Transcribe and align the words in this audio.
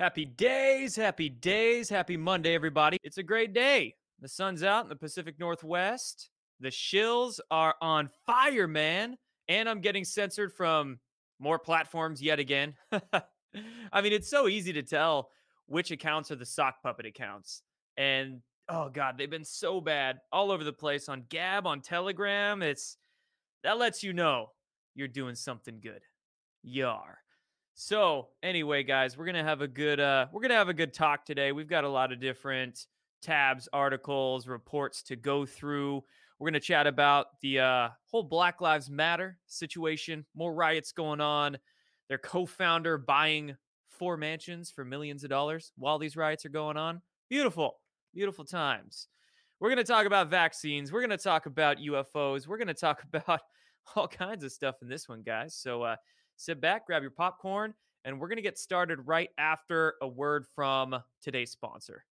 Happy 0.00 0.24
days, 0.24 0.96
happy 0.96 1.28
days, 1.28 1.90
happy 1.90 2.16
Monday, 2.16 2.54
everybody. 2.54 2.96
It's 3.04 3.18
a 3.18 3.22
great 3.22 3.52
day. 3.52 3.94
The 4.22 4.28
sun's 4.28 4.62
out 4.62 4.84
in 4.84 4.88
the 4.88 4.96
Pacific 4.96 5.38
Northwest. 5.38 6.30
The 6.58 6.70
shills 6.70 7.38
are 7.50 7.74
on 7.82 8.08
fire, 8.24 8.66
man. 8.66 9.18
And 9.48 9.68
I'm 9.68 9.82
getting 9.82 10.04
censored 10.04 10.54
from 10.54 11.00
more 11.38 11.58
platforms 11.58 12.22
yet 12.22 12.38
again. 12.38 12.76
I 13.92 14.00
mean, 14.00 14.14
it's 14.14 14.30
so 14.30 14.48
easy 14.48 14.72
to 14.72 14.82
tell 14.82 15.28
which 15.66 15.90
accounts 15.90 16.30
are 16.30 16.36
the 16.36 16.46
sock 16.46 16.82
puppet 16.82 17.04
accounts. 17.04 17.60
And 17.98 18.40
oh 18.70 18.88
god, 18.88 19.18
they've 19.18 19.28
been 19.28 19.44
so 19.44 19.82
bad 19.82 20.20
all 20.32 20.50
over 20.50 20.64
the 20.64 20.72
place 20.72 21.10
on 21.10 21.24
Gab, 21.28 21.66
on 21.66 21.82
Telegram. 21.82 22.62
It's 22.62 22.96
that 23.64 23.76
lets 23.76 24.02
you 24.02 24.14
know 24.14 24.52
you're 24.94 25.08
doing 25.08 25.34
something 25.34 25.78
good. 25.78 26.00
Yar. 26.62 27.18
So 27.82 28.28
anyway, 28.42 28.82
guys, 28.82 29.16
we're 29.16 29.24
gonna 29.24 29.42
have 29.42 29.62
a 29.62 29.66
good 29.66 30.00
uh 30.00 30.26
we're 30.32 30.42
gonna 30.42 30.52
have 30.52 30.68
a 30.68 30.74
good 30.74 30.92
talk 30.92 31.24
today. 31.24 31.50
We've 31.50 31.66
got 31.66 31.84
a 31.84 31.88
lot 31.88 32.12
of 32.12 32.20
different 32.20 32.84
tabs, 33.22 33.70
articles, 33.72 34.46
reports 34.46 35.02
to 35.04 35.16
go 35.16 35.46
through. 35.46 36.04
We're 36.38 36.50
gonna 36.50 36.60
chat 36.60 36.86
about 36.86 37.40
the 37.40 37.60
uh 37.60 37.88
whole 38.04 38.22
Black 38.22 38.60
Lives 38.60 38.90
Matter 38.90 39.38
situation, 39.46 40.26
more 40.34 40.52
riots 40.52 40.92
going 40.92 41.22
on, 41.22 41.56
their 42.10 42.18
co-founder 42.18 42.98
buying 42.98 43.56
four 43.88 44.18
mansions 44.18 44.70
for 44.70 44.84
millions 44.84 45.24
of 45.24 45.30
dollars 45.30 45.72
while 45.78 45.98
these 45.98 46.18
riots 46.18 46.44
are 46.44 46.50
going 46.50 46.76
on. 46.76 47.00
Beautiful, 47.30 47.78
beautiful 48.12 48.44
times. 48.44 49.08
We're 49.58 49.70
going 49.70 49.78
to 49.78 49.84
talk 49.84 50.04
about 50.04 50.28
vaccines. 50.28 50.92
We're 50.92 51.00
going 51.00 51.16
to 51.16 51.16
talk 51.16 51.46
about 51.46 51.78
UFOs. 51.78 52.46
We're 52.46 52.58
going 52.58 52.68
to 52.68 52.74
talk 52.74 53.04
about 53.14 53.40
all 53.96 54.06
kinds 54.06 54.44
of 54.44 54.52
stuff 54.52 54.76
in 54.82 54.88
this 54.88 55.08
one, 55.08 55.22
guys. 55.22 55.54
So 55.54 55.82
uh, 55.82 55.96
sit 56.40 56.58
back, 56.58 56.86
grab 56.86 57.02
your 57.02 57.10
popcorn, 57.10 57.74
and 58.06 58.18
we're 58.18 58.28
going 58.28 58.36
to 58.36 58.42
get 58.42 58.58
started 58.58 59.06
right 59.06 59.28
after 59.36 59.96
a 60.00 60.08
word 60.08 60.46
from 60.54 60.96
today's 61.22 61.50
sponsor. 61.50 62.04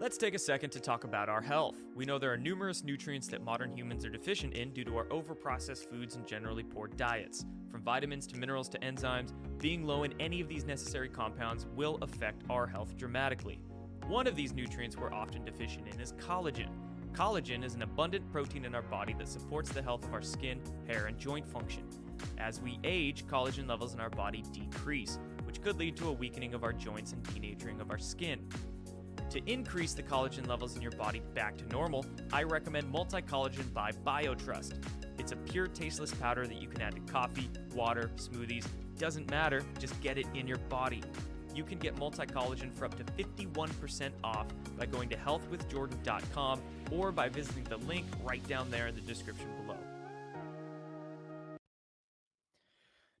Let's 0.00 0.16
take 0.16 0.34
a 0.34 0.38
second 0.38 0.70
to 0.70 0.80
talk 0.80 1.02
about 1.02 1.28
our 1.28 1.40
health. 1.40 1.76
We 1.96 2.04
know 2.04 2.18
there 2.18 2.32
are 2.32 2.36
numerous 2.36 2.84
nutrients 2.84 3.26
that 3.28 3.42
modern 3.42 3.76
humans 3.76 4.04
are 4.04 4.10
deficient 4.10 4.54
in 4.54 4.72
due 4.72 4.84
to 4.84 4.96
our 4.98 5.04
overprocessed 5.06 5.90
foods 5.90 6.14
and 6.14 6.26
generally 6.26 6.62
poor 6.62 6.86
diets. 6.86 7.44
From 7.70 7.82
vitamins 7.82 8.28
to 8.28 8.36
minerals 8.36 8.68
to 8.70 8.78
enzymes, 8.78 9.32
being 9.58 9.84
low 9.84 10.04
in 10.04 10.14
any 10.20 10.40
of 10.40 10.48
these 10.48 10.64
necessary 10.64 11.08
compounds 11.08 11.66
will 11.74 11.98
affect 12.02 12.42
our 12.50 12.68
health 12.68 12.96
dramatically. 12.96 13.60
One 14.06 14.28
of 14.28 14.36
these 14.36 14.52
nutrients 14.52 14.96
we're 14.96 15.12
often 15.12 15.44
deficient 15.44 15.88
in 15.88 16.00
is 16.00 16.12
collagen. 16.12 16.68
Collagen 17.14 17.64
is 17.64 17.74
an 17.74 17.82
abundant 17.82 18.30
protein 18.32 18.64
in 18.64 18.74
our 18.74 18.82
body 18.82 19.14
that 19.18 19.28
supports 19.28 19.70
the 19.70 19.82
health 19.82 20.04
of 20.04 20.14
our 20.14 20.22
skin, 20.22 20.60
hair, 20.88 21.06
and 21.06 21.18
joint 21.18 21.46
function. 21.46 21.82
As 22.38 22.60
we 22.60 22.78
age, 22.84 23.26
collagen 23.26 23.68
levels 23.68 23.94
in 23.94 24.00
our 24.00 24.10
body 24.10 24.44
decrease, 24.52 25.18
which 25.44 25.62
could 25.62 25.78
lead 25.78 25.96
to 25.96 26.08
a 26.08 26.12
weakening 26.12 26.54
of 26.54 26.64
our 26.64 26.72
joints 26.72 27.12
and 27.12 27.22
denaturing 27.24 27.80
of 27.80 27.90
our 27.90 27.98
skin. 27.98 28.48
To 29.30 29.40
increase 29.50 29.94
the 29.94 30.02
collagen 30.02 30.46
levels 30.46 30.76
in 30.76 30.82
your 30.82 30.90
body 30.92 31.22
back 31.34 31.56
to 31.56 31.64
normal, 31.66 32.04
I 32.32 32.42
recommend 32.42 32.90
Multi 32.90 33.22
Collagen 33.22 33.72
by 33.72 33.92
BioTrust. 33.92 34.74
It's 35.18 35.32
a 35.32 35.36
pure 35.36 35.68
tasteless 35.68 36.12
powder 36.12 36.46
that 36.46 36.60
you 36.60 36.68
can 36.68 36.82
add 36.82 36.94
to 36.94 37.12
coffee, 37.12 37.48
water, 37.74 38.10
smoothies, 38.16 38.66
doesn't 38.98 39.30
matter, 39.30 39.62
just 39.78 39.98
get 40.00 40.18
it 40.18 40.26
in 40.34 40.46
your 40.46 40.58
body. 40.58 41.02
You 41.54 41.64
can 41.64 41.78
get 41.78 41.98
multi 41.98 42.24
collagen 42.24 42.74
for 42.74 42.86
up 42.86 42.94
to 42.96 43.04
51% 43.04 44.12
off 44.24 44.46
by 44.78 44.86
going 44.86 45.08
to 45.10 45.16
healthwithjordan.com 45.16 46.62
or 46.90 47.12
by 47.12 47.28
visiting 47.28 47.64
the 47.64 47.76
link 47.78 48.06
right 48.22 48.46
down 48.48 48.70
there 48.70 48.86
in 48.86 48.94
the 48.94 49.00
description 49.02 49.46
below. 49.56 49.61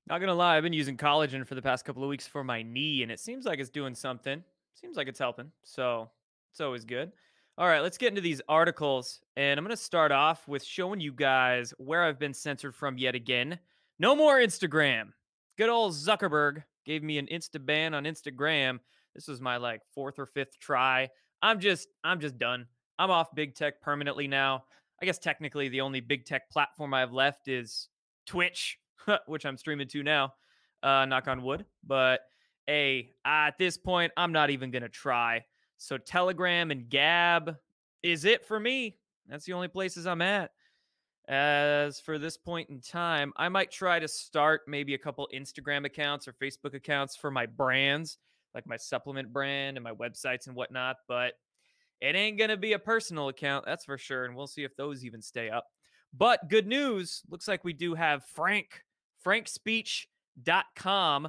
Not 0.06 0.20
gonna 0.20 0.34
lie, 0.34 0.56
I've 0.56 0.62
been 0.62 0.72
using 0.72 0.96
collagen 0.96 1.46
for 1.46 1.54
the 1.54 1.62
past 1.62 1.84
couple 1.84 2.02
of 2.02 2.08
weeks 2.08 2.26
for 2.26 2.42
my 2.42 2.62
knee, 2.62 3.02
and 3.02 3.12
it 3.12 3.20
seems 3.20 3.44
like 3.44 3.58
it's 3.58 3.70
doing 3.70 3.94
something 3.94 4.42
seems 4.82 4.96
like 4.96 5.08
it's 5.08 5.18
helping. 5.18 5.50
So 5.62 6.10
it's 6.50 6.60
always 6.60 6.84
good. 6.84 7.12
All 7.58 7.68
right, 7.68 7.80
let's 7.80 7.98
get 7.98 8.08
into 8.08 8.20
these 8.20 8.40
articles. 8.48 9.20
And 9.36 9.58
I'm 9.58 9.66
to 9.66 9.76
start 9.76 10.12
off 10.12 10.48
with 10.48 10.64
showing 10.64 11.00
you 11.00 11.12
guys 11.12 11.72
where 11.78 12.02
I've 12.02 12.18
been 12.18 12.34
censored 12.34 12.74
from 12.74 12.98
yet 12.98 13.14
again. 13.14 13.58
No 13.98 14.16
more 14.16 14.38
Instagram. 14.38 15.12
Good 15.58 15.68
old 15.68 15.92
Zuckerberg 15.92 16.62
gave 16.84 17.02
me 17.02 17.18
an 17.18 17.26
insta 17.26 17.64
ban 17.64 17.94
on 17.94 18.04
Instagram. 18.04 18.80
This 19.14 19.28
was 19.28 19.40
my 19.40 19.58
like 19.58 19.82
fourth 19.94 20.18
or 20.18 20.26
fifth 20.26 20.58
try. 20.58 21.08
I'm 21.42 21.60
just 21.60 21.88
I'm 22.02 22.20
just 22.20 22.38
done. 22.38 22.66
I'm 22.98 23.10
off 23.10 23.34
big 23.34 23.54
tech 23.54 23.80
permanently 23.82 24.26
now. 24.26 24.64
I 25.00 25.04
guess 25.04 25.18
technically 25.18 25.68
the 25.68 25.80
only 25.82 26.00
big 26.00 26.24
tech 26.24 26.48
platform 26.50 26.94
I 26.94 27.00
have 27.00 27.12
left 27.12 27.48
is 27.48 27.88
Twitch, 28.26 28.78
which 29.26 29.44
I'm 29.44 29.56
streaming 29.56 29.88
to 29.88 30.02
now. 30.02 30.34
Uh, 30.82 31.04
knock 31.04 31.28
on 31.28 31.42
wood. 31.42 31.64
But 31.86 32.20
hey, 32.66 33.10
at 33.24 33.58
this 33.58 33.76
point, 33.76 34.12
I'm 34.16 34.32
not 34.32 34.50
even 34.50 34.70
going 34.70 34.82
to 34.82 34.88
try. 34.88 35.44
So 35.78 35.98
Telegram 35.98 36.70
and 36.70 36.88
Gab 36.88 37.56
is 38.02 38.24
it 38.24 38.44
for 38.44 38.58
me. 38.58 38.96
That's 39.28 39.44
the 39.44 39.52
only 39.52 39.68
places 39.68 40.06
I'm 40.06 40.22
at. 40.22 40.50
As 41.28 42.00
for 42.00 42.18
this 42.18 42.36
point 42.36 42.68
in 42.68 42.80
time, 42.80 43.32
I 43.36 43.48
might 43.48 43.70
try 43.70 44.00
to 44.00 44.08
start 44.08 44.62
maybe 44.66 44.94
a 44.94 44.98
couple 44.98 45.28
Instagram 45.32 45.84
accounts 45.84 46.26
or 46.26 46.32
Facebook 46.32 46.74
accounts 46.74 47.16
for 47.16 47.30
my 47.30 47.46
brands, 47.46 48.18
like 48.54 48.66
my 48.66 48.76
supplement 48.76 49.32
brand 49.32 49.76
and 49.76 49.84
my 49.84 49.92
websites 49.92 50.48
and 50.48 50.56
whatnot. 50.56 50.96
But 51.06 51.34
it 52.00 52.16
ain't 52.16 52.38
going 52.38 52.50
to 52.50 52.56
be 52.56 52.72
a 52.72 52.78
personal 52.78 53.28
account, 53.28 53.64
that's 53.64 53.84
for 53.84 53.96
sure. 53.96 54.24
And 54.24 54.34
we'll 54.34 54.48
see 54.48 54.64
if 54.64 54.74
those 54.74 55.04
even 55.04 55.22
stay 55.22 55.48
up. 55.48 55.66
But 56.12 56.48
good 56.48 56.66
news 56.66 57.22
looks 57.30 57.48
like 57.48 57.64
we 57.64 57.72
do 57.72 57.94
have 57.94 58.24
Frank, 58.24 58.82
frankspeech.com 59.24 61.28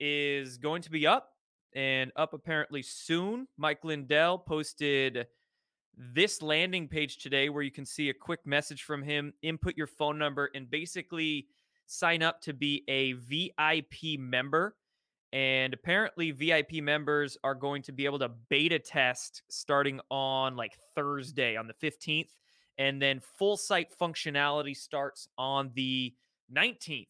is 0.00 0.58
going 0.58 0.82
to 0.82 0.90
be 0.90 1.06
up 1.06 1.30
and 1.74 2.12
up 2.16 2.34
apparently 2.34 2.82
soon. 2.82 3.46
Mike 3.56 3.84
Lindell 3.84 4.38
posted 4.38 5.26
this 5.96 6.42
landing 6.42 6.88
page 6.88 7.18
today 7.18 7.48
where 7.48 7.62
you 7.62 7.70
can 7.70 7.84
see 7.84 8.08
a 8.08 8.14
quick 8.14 8.40
message 8.46 8.84
from 8.84 9.02
him, 9.02 9.32
input 9.42 9.76
your 9.76 9.86
phone 9.86 10.18
number, 10.18 10.50
and 10.54 10.70
basically 10.70 11.46
sign 11.86 12.22
up 12.22 12.40
to 12.42 12.52
be 12.52 12.84
a 12.88 13.12
VIP 13.14 14.18
member. 14.18 14.76
And 15.32 15.74
apparently, 15.74 16.30
VIP 16.30 16.74
members 16.74 17.36
are 17.44 17.54
going 17.54 17.82
to 17.82 17.92
be 17.92 18.06
able 18.06 18.20
to 18.20 18.30
beta 18.48 18.78
test 18.78 19.42
starting 19.50 20.00
on 20.10 20.56
like 20.56 20.78
Thursday 20.94 21.56
on 21.56 21.66
the 21.66 21.74
15th. 21.74 22.30
And 22.78 23.02
then 23.02 23.20
full 23.20 23.56
site 23.56 23.92
functionality 24.00 24.76
starts 24.76 25.28
on 25.36 25.72
the 25.74 26.14
19th. 26.54 27.06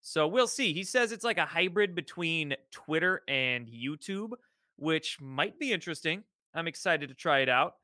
So 0.00 0.26
we'll 0.26 0.48
see. 0.48 0.72
He 0.72 0.84
says 0.84 1.12
it's 1.12 1.24
like 1.24 1.38
a 1.38 1.46
hybrid 1.46 1.94
between 1.94 2.54
Twitter 2.72 3.22
and 3.28 3.68
YouTube, 3.68 4.32
which 4.76 5.18
might 5.20 5.58
be 5.58 5.72
interesting. 5.72 6.24
I'm 6.54 6.66
excited 6.66 7.08
to 7.08 7.14
try 7.14 7.40
it 7.40 7.48
out. 7.48 7.74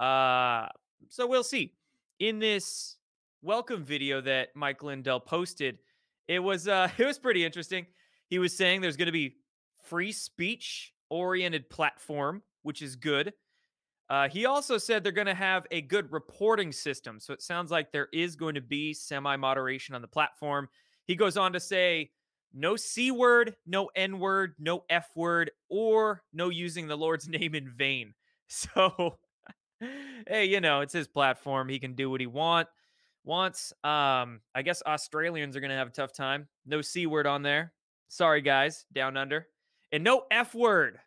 Uh, 0.00 0.68
so 1.08 1.26
we'll 1.26 1.44
see. 1.44 1.74
In 2.18 2.38
this 2.38 2.96
welcome 3.42 3.84
video 3.84 4.22
that 4.22 4.48
Mike 4.54 4.82
Lindell 4.82 5.20
posted, 5.20 5.78
it 6.28 6.38
was 6.38 6.66
uh, 6.66 6.88
it 6.98 7.04
was 7.04 7.18
pretty 7.18 7.44
interesting. 7.44 7.86
He 8.28 8.38
was 8.38 8.56
saying 8.56 8.80
there's 8.80 8.96
going 8.96 9.06
to 9.06 9.12
be 9.12 9.36
free 9.82 10.12
speech 10.12 10.92
oriented 11.10 11.70
platform, 11.70 12.42
which 12.62 12.82
is 12.82 12.96
good. 12.96 13.32
Uh, 14.08 14.28
he 14.28 14.46
also 14.46 14.78
said 14.78 15.02
they're 15.02 15.12
going 15.12 15.26
to 15.26 15.34
have 15.34 15.66
a 15.70 15.80
good 15.80 16.12
reporting 16.12 16.72
system. 16.72 17.18
So 17.18 17.32
it 17.32 17.42
sounds 17.42 17.70
like 17.70 17.90
there 17.90 18.08
is 18.12 18.36
going 18.36 18.54
to 18.54 18.60
be 18.60 18.94
semi 18.94 19.36
moderation 19.36 19.94
on 19.94 20.02
the 20.02 20.08
platform. 20.08 20.68
He 21.06 21.16
goes 21.16 21.36
on 21.36 21.52
to 21.52 21.60
say, 21.60 22.10
no 22.54 22.76
C 22.76 23.10
word, 23.10 23.56
no 23.66 23.90
N 23.96 24.18
word, 24.18 24.54
no 24.58 24.84
F 24.88 25.10
word, 25.14 25.50
or 25.68 26.22
no 26.32 26.48
using 26.48 26.86
the 26.86 26.96
Lord's 26.96 27.28
name 27.28 27.54
in 27.54 27.70
vain. 27.70 28.14
So, 28.48 29.18
hey, 30.28 30.44
you 30.44 30.60
know, 30.60 30.80
it's 30.80 30.92
his 30.92 31.08
platform. 31.08 31.68
He 31.68 31.80
can 31.80 31.94
do 31.94 32.08
what 32.08 32.20
he 32.20 32.26
want 32.26 32.68
wants. 33.26 33.72
Um, 33.84 34.40
I 34.54 34.62
guess 34.64 34.82
Australians 34.86 35.56
are 35.56 35.60
gonna 35.60 35.76
have 35.76 35.88
a 35.88 35.92
tough 35.92 36.12
time. 36.12 36.48
No 36.64 36.80
C 36.80 37.06
word 37.06 37.26
on 37.26 37.42
there. 37.42 37.72
Sorry, 38.08 38.40
guys, 38.40 38.86
down 38.94 39.16
under. 39.18 39.48
And 39.92 40.02
no 40.02 40.22
F 40.30 40.54
word. 40.54 40.98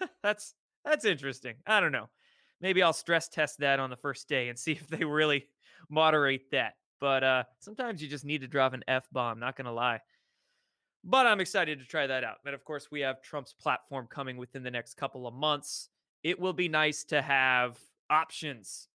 that's 0.22 0.54
that's 0.84 1.04
interesting. 1.04 1.56
I 1.66 1.80
don't 1.80 1.92
know. 1.92 2.08
Maybe 2.60 2.82
I'll 2.82 2.92
stress 2.92 3.28
test 3.28 3.58
that 3.60 3.80
on 3.80 3.90
the 3.90 3.96
first 3.96 4.28
day 4.28 4.48
and 4.48 4.58
see 4.58 4.72
if 4.80 4.88
they 4.88 5.04
really 5.04 5.46
moderate 5.88 6.50
that. 6.50 6.74
But 7.00 7.24
uh, 7.24 7.44
sometimes 7.58 8.02
you 8.02 8.08
just 8.08 8.24
need 8.24 8.40
to 8.40 8.48
drop 8.48 8.72
an 8.72 8.82
F 8.88 9.06
bomb, 9.12 9.38
not 9.38 9.56
going 9.56 9.66
to 9.66 9.72
lie. 9.72 10.00
But 11.04 11.26
I'm 11.26 11.40
excited 11.40 11.78
to 11.78 11.84
try 11.84 12.06
that 12.06 12.24
out. 12.24 12.36
And 12.44 12.54
of 12.54 12.64
course, 12.64 12.90
we 12.90 13.00
have 13.00 13.22
Trump's 13.22 13.52
platform 13.52 14.08
coming 14.10 14.36
within 14.36 14.62
the 14.62 14.70
next 14.70 14.94
couple 14.94 15.26
of 15.26 15.34
months. 15.34 15.88
It 16.24 16.40
will 16.40 16.52
be 16.52 16.68
nice 16.68 17.04
to 17.04 17.22
have 17.22 17.78
options, 18.10 18.88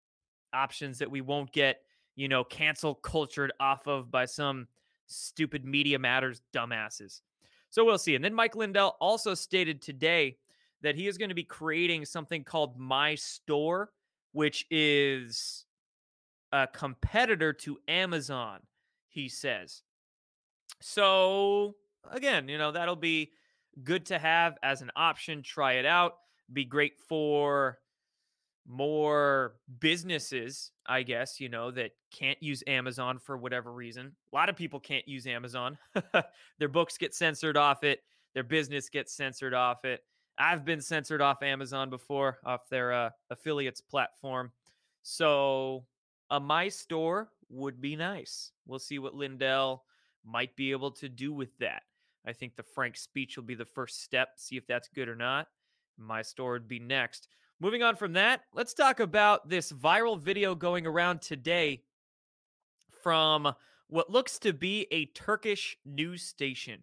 options 0.54 1.00
that 1.00 1.10
we 1.10 1.22
won't 1.22 1.54
get, 1.54 1.82
you 2.16 2.28
know, 2.28 2.44
cancel 2.44 2.96
cultured 2.96 3.54
off 3.60 3.88
of 3.88 4.12
by 4.12 4.26
some 4.26 4.68
stupid 5.08 5.64
Media 5.64 6.00
Matters 6.00 6.42
dumbasses. 6.54 7.22
So 7.70 7.86
we'll 7.86 7.98
see. 7.98 8.16
And 8.16 8.26
then 8.26 8.34
Mike 8.34 8.56
Lindell 8.56 8.98
also 9.00 9.34
stated 9.34 9.82
today 9.82 10.38
that 10.82 10.96
he 10.96 11.08
is 11.08 11.18
going 11.18 11.30
to 11.30 11.36
be 11.36 11.44
creating 11.44 12.06
something 12.06 12.44
called 12.44 12.78
My 12.78 13.16
Store, 13.16 13.92
which 14.32 14.66
is 14.70 15.66
a 16.52 16.68
competitor 16.68 17.54
to 17.54 17.78
Amazon, 17.88 18.60
he 19.08 19.30
says. 19.30 19.84
So 20.82 21.76
again, 22.10 22.48
you 22.48 22.58
know, 22.58 22.72
that'll 22.72 22.96
be 22.96 23.32
good 23.84 24.06
to 24.08 24.20
have 24.20 24.58
as 24.64 24.82
an 24.82 24.92
option. 24.96 25.44
Try 25.44 25.74
it 25.74 25.86
out. 25.86 26.16
Be 26.52 26.66
great 26.66 27.00
for 27.08 27.80
more 28.68 29.56
businesses, 29.80 30.72
I 30.86 31.04
guess, 31.04 31.40
you 31.40 31.50
know, 31.50 31.72
that 31.72 31.92
can't 32.12 32.42
use 32.42 32.64
Amazon 32.68 33.20
for 33.20 33.38
whatever 33.38 33.72
reason. 33.72 34.16
A 34.32 34.36
lot 34.36 34.50
of 34.50 34.56
people 34.56 34.80
can't 34.80 35.08
use 35.08 35.26
Amazon. 35.28 35.78
their 36.60 36.70
books 36.70 36.98
get 36.98 37.14
censored 37.14 37.58
off 37.58 37.84
it, 37.84 38.00
their 38.34 38.44
business 38.44 38.90
gets 38.90 39.16
censored 39.16 39.54
off 39.54 39.86
it. 39.86 40.02
I've 40.42 40.66
been 40.66 40.82
censored 40.82 41.22
off 41.22 41.44
Amazon 41.44 41.92
before, 41.92 42.40
off 42.44 42.68
their 42.68 42.92
uh, 42.92 43.10
affiliates 43.30 43.80
platform. 43.80 44.52
So 45.04 45.86
a 46.32 46.40
My 46.40 46.68
Store 46.68 47.30
would 47.50 47.80
be 47.80 47.96
nice. 47.96 48.52
We'll 48.66 48.80
see 48.80 48.98
what 48.98 49.14
Lindell 49.14 49.84
might 50.26 50.56
be 50.56 50.72
able 50.72 50.92
to 50.92 51.08
do 51.08 51.32
with 51.32 51.56
that. 51.60 51.84
I 52.26 52.34
think 52.34 52.56
the 52.56 52.64
Frank 52.64 52.98
speech 52.98 53.38
will 53.38 53.44
be 53.44 53.54
the 53.54 53.66
first 53.66 54.04
step, 54.04 54.30
see 54.38 54.58
if 54.58 54.66
that's 54.66 54.90
good 54.90 55.10
or 55.10 55.16
not. 55.16 55.48
My 55.98 56.24
Store 56.24 56.54
would 56.54 56.68
be 56.68 56.80
next. 56.80 57.28
Moving 57.60 57.84
on 57.84 57.96
from 57.96 58.14
that, 58.14 58.42
let's 58.52 58.74
talk 58.74 59.00
about 59.00 59.48
this 59.48 59.72
viral 59.72 60.20
video 60.20 60.56
going 60.56 60.88
around 60.88 61.22
today 61.22 61.84
from 63.04 63.54
what 63.90 64.10
looks 64.10 64.40
to 64.40 64.54
be 64.54 64.88
a 64.92 65.06
Turkish 65.08 65.78
news 65.86 66.24
station, 66.24 66.80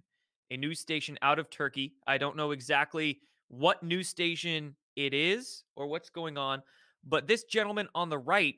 a 0.53 0.57
news 0.57 0.79
station 0.79 1.19
out 1.23 1.41
of 1.41 1.51
Turkey. 1.51 1.95
I 2.07 2.19
don't 2.19 2.37
know 2.37 2.53
exactly 2.53 3.21
what 3.49 3.83
news 3.83 4.09
station 4.09 4.77
it 4.97 5.15
is 5.15 5.65
or 5.77 5.87
what's 5.87 6.11
going 6.11 6.39
on, 6.39 6.63
but 7.07 7.27
this 7.27 7.45
gentleman 7.45 7.89
on 7.95 8.09
the 8.09 8.19
right 8.19 8.57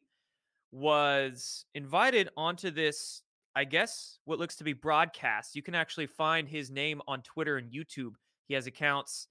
was 0.72 1.64
invited 1.74 2.28
onto 2.36 2.70
this, 2.70 3.22
I 3.54 3.64
guess, 3.64 4.18
what 4.24 4.38
looks 4.38 4.56
to 4.56 4.64
be 4.64 4.72
broadcast. 4.72 5.56
You 5.56 5.62
can 5.62 5.74
actually 5.74 6.06
find 6.06 6.48
his 6.48 6.70
name 6.70 7.00
on 7.08 7.22
Twitter 7.22 7.56
and 7.56 7.70
YouTube. 7.70 8.12
He 8.48 8.54
has 8.54 8.66
accounts 8.66 9.28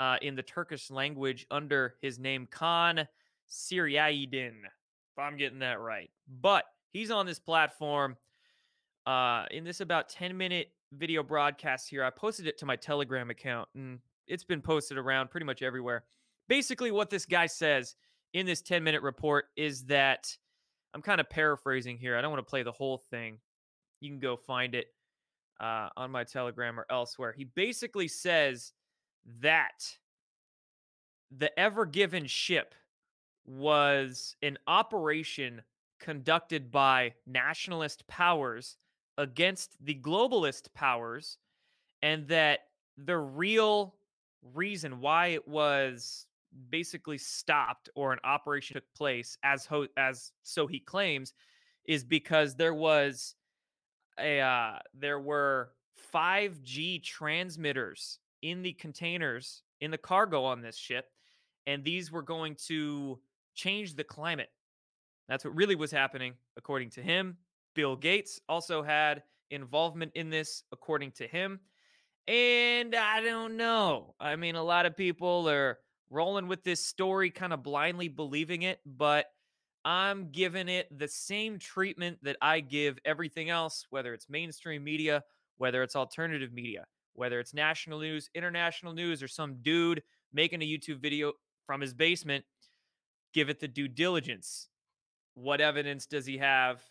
uh, 0.00 0.16
in 0.22 0.34
the 0.34 0.42
Turkish 0.42 0.90
language 0.90 1.46
under 1.50 1.96
his 2.00 2.18
name 2.18 2.48
Khan 2.50 3.06
Siriaydin, 3.50 4.54
if 4.64 5.18
I'm 5.18 5.36
getting 5.36 5.58
that 5.60 5.80
right. 5.80 6.10
But 6.40 6.64
he's 6.92 7.10
on 7.10 7.26
this 7.26 7.38
platform 7.38 8.16
uh, 9.06 9.44
in 9.50 9.64
this 9.64 9.80
about 9.80 10.08
10 10.08 10.36
minute 10.36 10.72
video 10.92 11.22
broadcast 11.22 11.88
here. 11.88 12.04
I 12.04 12.10
posted 12.10 12.46
it 12.46 12.58
to 12.58 12.66
my 12.66 12.76
Telegram 12.76 13.30
account 13.30 13.68
and 13.74 13.98
it's 14.30 14.44
been 14.44 14.62
posted 14.62 14.96
around 14.96 15.30
pretty 15.30 15.44
much 15.44 15.60
everywhere. 15.60 16.04
Basically, 16.48 16.90
what 16.90 17.10
this 17.10 17.26
guy 17.26 17.46
says 17.46 17.96
in 18.32 18.46
this 18.46 18.62
10 18.62 18.82
minute 18.82 19.02
report 19.02 19.46
is 19.56 19.84
that 19.84 20.36
I'm 20.94 21.02
kind 21.02 21.20
of 21.20 21.28
paraphrasing 21.28 21.98
here. 21.98 22.16
I 22.16 22.20
don't 22.20 22.30
want 22.30 22.44
to 22.44 22.50
play 22.50 22.62
the 22.62 22.72
whole 22.72 22.98
thing. 23.10 23.38
You 24.00 24.10
can 24.10 24.20
go 24.20 24.36
find 24.36 24.74
it 24.74 24.86
uh, 25.60 25.88
on 25.96 26.10
my 26.10 26.24
Telegram 26.24 26.78
or 26.78 26.86
elsewhere. 26.90 27.34
He 27.36 27.44
basically 27.44 28.08
says 28.08 28.72
that 29.40 29.96
the 31.36 31.56
Ever 31.58 31.84
Given 31.86 32.26
ship 32.26 32.74
was 33.46 34.36
an 34.42 34.58
operation 34.66 35.62
conducted 36.00 36.70
by 36.70 37.14
nationalist 37.26 38.06
powers 38.06 38.76
against 39.18 39.76
the 39.84 39.94
globalist 39.94 40.72
powers, 40.72 41.36
and 42.00 42.26
that 42.28 42.60
the 42.96 43.18
real 43.18 43.94
reason 44.54 45.00
why 45.00 45.28
it 45.28 45.46
was 45.46 46.26
basically 46.70 47.18
stopped 47.18 47.88
or 47.94 48.12
an 48.12 48.18
operation 48.24 48.74
took 48.74 48.94
place 48.96 49.38
as 49.44 49.66
ho- 49.66 49.86
as 49.96 50.32
so 50.42 50.66
he 50.66 50.80
claims 50.80 51.32
is 51.84 52.04
because 52.04 52.54
there 52.54 52.74
was 52.74 53.34
a 54.18 54.40
uh, 54.40 54.78
there 54.94 55.20
were 55.20 55.72
5G 56.12 57.02
transmitters 57.02 58.18
in 58.42 58.62
the 58.62 58.72
containers 58.72 59.62
in 59.80 59.90
the 59.90 59.98
cargo 59.98 60.44
on 60.44 60.60
this 60.60 60.76
ship, 60.76 61.06
and 61.66 61.84
these 61.84 62.10
were 62.10 62.22
going 62.22 62.56
to 62.66 63.18
change 63.54 63.94
the 63.94 64.04
climate. 64.04 64.50
That's 65.28 65.44
what 65.44 65.54
really 65.54 65.76
was 65.76 65.90
happening, 65.90 66.34
according 66.56 66.90
to 66.90 67.02
him. 67.02 67.36
Bill 67.74 67.96
Gates 67.96 68.40
also 68.48 68.82
had 68.82 69.22
involvement 69.50 70.12
in 70.14 70.28
this, 70.30 70.64
according 70.72 71.12
to 71.12 71.26
him. 71.26 71.60
And 72.28 72.94
I 72.94 73.20
don't 73.20 73.56
know. 73.56 74.14
I 74.20 74.36
mean, 74.36 74.54
a 74.54 74.62
lot 74.62 74.86
of 74.86 74.96
people 74.96 75.48
are 75.48 75.78
rolling 76.10 76.48
with 76.48 76.62
this 76.64 76.84
story, 76.84 77.30
kind 77.30 77.52
of 77.52 77.62
blindly 77.62 78.08
believing 78.08 78.62
it, 78.62 78.80
but 78.84 79.26
I'm 79.84 80.30
giving 80.30 80.68
it 80.68 80.86
the 80.96 81.08
same 81.08 81.58
treatment 81.58 82.18
that 82.22 82.36
I 82.42 82.60
give 82.60 82.98
everything 83.04 83.50
else, 83.50 83.86
whether 83.90 84.12
it's 84.14 84.28
mainstream 84.28 84.84
media, 84.84 85.22
whether 85.58 85.82
it's 85.82 85.96
alternative 85.96 86.52
media 86.52 86.84
whether 87.14 87.40
it's 87.40 87.54
national 87.54 88.00
news, 88.00 88.30
international 88.34 88.92
news, 88.92 89.22
or 89.22 89.28
some 89.28 89.56
dude 89.62 90.02
making 90.32 90.62
a 90.62 90.66
YouTube 90.66 91.00
video 91.00 91.32
from 91.66 91.80
his 91.80 91.94
basement, 91.94 92.44
give 93.34 93.48
it 93.48 93.60
the 93.60 93.68
due 93.68 93.88
diligence. 93.88 94.68
What 95.34 95.60
evidence 95.60 96.06
does 96.06 96.26
he 96.26 96.38
have 96.38 96.82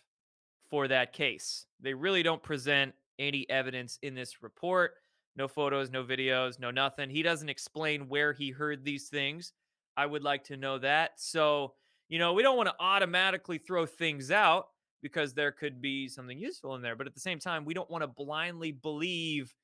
for 0.70 0.88
that 0.88 1.12
case? 1.12 1.66
They 1.80 1.94
really 1.94 2.22
don't 2.22 2.42
present 2.42 2.94
any 3.18 3.48
evidence 3.50 3.98
in 4.02 4.14
this 4.14 4.42
report. 4.42 4.92
No 5.40 5.48
photos, 5.48 5.90
no 5.90 6.04
videos, 6.04 6.60
no 6.60 6.70
nothing. 6.70 7.08
He 7.08 7.22
doesn't 7.22 7.48
explain 7.48 8.10
where 8.10 8.34
he 8.34 8.50
heard 8.50 8.84
these 8.84 9.08
things. 9.08 9.54
I 9.96 10.04
would 10.04 10.22
like 10.22 10.44
to 10.44 10.58
know 10.58 10.76
that. 10.80 11.12
So, 11.16 11.72
you 12.10 12.18
know, 12.18 12.34
we 12.34 12.42
don't 12.42 12.58
want 12.58 12.68
to 12.68 12.74
automatically 12.78 13.56
throw 13.56 13.86
things 13.86 14.30
out 14.30 14.66
because 15.00 15.32
there 15.32 15.50
could 15.50 15.80
be 15.80 16.08
something 16.08 16.38
useful 16.38 16.74
in 16.74 16.82
there. 16.82 16.94
But 16.94 17.06
at 17.06 17.14
the 17.14 17.20
same 17.20 17.38
time, 17.38 17.64
we 17.64 17.72
don't 17.72 17.88
want 17.90 18.02
to 18.02 18.06
blindly 18.06 18.70
believe 18.70 19.54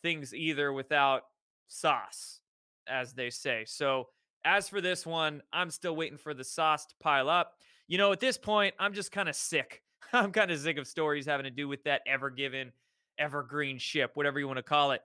things 0.00 0.32
either 0.32 0.72
without 0.72 1.22
sauce, 1.66 2.38
as 2.86 3.12
they 3.12 3.30
say. 3.30 3.64
So, 3.66 4.06
as 4.44 4.68
for 4.68 4.80
this 4.80 5.04
one, 5.04 5.42
I'm 5.52 5.70
still 5.70 5.96
waiting 5.96 6.18
for 6.18 6.34
the 6.34 6.44
sauce 6.44 6.86
to 6.86 6.94
pile 7.00 7.28
up. 7.28 7.54
You 7.88 7.98
know, 7.98 8.12
at 8.12 8.20
this 8.20 8.38
point, 8.38 8.76
I'm 8.78 8.94
just 8.94 9.10
kind 9.10 9.28
of 9.28 9.34
sick. 9.34 9.82
I'm 10.12 10.30
kind 10.30 10.52
of 10.52 10.60
sick 10.60 10.78
of 10.78 10.86
stories 10.86 11.26
having 11.26 11.42
to 11.42 11.50
do 11.50 11.66
with 11.66 11.82
that 11.82 12.02
ever 12.06 12.30
given, 12.30 12.70
evergreen 13.18 13.78
ship, 13.78 14.12
whatever 14.14 14.38
you 14.38 14.46
want 14.46 14.58
to 14.58 14.62
call 14.62 14.92
it. 14.92 15.02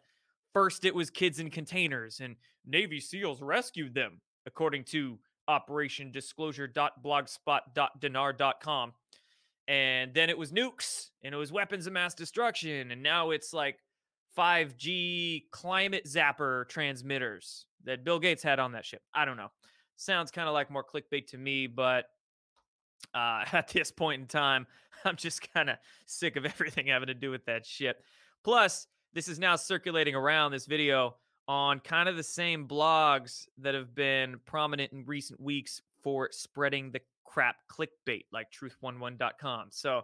First, 0.53 0.85
it 0.85 0.93
was 0.93 1.09
kids 1.09 1.39
in 1.39 1.49
containers, 1.49 2.19
and 2.19 2.35
Navy 2.65 2.99
SEALs 2.99 3.41
rescued 3.41 3.93
them, 3.93 4.19
according 4.45 4.83
to 4.85 5.17
Operation 5.47 6.11
Disclosure.blogspot.dinar.com. 6.11 8.93
And 9.67 10.13
then 10.13 10.29
it 10.29 10.37
was 10.37 10.51
nukes, 10.51 11.09
and 11.23 11.33
it 11.33 11.37
was 11.37 11.51
weapons 11.51 11.87
of 11.87 11.93
mass 11.93 12.13
destruction, 12.13 12.91
and 12.91 13.01
now 13.01 13.31
it's 13.31 13.53
like 13.53 13.77
5G 14.37 15.45
climate 15.51 16.05
zapper 16.05 16.67
transmitters 16.67 17.65
that 17.85 18.03
Bill 18.03 18.19
Gates 18.19 18.43
had 18.43 18.59
on 18.59 18.73
that 18.73 18.85
ship. 18.85 19.01
I 19.13 19.25
don't 19.25 19.37
know. 19.37 19.51
Sounds 19.95 20.31
kind 20.31 20.47
of 20.47 20.53
like 20.53 20.71
more 20.71 20.83
clickbait 20.83 21.27
to 21.27 21.37
me, 21.37 21.67
but 21.67 22.05
uh, 23.13 23.45
at 23.53 23.69
this 23.69 23.91
point 23.91 24.21
in 24.21 24.27
time, 24.27 24.67
I'm 25.05 25.15
just 25.15 25.51
kind 25.53 25.69
of 25.69 25.77
sick 26.05 26.35
of 26.35 26.45
everything 26.45 26.87
having 26.87 27.07
to 27.07 27.13
do 27.13 27.31
with 27.31 27.45
that 27.45 27.65
ship. 27.65 28.03
Plus, 28.43 28.87
this 29.13 29.27
is 29.27 29.39
now 29.39 29.55
circulating 29.55 30.15
around 30.15 30.51
this 30.51 30.65
video 30.65 31.15
on 31.47 31.79
kind 31.79 32.07
of 32.07 32.15
the 32.15 32.23
same 32.23 32.67
blogs 32.67 33.47
that 33.57 33.73
have 33.73 33.93
been 33.93 34.39
prominent 34.45 34.91
in 34.93 35.05
recent 35.05 35.39
weeks 35.39 35.81
for 36.01 36.29
spreading 36.31 36.91
the 36.91 37.01
crap 37.25 37.57
clickbait, 37.69 38.25
like 38.31 38.47
truth11.com. 38.51 39.67
So 39.71 40.03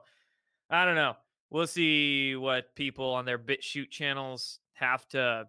I 0.70 0.86
don't 0.86 0.96
know 0.96 1.16
we'll 1.50 1.68
see 1.68 2.36
what 2.36 2.76
people 2.76 3.10
on 3.14 3.26
their 3.26 3.40
BitChute 3.40 3.90
channels 3.90 4.60
have 4.74 5.08
to 5.10 5.48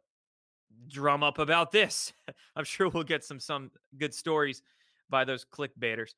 drum 0.88 1.22
up 1.22 1.38
about 1.38 1.72
this. 1.72 2.12
I'm 2.56 2.64
sure 2.64 2.88
we'll 2.88 3.04
get 3.04 3.24
some 3.24 3.40
some 3.40 3.70
good 3.96 4.14
stories 4.14 4.62
by 5.10 5.24
those 5.24 5.44
clickbaiters. 5.44 6.10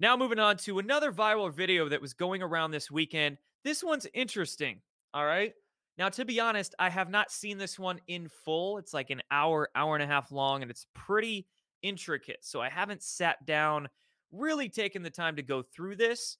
Now 0.00 0.16
moving 0.16 0.38
on 0.38 0.56
to 0.58 0.78
another 0.78 1.12
viral 1.12 1.52
video 1.52 1.88
that 1.88 2.00
was 2.00 2.14
going 2.14 2.42
around 2.42 2.72
this 2.72 2.90
weekend. 2.90 3.38
This 3.62 3.82
one's 3.82 4.06
interesting. 4.12 4.80
All 5.12 5.24
right. 5.24 5.54
Now, 5.96 6.08
to 6.08 6.24
be 6.24 6.40
honest, 6.40 6.74
I 6.78 6.90
have 6.90 7.08
not 7.08 7.30
seen 7.30 7.58
this 7.58 7.78
one 7.78 8.00
in 8.08 8.28
full. 8.28 8.78
It's 8.78 8.92
like 8.92 9.10
an 9.10 9.22
hour, 9.30 9.68
hour 9.74 9.94
and 9.94 10.02
a 10.02 10.06
half 10.06 10.32
long, 10.32 10.62
and 10.62 10.70
it's 10.70 10.86
pretty 10.94 11.46
intricate. 11.82 12.38
So 12.42 12.60
I 12.60 12.68
haven't 12.68 13.02
sat 13.02 13.46
down, 13.46 13.88
really 14.32 14.68
taken 14.68 15.02
the 15.02 15.10
time 15.10 15.36
to 15.36 15.42
go 15.42 15.62
through 15.62 15.96
this. 15.96 16.38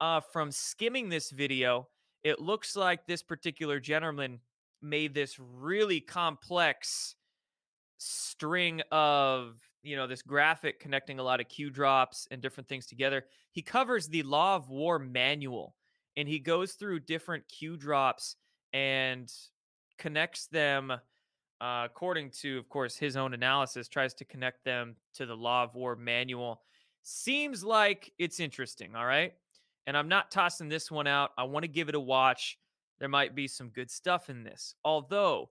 Uh, 0.00 0.20
from 0.20 0.50
skimming 0.50 1.08
this 1.08 1.30
video, 1.30 1.88
it 2.22 2.40
looks 2.40 2.74
like 2.74 3.06
this 3.06 3.22
particular 3.22 3.78
gentleman 3.78 4.40
made 4.82 5.14
this 5.14 5.38
really 5.38 6.00
complex 6.00 7.14
string 7.98 8.82
of 8.90 9.56
you 9.82 9.96
know 9.96 10.06
this 10.06 10.20
graphic 10.20 10.80
connecting 10.80 11.18
a 11.18 11.22
lot 11.22 11.40
of 11.40 11.48
Q 11.48 11.70
drops 11.70 12.26
and 12.30 12.42
different 12.42 12.68
things 12.68 12.86
together. 12.86 13.24
He 13.52 13.62
covers 13.62 14.08
the 14.08 14.22
Law 14.24 14.56
of 14.56 14.68
War 14.68 14.98
manual 14.98 15.74
and 16.16 16.28
he 16.28 16.38
goes 16.38 16.72
through 16.72 17.00
different 17.00 17.44
Q 17.48 17.76
drops 17.76 18.36
and 18.74 19.32
connects 19.96 20.48
them 20.48 20.90
uh, 20.90 21.82
according 21.86 22.28
to, 22.28 22.58
of 22.58 22.68
course, 22.68 22.96
his 22.96 23.16
own 23.16 23.32
analysis. 23.32 23.88
Tries 23.88 24.12
to 24.14 24.24
connect 24.26 24.64
them 24.64 24.96
to 25.14 25.24
the 25.24 25.36
Law 25.36 25.62
of 25.62 25.74
War 25.74 25.96
manual. 25.96 26.60
Seems 27.02 27.64
like 27.64 28.12
it's 28.18 28.40
interesting. 28.40 28.94
All 28.94 29.06
right, 29.06 29.32
and 29.86 29.96
I'm 29.96 30.08
not 30.08 30.30
tossing 30.30 30.68
this 30.68 30.90
one 30.90 31.06
out. 31.06 31.30
I 31.38 31.44
want 31.44 31.62
to 31.62 31.68
give 31.68 31.88
it 31.88 31.94
a 31.94 32.00
watch. 32.00 32.58
There 32.98 33.08
might 33.08 33.34
be 33.34 33.48
some 33.48 33.68
good 33.68 33.90
stuff 33.90 34.28
in 34.28 34.44
this. 34.44 34.74
Although, 34.84 35.50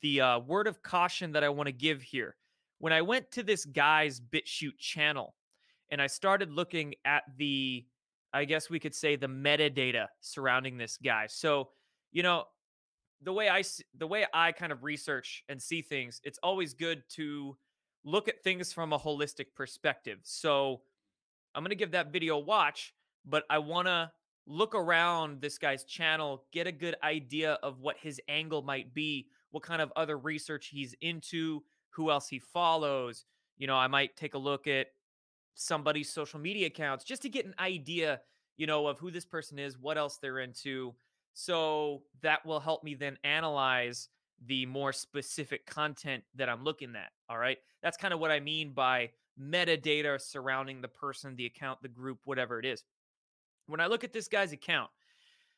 the 0.00 0.20
uh, 0.20 0.38
word 0.40 0.66
of 0.66 0.82
caution 0.82 1.32
that 1.32 1.44
I 1.44 1.48
want 1.48 1.66
to 1.66 1.72
give 1.72 2.02
here. 2.02 2.36
When 2.78 2.92
I 2.92 3.02
went 3.02 3.30
to 3.32 3.42
this 3.42 3.64
guy's 3.64 4.20
BitChute 4.20 4.78
channel 4.78 5.34
and 5.90 6.02
I 6.02 6.06
started 6.06 6.50
looking 6.50 6.94
at 7.04 7.22
the, 7.36 7.86
I 8.32 8.44
guess 8.44 8.68
we 8.68 8.80
could 8.80 8.94
say 8.94 9.16
the 9.16 9.28
metadata 9.28 10.08
surrounding 10.20 10.76
this 10.76 10.96
guy. 10.96 11.26
So, 11.28 11.70
you 12.14 12.22
know, 12.22 12.44
the 13.22 13.32
way 13.32 13.50
I 13.50 13.62
the 13.98 14.06
way 14.06 14.24
I 14.32 14.52
kind 14.52 14.72
of 14.72 14.82
research 14.82 15.44
and 15.50 15.60
see 15.60 15.82
things, 15.82 16.22
it's 16.24 16.38
always 16.42 16.72
good 16.72 17.02
to 17.10 17.58
look 18.04 18.28
at 18.28 18.42
things 18.42 18.72
from 18.72 18.94
a 18.94 18.98
holistic 18.98 19.46
perspective. 19.54 20.20
So, 20.22 20.80
I'm 21.54 21.62
going 21.62 21.70
to 21.70 21.76
give 21.76 21.90
that 21.92 22.12
video 22.12 22.36
a 22.36 22.40
watch, 22.40 22.94
but 23.26 23.44
I 23.50 23.58
want 23.58 23.88
to 23.88 24.10
look 24.46 24.74
around 24.74 25.40
this 25.40 25.58
guy's 25.58 25.84
channel, 25.84 26.44
get 26.52 26.66
a 26.66 26.72
good 26.72 26.96
idea 27.02 27.54
of 27.62 27.80
what 27.80 27.96
his 27.98 28.20
angle 28.28 28.62
might 28.62 28.94
be, 28.94 29.28
what 29.50 29.62
kind 29.62 29.80
of 29.80 29.92
other 29.96 30.18
research 30.18 30.68
he's 30.68 30.94
into, 31.00 31.62
who 31.90 32.10
else 32.10 32.28
he 32.28 32.38
follows. 32.38 33.24
You 33.56 33.66
know, 33.66 33.76
I 33.76 33.86
might 33.86 34.16
take 34.16 34.34
a 34.34 34.38
look 34.38 34.66
at 34.66 34.88
somebody's 35.54 36.12
social 36.12 36.40
media 36.40 36.66
accounts 36.66 37.04
just 37.04 37.22
to 37.22 37.28
get 37.28 37.46
an 37.46 37.54
idea, 37.58 38.20
you 38.56 38.66
know, 38.66 38.86
of 38.86 38.98
who 38.98 39.10
this 39.10 39.24
person 39.24 39.58
is, 39.58 39.78
what 39.78 39.96
else 39.96 40.18
they're 40.18 40.40
into. 40.40 40.94
So 41.34 42.02
that 42.22 42.46
will 42.46 42.60
help 42.60 42.82
me 42.84 42.94
then 42.94 43.18
analyze 43.24 44.08
the 44.46 44.66
more 44.66 44.92
specific 44.92 45.66
content 45.66 46.24
that 46.36 46.48
I'm 46.48 46.64
looking 46.64 46.94
at. 46.96 47.10
All 47.28 47.38
right. 47.38 47.58
That's 47.82 47.96
kind 47.96 48.14
of 48.14 48.20
what 48.20 48.30
I 48.30 48.40
mean 48.40 48.72
by 48.72 49.10
metadata 49.40 50.20
surrounding 50.20 50.80
the 50.80 50.88
person, 50.88 51.36
the 51.36 51.46
account, 51.46 51.82
the 51.82 51.88
group, 51.88 52.20
whatever 52.24 52.58
it 52.58 52.64
is. 52.64 52.84
When 53.66 53.80
I 53.80 53.86
look 53.86 54.04
at 54.04 54.12
this 54.12 54.28
guy's 54.28 54.52
account, 54.52 54.90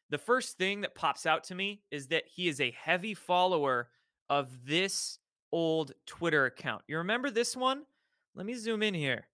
the 0.08 0.18
first 0.18 0.56
thing 0.56 0.80
that 0.82 0.94
pops 0.94 1.26
out 1.26 1.44
to 1.44 1.54
me 1.54 1.82
is 1.90 2.08
that 2.08 2.24
he 2.26 2.48
is 2.48 2.60
a 2.60 2.70
heavy 2.70 3.14
follower 3.14 3.88
of 4.28 4.66
this 4.66 5.18
old 5.52 5.92
Twitter 6.06 6.46
account. 6.46 6.82
You 6.86 6.98
remember 6.98 7.30
this 7.30 7.56
one? 7.56 7.82
Let 8.34 8.46
me 8.46 8.54
zoom 8.54 8.82
in 8.82 8.94
here. 8.94 9.26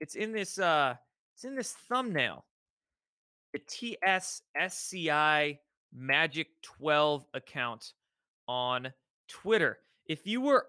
It's 0.00 0.14
in 0.14 0.32
this 0.32 0.58
uh 0.58 0.96
it's 1.34 1.44
in 1.44 1.54
this 1.54 1.72
thumbnail. 1.72 2.44
The 3.52 3.60
TSSCI 4.58 5.58
Magic 5.92 6.48
12 6.62 7.24
account 7.34 7.92
on 8.48 8.92
Twitter. 9.28 9.78
If 10.06 10.26
you 10.26 10.40
were 10.40 10.66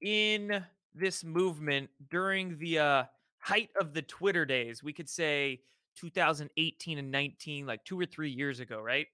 in 0.00 0.64
this 0.94 1.24
movement 1.24 1.90
during 2.10 2.58
the 2.58 2.78
uh, 2.78 3.04
height 3.38 3.70
of 3.80 3.94
the 3.94 4.02
Twitter 4.02 4.44
days, 4.44 4.82
we 4.82 4.92
could 4.92 5.08
say 5.08 5.60
2018 5.96 6.98
and 6.98 7.10
19, 7.10 7.66
like 7.66 7.84
two 7.84 7.98
or 7.98 8.06
three 8.06 8.30
years 8.30 8.60
ago, 8.60 8.80
right? 8.80 9.06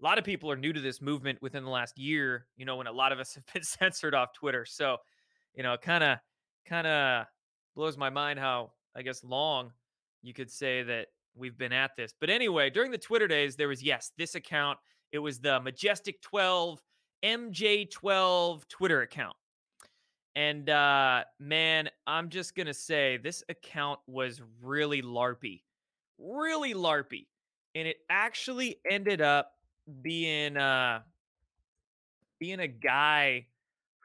A 0.00 0.04
lot 0.04 0.18
of 0.18 0.24
people 0.24 0.50
are 0.50 0.56
new 0.56 0.72
to 0.72 0.80
this 0.80 1.00
movement 1.00 1.40
within 1.40 1.64
the 1.64 1.70
last 1.70 1.98
year, 1.98 2.46
you 2.56 2.66
know, 2.66 2.76
when 2.76 2.86
a 2.86 2.92
lot 2.92 3.12
of 3.12 3.18
us 3.18 3.34
have 3.36 3.44
been 3.52 3.62
censored 3.62 4.14
off 4.14 4.32
Twitter. 4.32 4.64
So, 4.64 4.98
you 5.54 5.62
know, 5.62 5.72
it 5.72 5.82
kind 5.82 6.04
of, 6.04 6.18
kind 6.66 6.86
of 6.86 7.26
blows 7.74 7.96
my 7.96 8.10
mind 8.10 8.38
how, 8.38 8.72
I 8.94 9.02
guess, 9.02 9.24
long 9.24 9.72
you 10.22 10.34
could 10.34 10.50
say 10.50 10.82
that 10.82 11.06
we've 11.36 11.56
been 11.56 11.72
at 11.72 11.92
this. 11.96 12.12
But 12.20 12.30
anyway, 12.30 12.70
during 12.70 12.90
the 12.90 12.98
Twitter 12.98 13.28
days, 13.28 13.56
there 13.56 13.68
was, 13.68 13.82
yes, 13.82 14.12
this 14.18 14.34
account. 14.34 14.78
It 15.12 15.18
was 15.18 15.38
the 15.38 15.60
Majestic 15.60 16.20
12 16.22 16.80
MJ12 17.24 18.68
Twitter 18.68 19.02
account. 19.02 19.36
And 20.34 20.68
uh, 20.68 21.24
man, 21.40 21.88
I'm 22.06 22.28
just 22.28 22.54
going 22.54 22.66
to 22.66 22.74
say 22.74 23.16
this 23.16 23.42
account 23.48 24.00
was 24.06 24.42
really 24.62 25.00
LARPy, 25.00 25.62
really 26.18 26.74
LARPy. 26.74 27.26
And 27.74 27.88
it 27.88 27.96
actually 28.10 28.80
ended 28.90 29.20
up 29.20 29.52
being 30.02 30.56
uh, 30.56 31.00
being 32.38 32.60
a 32.60 32.68
guy 32.68 33.46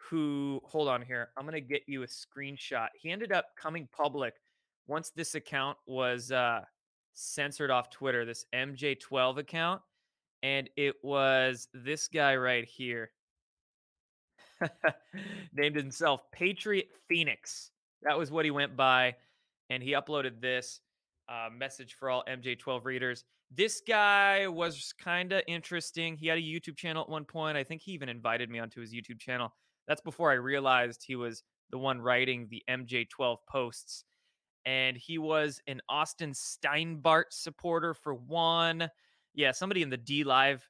who, 0.10 0.62
hold 0.64 0.88
on 0.88 1.02
here, 1.02 1.30
I'm 1.38 1.46
to 1.48 1.62
get 1.62 1.84
you 1.88 2.04
a 2.04 2.08
screenshot. 2.08 2.88
He 3.02 3.12
ended 3.12 3.32
up 3.32 3.46
coming 3.58 3.88
public 3.96 4.34
once 4.88 5.12
this 5.12 5.36
account 5.36 5.78
was 5.86 6.32
uh, 6.32 6.62
censored 7.14 7.72
off 7.72 7.90
Twitter, 7.90 8.26
this 8.26 8.46
MJ12 8.54 9.38
account. 9.38 9.82
And 10.44 10.70
it 10.76 10.96
was 11.04 11.68
this 11.74 12.08
guy 12.08 12.36
right 12.36 12.66
here. 12.66 13.12
named 15.54 15.76
himself 15.76 16.22
Patriot 16.32 16.88
Phoenix. 17.08 17.72
That 18.04 18.18
was 18.18 18.32
what 18.32 18.46
he 18.46 18.52
went 18.52 18.76
by. 18.76 19.16
And 19.70 19.82
he 19.82 19.94
uploaded 19.94 20.42
this 20.42 20.82
uh, 21.30 21.50
message 21.56 21.96
for 21.98 22.10
all 22.10 22.24
MJ12 22.30 22.86
readers. 22.86 23.24
This 23.54 23.82
guy 23.86 24.48
was 24.48 24.94
kind 24.94 25.34
of 25.34 25.44
interesting. 25.48 26.16
He 26.18 26.28
had 26.28 26.38
a 26.38 26.42
YouTube 26.42 26.78
channel 26.78 27.04
at 27.04 27.10
one 27.10 27.26
point. 27.26 27.58
I 27.58 27.64
think 27.64 27.82
he 27.82 27.92
even 27.92 28.10
invited 28.10 28.50
me 28.50 28.60
onto 28.60 28.82
his 28.82 28.94
YouTube 28.94 29.20
channel. 29.20 29.54
That's 29.88 30.02
before 30.02 30.32
I 30.32 30.36
realized 30.36 31.04
he 31.06 31.16
was 31.16 31.44
the 31.70 31.78
one 31.78 32.02
writing 32.02 32.48
the 32.50 32.64
MJ12 32.70 33.38
posts. 33.50 34.06
And 34.66 34.96
he 34.98 35.18
was 35.18 35.62
an 35.68 35.82
Austin 35.90 36.32
Steinbart 36.32 37.26
supporter 37.32 37.94
for 37.94 38.14
one. 38.14 38.90
Yeah, 39.34 39.52
somebody 39.52 39.82
in 39.82 39.90
the 39.90 39.98
DLive 39.98 40.62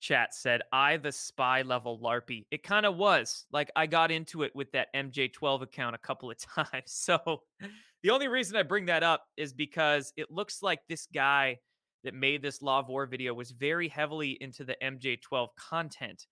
chat 0.00 0.34
said, 0.34 0.62
I 0.72 0.96
the 0.96 1.12
spy 1.12 1.62
level 1.62 1.98
LARPy. 1.98 2.46
It 2.50 2.62
kind 2.62 2.86
of 2.86 2.96
was. 2.96 3.46
Like 3.52 3.70
I 3.76 3.86
got 3.86 4.10
into 4.10 4.42
it 4.42 4.54
with 4.54 4.72
that 4.72 4.88
MJ12 4.94 5.62
account 5.62 5.94
a 5.94 5.98
couple 5.98 6.30
of 6.30 6.38
times. 6.56 6.84
So 6.86 7.42
the 8.02 8.10
only 8.10 8.28
reason 8.28 8.56
I 8.56 8.62
bring 8.62 8.86
that 8.86 9.02
up 9.02 9.26
is 9.36 9.52
because 9.52 10.12
it 10.16 10.30
looks 10.30 10.62
like 10.62 10.80
this 10.88 11.06
guy 11.12 11.58
that 12.02 12.14
made 12.14 12.42
this 12.42 12.62
Law 12.62 12.80
of 12.80 12.88
War 12.88 13.06
video 13.06 13.34
was 13.34 13.50
very 13.50 13.88
heavily 13.88 14.38
into 14.40 14.64
the 14.64 14.76
MJ12 14.82 15.48
content. 15.56 16.26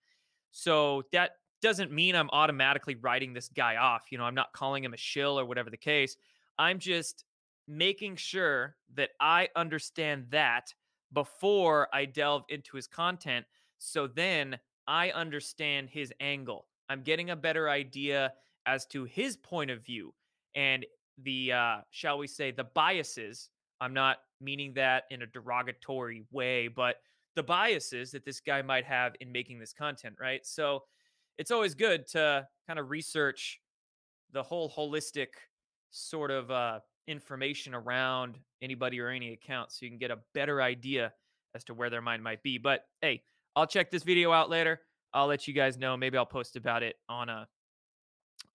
So 0.50 1.02
that 1.12 1.32
doesn't 1.60 1.92
mean 1.92 2.14
I'm 2.14 2.30
automatically 2.30 2.94
writing 2.94 3.34
this 3.34 3.48
guy 3.48 3.76
off. 3.76 4.04
You 4.10 4.18
know, 4.18 4.24
I'm 4.24 4.34
not 4.34 4.52
calling 4.52 4.82
him 4.82 4.94
a 4.94 4.98
shill 4.98 5.38
or 5.38 5.44
whatever 5.44 5.68
the 5.70 5.76
case. 5.76 6.16
I'm 6.58 6.78
just 6.78 7.24
making 7.66 8.16
sure 8.16 8.76
that 8.94 9.10
I 9.20 9.48
understand 9.54 10.26
that 10.30 10.72
before 11.12 11.88
I 11.92 12.04
delve 12.06 12.44
into 12.48 12.76
his 12.76 12.86
content. 12.86 13.46
So 13.78 14.06
then 14.06 14.58
I 14.86 15.10
understand 15.10 15.90
his 15.90 16.12
angle. 16.20 16.66
I'm 16.88 17.02
getting 17.02 17.30
a 17.30 17.36
better 17.36 17.68
idea 17.68 18.32
as 18.66 18.86
to 18.86 19.04
his 19.04 19.36
point 19.36 19.70
of 19.70 19.84
view 19.84 20.14
and 20.54 20.84
the, 21.22 21.52
uh, 21.52 21.76
shall 21.90 22.18
we 22.18 22.26
say, 22.26 22.50
the 22.50 22.64
biases. 22.64 23.50
I'm 23.80 23.94
not 23.94 24.18
meaning 24.40 24.72
that 24.74 25.04
in 25.10 25.22
a 25.22 25.26
derogatory 25.26 26.24
way, 26.30 26.68
but 26.68 26.96
the 27.36 27.42
biases 27.42 28.10
that 28.12 28.24
this 28.24 28.40
guy 28.40 28.62
might 28.62 28.84
have 28.84 29.14
in 29.20 29.30
making 29.30 29.58
this 29.58 29.72
content, 29.72 30.16
right? 30.20 30.44
So 30.44 30.84
it's 31.38 31.50
always 31.50 31.74
good 31.74 32.06
to 32.08 32.46
kind 32.66 32.78
of 32.78 32.90
research 32.90 33.60
the 34.32 34.42
whole 34.42 34.70
holistic 34.70 35.28
sort 35.90 36.30
of 36.30 36.50
uh, 36.50 36.80
information 37.06 37.74
around 37.74 38.38
anybody 38.62 39.00
or 39.00 39.08
any 39.08 39.32
account 39.32 39.72
so 39.72 39.84
you 39.84 39.90
can 39.90 39.98
get 39.98 40.10
a 40.10 40.18
better 40.34 40.60
idea 40.60 41.12
as 41.54 41.64
to 41.64 41.74
where 41.74 41.90
their 41.90 42.02
mind 42.02 42.22
might 42.22 42.42
be. 42.42 42.58
But 42.58 42.84
hey, 43.00 43.22
I'll 43.56 43.66
check 43.66 43.90
this 43.90 44.02
video 44.02 44.32
out 44.32 44.50
later. 44.50 44.80
I'll 45.12 45.26
let 45.26 45.48
you 45.48 45.54
guys 45.54 45.78
know. 45.78 45.96
Maybe 45.96 46.18
I'll 46.18 46.26
post 46.26 46.56
about 46.56 46.82
it 46.82 46.96
on 47.08 47.28
a 47.28 47.32
uh, 47.32 47.44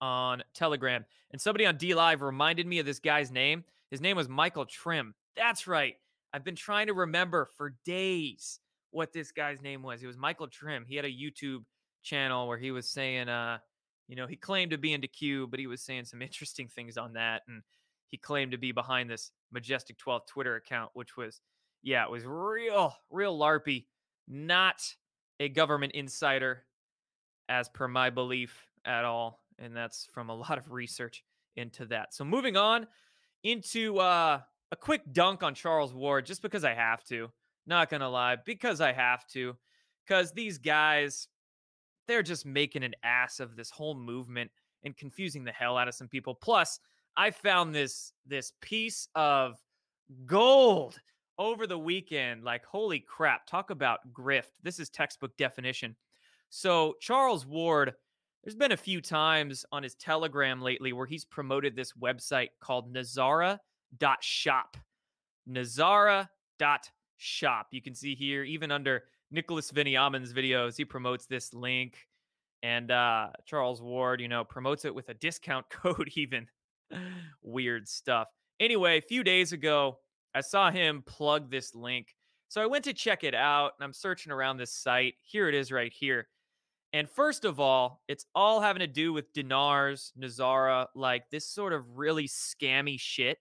on 0.00 0.42
Telegram. 0.54 1.04
And 1.30 1.40
somebody 1.40 1.66
on 1.66 1.76
DLive 1.76 2.20
reminded 2.20 2.66
me 2.66 2.78
of 2.78 2.86
this 2.86 2.98
guy's 2.98 3.30
name. 3.30 3.64
His 3.90 4.00
name 4.00 4.16
was 4.16 4.28
Michael 4.28 4.66
Trim. 4.66 5.14
That's 5.36 5.66
right. 5.66 5.96
I've 6.32 6.44
been 6.44 6.56
trying 6.56 6.88
to 6.88 6.94
remember 6.94 7.48
for 7.56 7.74
days 7.84 8.60
what 8.90 9.12
this 9.12 9.32
guy's 9.32 9.62
name 9.62 9.82
was. 9.82 10.02
It 10.02 10.06
was 10.06 10.16
Michael 10.16 10.48
Trim. 10.48 10.84
He 10.86 10.96
had 10.96 11.04
a 11.04 11.08
YouTube 11.08 11.64
channel 12.02 12.48
where 12.48 12.58
he 12.58 12.70
was 12.70 12.88
saying, 12.88 13.28
uh, 13.28 13.58
you 14.08 14.16
know, 14.16 14.26
he 14.26 14.36
claimed 14.36 14.70
to 14.72 14.78
be 14.78 14.92
into 14.92 15.08
Q, 15.08 15.46
but 15.46 15.60
he 15.60 15.66
was 15.66 15.82
saying 15.82 16.04
some 16.04 16.22
interesting 16.22 16.68
things 16.68 16.96
on 16.96 17.14
that. 17.14 17.42
And 17.48 17.62
he 18.08 18.16
claimed 18.16 18.52
to 18.52 18.58
be 18.58 18.72
behind 18.72 19.10
this 19.10 19.30
Majestic 19.52 19.98
12 19.98 20.26
Twitter 20.26 20.56
account, 20.56 20.90
which 20.94 21.16
was, 21.16 21.40
yeah, 21.82 22.04
it 22.04 22.10
was 22.10 22.24
real, 22.24 22.94
real 23.10 23.38
LARPy, 23.38 23.86
not 24.28 24.82
a 25.40 25.48
government 25.48 25.92
insider, 25.92 26.64
as 27.48 27.68
per 27.68 27.88
my 27.88 28.10
belief 28.10 28.66
at 28.84 29.04
all. 29.04 29.40
And 29.58 29.76
that's 29.76 30.06
from 30.12 30.30
a 30.30 30.34
lot 30.36 30.58
of 30.58 30.70
research 30.70 31.24
into 31.56 31.86
that. 31.86 32.14
So 32.14 32.24
moving 32.24 32.56
on 32.56 32.86
into 33.42 33.98
uh, 33.98 34.40
a 34.72 34.76
quick 34.76 35.02
dunk 35.12 35.42
on 35.42 35.54
Charles 35.54 35.94
Ward, 35.94 36.26
just 36.26 36.42
because 36.42 36.64
I 36.64 36.74
have 36.74 37.04
to. 37.04 37.30
Not 37.66 37.88
gonna 37.88 38.08
lie, 38.08 38.36
because 38.44 38.80
I 38.80 38.92
have 38.92 39.26
to. 39.28 39.56
Because 40.06 40.32
these 40.32 40.58
guys, 40.58 41.28
they're 42.06 42.22
just 42.22 42.46
making 42.46 42.84
an 42.84 42.94
ass 43.02 43.40
of 43.40 43.56
this 43.56 43.70
whole 43.70 43.94
movement 43.94 44.50
and 44.84 44.96
confusing 44.96 45.44
the 45.44 45.52
hell 45.52 45.76
out 45.76 45.88
of 45.88 45.94
some 45.94 46.08
people. 46.08 46.34
Plus, 46.34 46.78
I 47.16 47.30
found 47.30 47.74
this 47.74 48.12
this 48.26 48.52
piece 48.60 49.08
of 49.14 49.58
gold 50.26 51.00
over 51.38 51.66
the 51.66 51.78
weekend. 51.78 52.44
Like, 52.44 52.64
holy 52.64 53.00
crap, 53.00 53.46
talk 53.46 53.70
about 53.70 54.00
grift. 54.12 54.52
This 54.62 54.78
is 54.78 54.90
textbook 54.90 55.36
definition. 55.36 55.96
So, 56.50 56.94
Charles 57.00 57.46
Ward, 57.46 57.94
there's 58.42 58.54
been 58.54 58.72
a 58.72 58.76
few 58.76 59.00
times 59.00 59.64
on 59.72 59.82
his 59.82 59.94
Telegram 59.94 60.60
lately 60.60 60.92
where 60.92 61.06
he's 61.06 61.24
promoted 61.24 61.74
this 61.74 61.92
website 61.92 62.50
called 62.60 62.94
Nazara.shop. 62.94 64.76
Nazara.shop. 65.48 66.28
You 67.70 67.82
can 67.82 67.94
see 67.94 68.14
here, 68.14 68.44
even 68.44 68.70
under 68.70 69.04
Nicholas 69.34 69.72
Veniamin's 69.72 70.32
videos, 70.32 70.76
he 70.76 70.84
promotes 70.84 71.26
this 71.26 71.52
link. 71.52 71.98
And 72.62 72.90
uh, 72.90 73.28
Charles 73.44 73.82
Ward, 73.82 74.20
you 74.20 74.28
know, 74.28 74.44
promotes 74.44 74.84
it 74.84 74.94
with 74.94 75.08
a 75.10 75.14
discount 75.14 75.68
code, 75.70 76.10
even. 76.14 76.46
Weird 77.42 77.88
stuff. 77.88 78.28
Anyway, 78.60 78.98
a 78.98 79.02
few 79.02 79.24
days 79.24 79.52
ago, 79.52 79.98
I 80.34 80.40
saw 80.40 80.70
him 80.70 81.02
plug 81.04 81.50
this 81.50 81.74
link. 81.74 82.14
So 82.48 82.62
I 82.62 82.66
went 82.66 82.84
to 82.84 82.92
check 82.92 83.24
it 83.24 83.34
out 83.34 83.72
and 83.76 83.84
I'm 83.84 83.92
searching 83.92 84.32
around 84.32 84.56
this 84.56 84.72
site. 84.72 85.14
Here 85.22 85.48
it 85.48 85.54
is 85.54 85.72
right 85.72 85.92
here. 85.92 86.28
And 86.92 87.10
first 87.10 87.44
of 87.44 87.58
all, 87.58 88.02
it's 88.06 88.26
all 88.36 88.60
having 88.60 88.80
to 88.80 88.86
do 88.86 89.12
with 89.12 89.32
dinars, 89.32 90.12
NESARA, 90.16 90.86
like 90.94 91.28
this 91.30 91.48
sort 91.48 91.72
of 91.72 91.98
really 91.98 92.28
scammy 92.28 93.00
shit. 93.00 93.38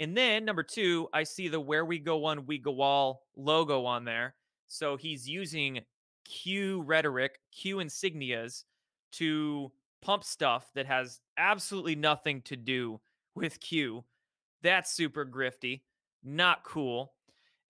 And 0.00 0.16
then 0.16 0.46
number 0.46 0.62
two, 0.62 1.08
I 1.12 1.24
see 1.24 1.48
the 1.48 1.60
Where 1.60 1.84
We 1.84 1.98
Go 1.98 2.16
One, 2.16 2.46
We 2.46 2.56
Go 2.56 2.80
All 2.80 3.26
logo 3.36 3.84
on 3.84 4.06
there. 4.06 4.34
So 4.70 4.96
he's 4.96 5.28
using 5.28 5.80
Q 6.24 6.82
rhetoric, 6.82 7.40
Q 7.50 7.78
insignias 7.78 8.62
to 9.12 9.72
pump 10.00 10.22
stuff 10.22 10.70
that 10.74 10.86
has 10.86 11.20
absolutely 11.36 11.96
nothing 11.96 12.40
to 12.42 12.56
do 12.56 13.00
with 13.34 13.58
Q. 13.58 14.04
That's 14.62 14.92
super 14.92 15.26
grifty. 15.26 15.80
Not 16.22 16.62
cool. 16.62 17.14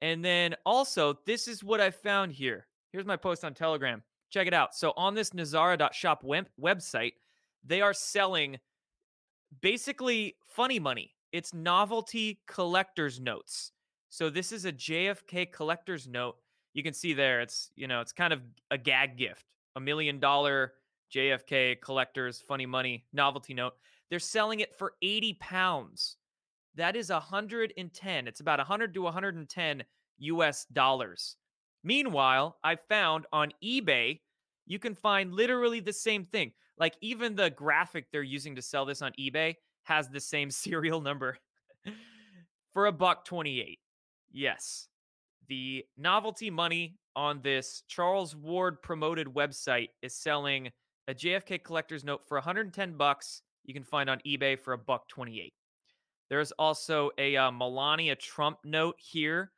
And 0.02 0.22
then 0.22 0.54
also, 0.66 1.18
this 1.24 1.48
is 1.48 1.64
what 1.64 1.80
I 1.80 1.90
found 1.90 2.32
here. 2.32 2.66
Here's 2.92 3.06
my 3.06 3.16
post 3.16 3.44
on 3.44 3.54
Telegram. 3.54 4.02
Check 4.28 4.46
it 4.46 4.54
out. 4.54 4.74
So 4.74 4.92
on 4.96 5.14
this 5.14 5.30
Nazara.shop 5.30 6.22
web- 6.22 6.50
website, 6.60 7.14
they 7.64 7.80
are 7.80 7.94
selling 7.94 8.58
basically 9.62 10.36
funny 10.46 10.78
money. 10.78 11.14
It's 11.32 11.54
novelty 11.54 12.40
collector's 12.46 13.20
notes. 13.20 13.72
So 14.10 14.28
this 14.28 14.52
is 14.52 14.66
a 14.66 14.72
JFK 14.72 15.50
collector's 15.50 16.06
note. 16.06 16.36
You 16.72 16.82
can 16.82 16.94
see 16.94 17.12
there, 17.12 17.40
it's 17.40 17.70
you 17.76 17.86
know, 17.86 18.00
it's 18.00 18.12
kind 18.12 18.32
of 18.32 18.40
a 18.70 18.78
gag 18.78 19.16
gift, 19.16 19.44
a 19.76 19.80
million 19.80 20.20
dollar 20.20 20.74
JFK 21.14 21.80
collector's 21.80 22.40
funny 22.40 22.66
money 22.66 23.04
novelty 23.12 23.54
note. 23.54 23.74
They're 24.08 24.18
selling 24.18 24.60
it 24.60 24.76
for 24.76 24.94
80 25.02 25.34
pounds. 25.34 26.16
That 26.76 26.96
is 26.96 27.10
110. 27.10 28.28
It's 28.28 28.40
about 28.40 28.58
100 28.58 28.94
to 28.94 29.02
110 29.02 29.84
US 30.18 30.64
dollars. 30.66 31.36
Meanwhile, 31.82 32.58
I 32.62 32.76
found 32.76 33.26
on 33.32 33.52
eBay, 33.64 34.20
you 34.66 34.78
can 34.78 34.94
find 34.94 35.32
literally 35.32 35.80
the 35.80 35.92
same 35.92 36.24
thing. 36.24 36.52
Like 36.78 36.96
even 37.00 37.34
the 37.34 37.50
graphic 37.50 38.06
they're 38.10 38.22
using 38.22 38.56
to 38.56 38.62
sell 38.62 38.84
this 38.84 39.02
on 39.02 39.12
eBay 39.18 39.56
has 39.84 40.08
the 40.08 40.20
same 40.20 40.50
serial 40.50 41.00
number 41.00 41.38
for 42.72 42.86
a 42.86 42.92
buck 42.92 43.24
28. 43.24 43.78
Yes. 44.32 44.89
The 45.50 45.84
novelty 45.98 46.48
money 46.48 46.96
on 47.16 47.40
this 47.42 47.82
Charles 47.88 48.36
Ward 48.36 48.80
promoted 48.82 49.26
website 49.26 49.88
is 50.00 50.14
selling 50.14 50.70
a 51.08 51.12
JFK 51.12 51.64
collector's 51.64 52.04
note 52.04 52.20
for 52.24 52.36
110 52.36 52.92
bucks. 52.96 53.42
You 53.64 53.74
can 53.74 53.82
find 53.82 54.08
on 54.08 54.20
eBay 54.24 54.56
for 54.56 54.74
a 54.74 54.78
buck 54.78 55.08
28. 55.08 55.52
There's 56.28 56.52
also 56.52 57.10
a 57.18 57.36
uh, 57.36 57.50
Melania 57.50 58.14
Trump 58.14 58.58
note 58.64 58.94
here. 58.98 59.50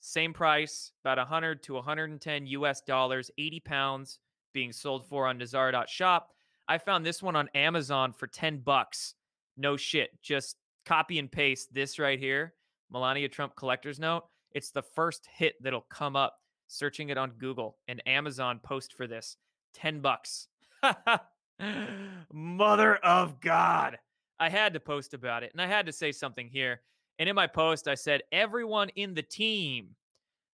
Same 0.00 0.32
price, 0.32 0.90
about 1.04 1.18
100 1.18 1.62
to 1.62 1.74
110 1.74 2.46
US 2.48 2.80
dollars, 2.80 3.30
80 3.38 3.60
pounds, 3.60 4.18
being 4.52 4.72
sold 4.72 5.06
for 5.06 5.28
on 5.28 5.38
Nazara.shop. 5.38 6.32
I 6.66 6.78
found 6.78 7.06
this 7.06 7.22
one 7.22 7.36
on 7.36 7.48
Amazon 7.54 8.12
for 8.12 8.26
10 8.26 8.58
bucks. 8.64 9.14
No 9.56 9.76
shit. 9.76 10.10
Just 10.22 10.56
copy 10.84 11.20
and 11.20 11.30
paste 11.30 11.72
this 11.72 12.00
right 12.00 12.18
here 12.18 12.54
Melania 12.90 13.28
Trump 13.28 13.54
collector's 13.54 14.00
note. 14.00 14.24
It's 14.54 14.70
the 14.70 14.82
first 14.82 15.28
hit 15.36 15.54
that'll 15.62 15.82
come 15.82 16.16
up 16.16 16.38
searching 16.68 17.10
it 17.10 17.18
on 17.18 17.32
Google 17.38 17.76
and 17.88 18.02
Amazon 18.06 18.60
post 18.62 18.94
for 18.94 19.06
this. 19.06 19.36
10 19.74 20.00
bucks. 20.00 20.48
Mother 22.32 22.96
of 22.96 23.40
God. 23.40 23.98
I 24.38 24.48
had 24.48 24.74
to 24.74 24.80
post 24.80 25.14
about 25.14 25.42
it 25.42 25.52
and 25.52 25.60
I 25.60 25.66
had 25.66 25.86
to 25.86 25.92
say 25.92 26.12
something 26.12 26.48
here. 26.48 26.80
And 27.18 27.28
in 27.28 27.36
my 27.36 27.46
post, 27.46 27.86
I 27.86 27.94
said, 27.94 28.22
everyone 28.32 28.88
in 28.96 29.14
the 29.14 29.22
team, 29.22 29.90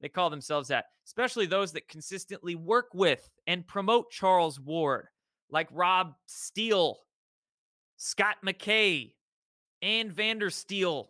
they 0.01 0.09
call 0.09 0.29
themselves 0.29 0.69
that, 0.69 0.85
especially 1.05 1.45
those 1.45 1.71
that 1.73 1.87
consistently 1.87 2.55
work 2.55 2.87
with 2.93 3.29
and 3.45 3.67
promote 3.67 4.09
Charles 4.09 4.59
Ward, 4.59 5.07
like 5.51 5.67
Rob 5.71 6.13
Steele, 6.25 6.97
Scott 7.97 8.37
McKay, 8.45 9.13
Ann 9.81 10.11
Vandersteel, 10.11 11.07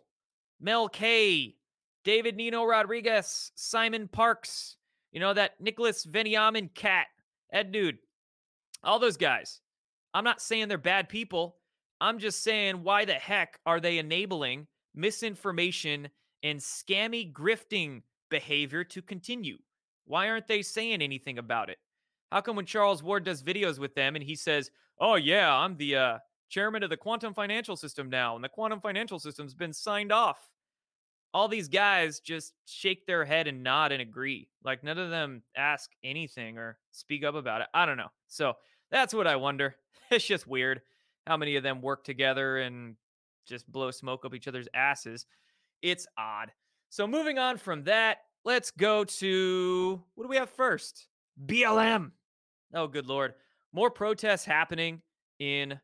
Mel 0.60 0.88
K, 0.88 1.56
David 2.04 2.36
Nino 2.36 2.64
Rodriguez, 2.64 3.52
Simon 3.54 4.08
Parkes, 4.08 4.76
you 5.12 5.20
know, 5.20 5.34
that 5.34 5.60
Nicholas 5.60 6.04
Veniamin 6.06 6.72
cat, 6.74 7.06
Ed 7.52 7.72
dude, 7.72 7.98
all 8.82 8.98
those 8.98 9.16
guys. 9.16 9.60
I'm 10.14 10.24
not 10.24 10.40
saying 10.40 10.68
they're 10.68 10.78
bad 10.78 11.08
people. 11.08 11.56
I'm 12.00 12.18
just 12.18 12.42
saying, 12.42 12.82
why 12.82 13.04
the 13.04 13.14
heck 13.14 13.58
are 13.66 13.80
they 13.80 13.98
enabling 13.98 14.66
misinformation 14.94 16.08
and 16.42 16.60
scammy 16.60 17.32
grifting 17.32 18.02
behavior 18.30 18.84
to 18.84 19.02
continue? 19.02 19.58
Why 20.04 20.28
aren't 20.28 20.48
they 20.48 20.62
saying 20.62 21.02
anything 21.02 21.38
about 21.38 21.70
it? 21.70 21.78
How 22.30 22.40
come 22.40 22.56
when 22.56 22.66
Charles 22.66 23.02
Ward 23.02 23.24
does 23.24 23.42
videos 23.42 23.78
with 23.78 23.94
them 23.94 24.14
and 24.14 24.24
he 24.24 24.34
says, 24.34 24.70
"Oh 24.98 25.16
yeah, 25.16 25.54
I'm 25.54 25.76
the 25.76 25.96
uh, 25.96 26.18
chairman 26.48 26.82
of 26.82 26.90
the 26.90 26.96
quantum 26.96 27.34
financial 27.34 27.76
system 27.76 28.08
now, 28.08 28.34
and 28.34 28.44
the 28.44 28.48
quantum 28.48 28.80
financial 28.80 29.18
system's 29.18 29.54
been 29.54 29.72
signed 29.72 30.12
off," 30.12 30.50
all 31.34 31.48
these 31.48 31.68
guys 31.68 32.20
just 32.20 32.54
shake 32.64 33.06
their 33.06 33.24
head 33.24 33.46
and 33.46 33.62
nod 33.62 33.92
and 33.92 34.00
agree. 34.00 34.48
Like 34.64 34.82
none 34.82 34.98
of 34.98 35.10
them 35.10 35.42
ask 35.56 35.90
anything 36.02 36.58
or 36.58 36.78
speak 36.92 37.24
up 37.24 37.34
about 37.34 37.60
it. 37.60 37.68
I 37.74 37.86
don't 37.86 37.96
know. 37.96 38.08
So 38.28 38.54
that's 38.90 39.14
what 39.14 39.26
I 39.26 39.36
wonder. 39.36 39.76
It's 40.10 40.24
just 40.24 40.46
weird 40.46 40.80
how 41.26 41.36
many 41.36 41.56
of 41.56 41.62
them 41.62 41.82
work 41.82 42.02
together 42.02 42.56
and 42.56 42.96
just 43.46 43.70
blow 43.70 43.90
smoke 43.90 44.24
up 44.24 44.34
each 44.34 44.48
other's 44.48 44.66
asses. 44.72 45.26
It's 45.82 46.06
odd. 46.16 46.50
So 46.88 47.06
moving 47.06 47.38
on 47.38 47.58
from 47.58 47.84
that, 47.84 48.20
let's 48.42 48.70
go 48.70 49.04
to 49.04 50.02
what 50.14 50.24
do 50.24 50.28
we 50.28 50.36
have 50.36 50.48
first? 50.48 51.08
BLM. 51.44 52.12
Oh, 52.72 52.86
good 52.86 53.06
lord. 53.06 53.34
More 53.74 53.90
protests 53.90 54.46
happening 54.46 55.02
in 55.38 55.78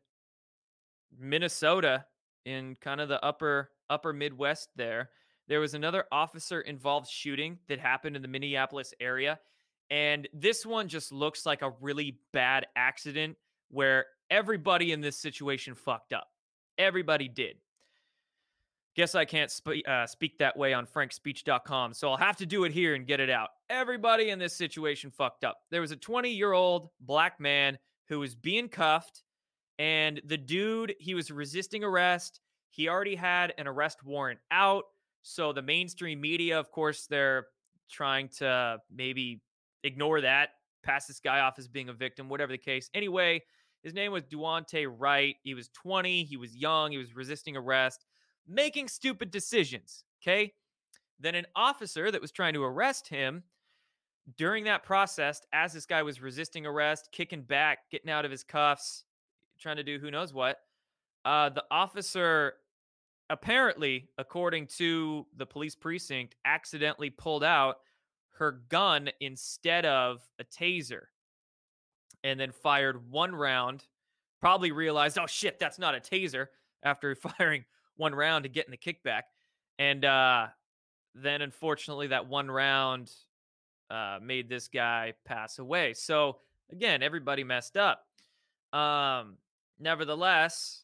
Minnesota 1.15 2.05
in 2.45 2.75
kind 2.81 2.99
of 2.99 3.09
the 3.09 3.23
upper 3.23 3.69
upper 3.89 4.11
Midwest 4.11 4.69
there. 4.75 5.11
There 5.47 5.59
was 5.59 5.73
another 5.73 6.05
officer 6.11 6.61
involved 6.61 7.09
shooting 7.09 7.59
that 7.67 7.79
happened 7.79 8.15
in 8.15 8.21
the 8.21 8.27
Minneapolis 8.27 8.93
area. 8.99 9.39
And 9.89 10.27
this 10.33 10.65
one 10.65 10.87
just 10.87 11.11
looks 11.11 11.45
like 11.45 11.61
a 11.61 11.73
really 11.79 12.17
bad 12.33 12.65
accident 12.75 13.37
where 13.69 14.05
everybody 14.29 14.91
in 14.91 15.01
this 15.01 15.17
situation 15.17 15.75
fucked 15.75 16.13
up. 16.13 16.27
Everybody 16.77 17.27
did. 17.27 17.57
Guess 18.95 19.13
I 19.13 19.25
can't 19.25 19.51
uh, 19.87 20.07
speak 20.07 20.37
that 20.37 20.55
way 20.55 20.73
on 20.73 20.87
frankspeech.com, 20.87 21.93
so 21.93 22.09
I'll 22.09 22.17
have 22.17 22.37
to 22.37 22.45
do 22.45 22.63
it 22.63 22.71
here 22.71 22.95
and 22.95 23.05
get 23.05 23.19
it 23.19 23.29
out. 23.29 23.49
Everybody 23.69 24.29
in 24.29 24.39
this 24.39 24.55
situation 24.55 25.11
fucked 25.11 25.43
up. 25.43 25.57
There 25.69 25.81
was 25.81 25.91
a 25.91 25.97
20 25.97 26.29
year 26.29 26.53
old 26.53 26.89
black 27.01 27.39
man 27.39 27.77
who 28.07 28.19
was 28.19 28.35
being 28.35 28.69
cuffed, 28.69 29.23
and 29.77 30.21
the 30.25 30.37
dude, 30.37 30.95
he 30.97 31.13
was 31.13 31.29
resisting 31.29 31.83
arrest. 31.83 32.39
He 32.69 32.87
already 32.87 33.15
had 33.15 33.53
an 33.57 33.67
arrest 33.67 34.03
warrant 34.05 34.39
out. 34.49 34.85
So 35.27 35.51
the 35.51 35.61
mainstream 35.63 36.21
media, 36.21 36.59
of 36.59 36.69
course, 36.69 37.07
they're 37.07 37.47
trying 37.89 38.29
to 38.37 38.77
maybe 38.93 39.41
ignore 39.83 40.21
that, 40.21 40.49
pass 40.83 41.07
this 41.07 41.19
guy 41.19 41.39
off 41.39 41.57
as 41.57 41.67
being 41.67 41.89
a 41.89 41.93
victim, 41.93 42.29
whatever 42.29 42.51
the 42.51 42.59
case. 42.59 42.91
Anyway, 42.93 43.41
his 43.81 43.95
name 43.95 44.11
was 44.11 44.21
Daunte 44.25 44.87
Wright. 44.87 45.35
He 45.41 45.55
was 45.55 45.69
20. 45.69 46.25
He 46.25 46.37
was 46.37 46.55
young. 46.55 46.91
He 46.91 46.99
was 46.99 47.15
resisting 47.15 47.57
arrest, 47.57 48.05
making 48.47 48.87
stupid 48.87 49.31
decisions. 49.31 50.03
Okay. 50.21 50.53
Then 51.19 51.33
an 51.33 51.47
officer 51.55 52.11
that 52.11 52.21
was 52.21 52.31
trying 52.31 52.53
to 52.53 52.63
arrest 52.63 53.07
him 53.07 53.41
during 54.37 54.65
that 54.65 54.83
process, 54.83 55.41
as 55.53 55.73
this 55.73 55.87
guy 55.87 56.03
was 56.03 56.21
resisting 56.21 56.67
arrest, 56.67 57.09
kicking 57.11 57.41
back, 57.41 57.79
getting 57.89 58.11
out 58.11 58.25
of 58.25 58.31
his 58.31 58.43
cuffs, 58.43 59.05
trying 59.59 59.77
to 59.77 59.83
do 59.83 59.97
who 59.97 60.11
knows 60.11 60.35
what, 60.35 60.57
uh, 61.25 61.49
the 61.49 61.63
officer 61.71 62.53
apparently, 63.29 64.09
according 64.17 64.67
to 64.67 65.25
the 65.35 65.45
police 65.45 65.75
precinct, 65.75 66.35
accidentally 66.45 67.09
pulled 67.09 67.43
out 67.43 67.77
her 68.37 68.63
gun 68.69 69.09
instead 69.19 69.85
of 69.85 70.21
a 70.39 70.43
taser 70.43 71.03
and 72.23 72.39
then 72.39 72.51
fired 72.51 73.09
one 73.09 73.35
round. 73.35 73.85
Probably 74.41 74.71
realized, 74.71 75.17
oh 75.17 75.27
shit, 75.27 75.59
that's 75.59 75.79
not 75.79 75.95
a 75.95 75.99
taser 75.99 76.47
after 76.83 77.15
firing 77.37 77.65
one 77.95 78.13
round 78.13 78.43
to 78.43 78.49
get 78.49 78.65
in 78.65 78.71
the 78.71 78.77
kickback. 78.77 79.23
And 79.79 80.05
uh, 80.05 80.47
then 81.13 81.41
unfortunately, 81.41 82.07
that 82.07 82.27
one 82.27 82.49
round 82.49 83.11
uh, 83.89 84.19
made 84.21 84.49
this 84.49 84.67
guy 84.67 85.13
pass 85.25 85.59
away. 85.59 85.93
So 85.93 86.37
again, 86.71 87.03
everybody 87.03 87.43
messed 87.43 87.77
up. 87.77 88.05
Um, 88.73 89.37
nevertheless, 89.79 90.83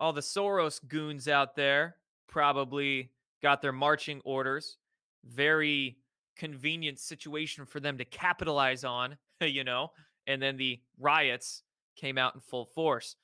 all 0.00 0.12
the 0.12 0.20
Soros 0.20 0.80
goons 0.86 1.28
out 1.28 1.56
there 1.56 1.96
probably 2.28 3.10
got 3.42 3.62
their 3.62 3.72
marching 3.72 4.20
orders. 4.24 4.78
Very 5.24 5.98
convenient 6.36 6.98
situation 6.98 7.64
for 7.64 7.80
them 7.80 7.98
to 7.98 8.04
capitalize 8.04 8.84
on, 8.84 9.16
you 9.40 9.64
know, 9.64 9.90
and 10.26 10.40
then 10.40 10.56
the 10.56 10.80
riots 10.98 11.62
came 11.96 12.18
out 12.18 12.34
in 12.34 12.40
full 12.40 12.66
force. 12.66 13.16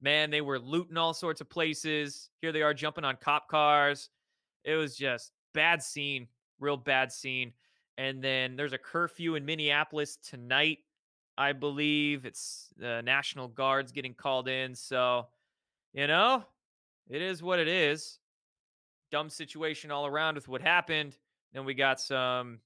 Man, 0.00 0.30
they 0.30 0.40
were 0.40 0.58
looting 0.58 0.96
all 0.96 1.14
sorts 1.14 1.40
of 1.40 1.48
places. 1.48 2.28
Here 2.40 2.52
they 2.52 2.62
are 2.62 2.74
jumping 2.74 3.04
on 3.04 3.16
cop 3.16 3.48
cars. 3.48 4.10
It 4.64 4.74
was 4.74 4.96
just 4.96 5.32
bad 5.54 5.82
scene, 5.82 6.26
real 6.60 6.76
bad 6.76 7.10
scene. 7.10 7.52
And 7.98 8.22
then 8.22 8.56
there's 8.56 8.74
a 8.74 8.78
curfew 8.78 9.36
in 9.36 9.44
Minneapolis 9.46 10.16
tonight. 10.16 10.78
I 11.38 11.52
believe 11.52 12.26
it's 12.26 12.68
the 12.76 13.02
National 13.02 13.48
Guard's 13.48 13.92
getting 13.92 14.14
called 14.14 14.48
in. 14.48 14.74
So, 14.74 15.28
you 15.96 16.06
know, 16.06 16.44
it 17.08 17.22
is 17.22 17.42
what 17.42 17.58
it 17.58 17.68
is. 17.68 18.18
Dumb 19.10 19.30
situation 19.30 19.90
all 19.90 20.06
around 20.06 20.34
with 20.34 20.46
what 20.46 20.60
happened. 20.60 21.16
Then 21.54 21.64
we 21.64 21.72
got 21.72 22.00
some 22.00 22.60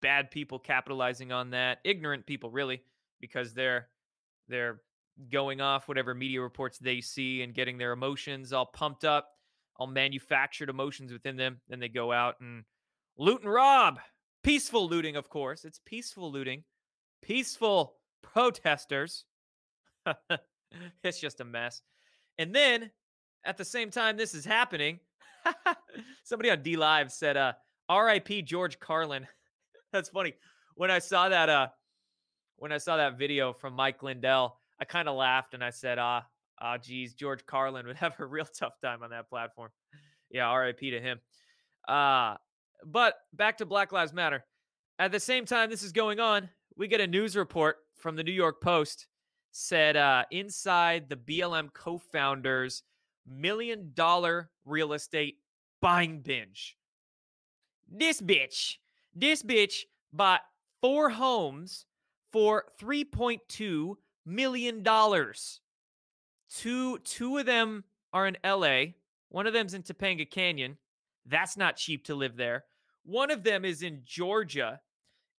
bad 0.00 0.32
people 0.32 0.58
capitalizing 0.58 1.30
on 1.30 1.50
that, 1.50 1.78
ignorant 1.84 2.26
people 2.26 2.50
really, 2.50 2.82
because 3.20 3.54
they're 3.54 3.88
they're 4.48 4.80
going 5.30 5.60
off 5.60 5.86
whatever 5.86 6.12
media 6.12 6.40
reports 6.40 6.78
they 6.78 7.00
see 7.00 7.42
and 7.42 7.54
getting 7.54 7.78
their 7.78 7.92
emotions 7.92 8.52
all 8.52 8.66
pumped 8.66 9.04
up, 9.04 9.28
all 9.76 9.86
manufactured 9.86 10.68
emotions 10.68 11.12
within 11.12 11.36
them. 11.36 11.60
Then 11.68 11.78
they 11.78 11.88
go 11.88 12.10
out 12.10 12.40
and 12.40 12.64
loot 13.16 13.42
and 13.42 13.52
rob. 13.52 14.00
Peaceful 14.42 14.88
looting, 14.88 15.14
of 15.14 15.28
course. 15.28 15.64
It's 15.64 15.80
peaceful 15.86 16.32
looting. 16.32 16.64
Peaceful 17.22 17.94
protesters. 18.22 19.24
it's 21.04 21.20
just 21.20 21.40
a 21.40 21.44
mess. 21.44 21.82
And 22.42 22.52
then 22.52 22.90
at 23.44 23.56
the 23.56 23.64
same 23.64 23.90
time 23.90 24.16
this 24.16 24.34
is 24.34 24.44
happening, 24.44 24.98
somebody 26.24 26.50
on 26.50 26.58
DLive 26.58 27.12
said, 27.12 27.36
uh, 27.36 27.52
RIP 27.88 28.44
George 28.44 28.80
Carlin. 28.80 29.28
That's 29.92 30.08
funny. 30.08 30.34
When 30.74 30.90
I 30.90 30.98
saw 30.98 31.28
that 31.28 31.48
uh 31.48 31.68
when 32.56 32.72
I 32.72 32.78
saw 32.78 32.96
that 32.96 33.16
video 33.16 33.52
from 33.52 33.74
Mike 33.74 34.02
Lindell, 34.02 34.58
I 34.80 34.84
kind 34.84 35.08
of 35.08 35.16
laughed 35.16 35.54
and 35.54 35.62
I 35.62 35.70
said, 35.70 35.98
ah, 35.98 36.24
ah, 36.60 36.78
geez, 36.78 37.14
George 37.14 37.46
Carlin 37.46 37.86
would 37.86 37.96
have 38.04 38.18
a 38.18 38.26
real 38.26 38.44
tough 38.46 38.74
time 38.82 39.04
on 39.04 39.10
that 39.10 39.28
platform. 39.28 39.70
Yeah, 40.28 40.52
RIP 40.52 40.80
to 40.80 41.00
him. 41.00 41.20
Uh, 41.86 42.36
but 42.84 43.14
back 43.32 43.58
to 43.58 43.66
Black 43.66 43.92
Lives 43.92 44.12
Matter. 44.12 44.44
At 44.98 45.12
the 45.12 45.20
same 45.20 45.44
time 45.44 45.70
this 45.70 45.84
is 45.84 45.92
going 45.92 46.18
on, 46.18 46.48
we 46.76 46.88
get 46.88 47.00
a 47.00 47.06
news 47.06 47.36
report 47.36 47.76
from 47.94 48.16
the 48.16 48.24
New 48.24 48.32
York 48.32 48.60
Post 48.60 49.06
said 49.52 49.96
uh, 49.96 50.24
inside 50.30 51.08
the 51.08 51.16
BLM 51.16 51.72
co-founders 51.72 52.82
million 53.26 53.92
dollar 53.94 54.50
real 54.64 54.94
estate 54.94 55.38
buying 55.80 56.20
binge. 56.20 56.76
This 57.88 58.20
bitch, 58.20 58.76
this 59.14 59.42
bitch 59.42 59.82
bought 60.12 60.40
four 60.80 61.10
homes 61.10 61.86
for 62.32 62.64
3.2 62.80 63.94
million 64.24 64.82
dollars. 64.82 65.60
Two 66.54 66.98
two 66.98 67.38
of 67.38 67.46
them 67.46 67.84
are 68.12 68.26
in 68.26 68.36
LA. 68.44 68.84
One 69.28 69.46
of 69.46 69.52
them's 69.52 69.74
in 69.74 69.82
Topanga 69.82 70.28
Canyon. 70.28 70.76
That's 71.26 71.56
not 71.56 71.76
cheap 71.76 72.04
to 72.06 72.14
live 72.14 72.36
there. 72.36 72.64
One 73.04 73.30
of 73.30 73.42
them 73.42 73.64
is 73.64 73.82
in 73.82 74.02
Georgia. 74.04 74.80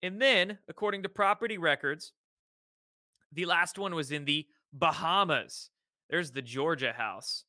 And 0.02 0.22
then, 0.22 0.58
according 0.68 1.04
to 1.04 1.10
property 1.10 1.58
records, 1.58 2.14
the 3.34 3.46
last 3.46 3.78
one 3.78 3.96
was 3.96 4.12
in 4.12 4.26
the 4.26 4.46
Bahamas. 4.72 5.70
There's 6.10 6.32
the 6.32 6.42
Georgia 6.42 6.94
house. 6.94 7.46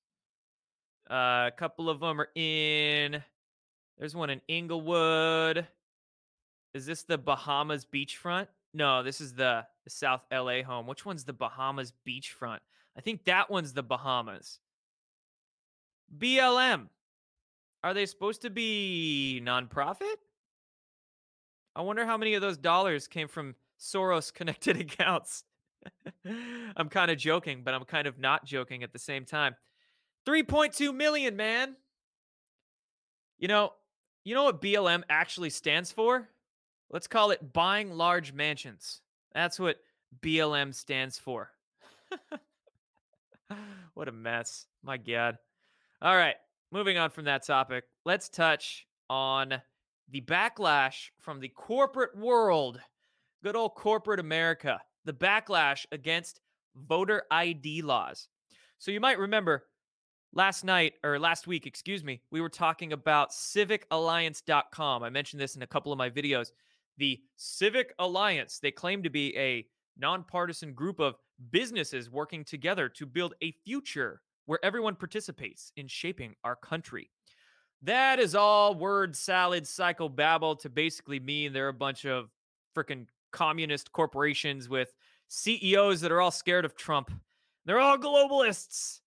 Uh, 1.11 1.49
a 1.49 1.53
couple 1.57 1.91
of 1.91 2.01
them 2.01 2.21
are 2.21 2.31
in. 2.35 3.23
There's 3.99 4.15
one 4.15 4.31
in 4.31 4.41
Inglewood. 4.49 5.67
Is 6.73 6.87
this 6.87 7.03
the 7.05 7.19
Bahamas 7.19 7.87
beachfront? 7.87 8.49
No, 8.73 9.03
this 9.03 9.21
is 9.21 9.35
the, 9.35 9.65
the 9.85 9.91
South 9.91 10.23
LA 10.33 10.63
home. 10.63 10.87
Which 10.87 11.07
one's 11.07 11.25
the 11.25 11.33
Bahamas 11.33 11.93
beachfront? 12.07 12.59
I 12.97 13.01
think 13.01 13.25
that 13.25 13.51
one's 13.51 13.73
the 13.73 13.83
Bahamas. 13.83 14.59
BLM. 16.17 16.89
Are 17.85 17.95
they 17.95 18.07
supposed 18.07 18.43
to 18.43 18.51
be 18.51 19.41
nonprofit? 19.45 20.17
I 21.77 21.83
wonder 21.83 22.07
how 22.07 22.17
many 22.17 22.35
of 22.35 22.41
those 22.41 22.57
dollars 22.57 23.07
came 23.07 23.29
from 23.29 23.55
Soros 23.79 24.33
connected 24.33 24.77
accounts. 24.81 25.45
I'm 26.77 26.89
kind 26.89 27.11
of 27.11 27.19
joking, 27.19 27.63
but 27.65 27.75
I'm 27.75 27.85
kind 27.85 28.07
of 28.07 28.19
not 28.19 28.45
joking 28.45 28.83
at 28.83 28.93
the 28.93 28.99
same 28.99 29.25
time. 29.25 29.55
3.2 30.27 30.95
million, 30.95 31.37
man. 31.37 31.77
You 33.39 33.49
know, 33.49 33.73
you 34.25 34.35
know 34.35 34.45
what 34.45 34.63
BLM 34.63 35.03
actually 35.09 35.51
stands 35.51 35.93
for? 35.93 36.29
Let's 36.91 37.07
call 37.07 37.31
it 37.31 37.53
buying 37.53 37.91
large 37.91 38.33
mansions. 38.33 39.01
That's 39.35 39.59
what 39.59 39.79
BLM 40.21 40.75
stands 40.75 41.19
for. 41.19 41.51
what 43.95 44.09
a 44.09 44.13
mess. 44.13 44.67
My 44.83 44.97
God. 44.97 45.39
All 46.01 46.17
right. 46.17 46.37
Moving 46.71 46.99
on 46.99 47.11
from 47.11 47.27
that 47.27 47.47
topic, 47.47 47.85
let's 48.05 48.29
touch 48.29 48.87
on 49.09 49.61
the 50.11 50.21
backlash 50.21 51.11
from 51.21 51.41
the 51.41 51.49
corporate 51.49 52.17
world. 52.17 52.81
Good 53.43 53.57
old 53.57 53.75
corporate 53.75 54.21
America. 54.21 54.81
The 55.05 55.13
backlash 55.13 55.87
against 55.93 56.41
voter 56.75 57.23
ID 57.31 57.83
laws. 57.83 58.29
So 58.79 58.91
you 58.91 59.01
might 59.01 59.19
remember 59.19 59.65
last 60.33 60.65
night 60.65 60.95
or 61.05 61.19
last 61.19 61.47
week, 61.47 61.67
excuse 61.67 62.05
me, 62.05 62.21
we 62.31 62.41
were 62.41 62.49
talking 62.49 62.93
about 62.93 63.31
civicalliance.com. 63.31 65.03
I 65.03 65.11
mentioned 65.11 65.41
this 65.41 65.57
in 65.57 65.63
a 65.63 65.67
couple 65.67 65.93
of 65.93 65.99
my 65.99 66.11
videos. 66.11 66.49
The 66.99 67.21
Civic 67.37 67.95
Alliance, 67.99 68.59
they 68.59 68.71
claim 68.71 69.03
to 69.03 69.11
be 69.11 69.37
a 69.37 69.67
nonpartisan 69.97 70.75
group 70.75 71.01
of 71.01 71.17
businesses 71.51 72.11
working 72.11 72.45
together 72.45 72.89
to 72.89 73.07
build 73.07 73.35
a 73.43 73.53
future 73.65 74.21
where 74.47 74.65
everyone 74.65 74.95
participates 74.95 75.73
in 75.77 75.89
shaping 75.89 76.35
our 76.45 76.57
country. 76.57 77.11
That 77.83 78.19
is 78.19 78.35
all 78.35 78.75
word 78.75 79.17
salad 79.17 79.65
psychobabble 79.65 80.59
to 80.61 80.69
basically 80.69 81.21
mean 81.21 81.53
they're 81.53 81.69
a 81.69 81.73
bunch 81.73 82.05
of 82.07 82.31
freaking 82.77 83.07
communist 83.35 83.93
corporations 83.93 84.69
with 84.69 84.95
CEOs 85.29 86.01
that 86.01 86.11
are 86.13 86.23
all 86.23 86.31
scared 86.31 86.65
of 86.65 86.75
Trump. 86.75 87.11
They're 87.67 87.81
all 87.81 87.99
globalists 87.99 89.01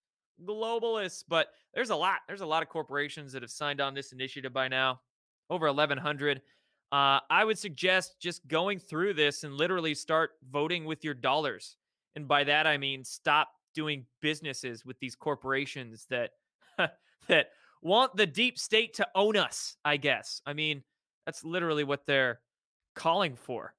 globalists, 0.46 1.24
but 1.28 1.48
there's 1.74 1.90
a 1.90 1.96
lot. 1.96 2.20
There's 2.28 2.42
a 2.42 2.46
lot 2.46 2.63
of 2.63 2.70
corporations 2.70 3.32
that 3.34 3.42
have 3.42 3.52
signed 3.52 3.82
on 3.82 3.94
this 3.94 4.12
initiative 4.12 4.54
by 4.54 4.68
now, 4.68 5.02
over 5.50 5.68
1,100. 5.68 6.42
Uh, 6.92 7.20
I 7.30 7.44
would 7.44 7.58
suggest 7.58 8.20
just 8.20 8.48
going 8.48 8.80
through 8.80 9.13
this 9.13 9.44
and 9.44 9.54
literally 9.54 9.94
start 9.94 10.32
voting 10.50 10.86
with 10.86 11.04
your 11.04 11.13
dollars. 11.13 11.76
And 12.16 12.28
by 12.28 12.44
that 12.46 12.66
I 12.66 12.78
mean 12.78 13.04
stop 13.04 13.50
doing 13.76 14.06
businesses 14.22 14.86
with 14.86 14.98
these 15.00 15.16
corporations 15.16 16.08
that 16.10 16.32
that 17.28 17.50
want 17.82 18.16
the 18.16 18.26
deep 18.26 18.58
state 18.58 18.94
to 18.96 19.08
own 19.16 19.36
us. 19.36 19.76
I 19.84 19.98
guess. 19.98 20.42
I 20.46 20.54
mean, 20.54 20.82
that's 21.26 21.44
literally 21.44 21.84
what 21.84 22.06
they're 22.06 22.40
calling 22.96 23.36
for. 23.36 23.74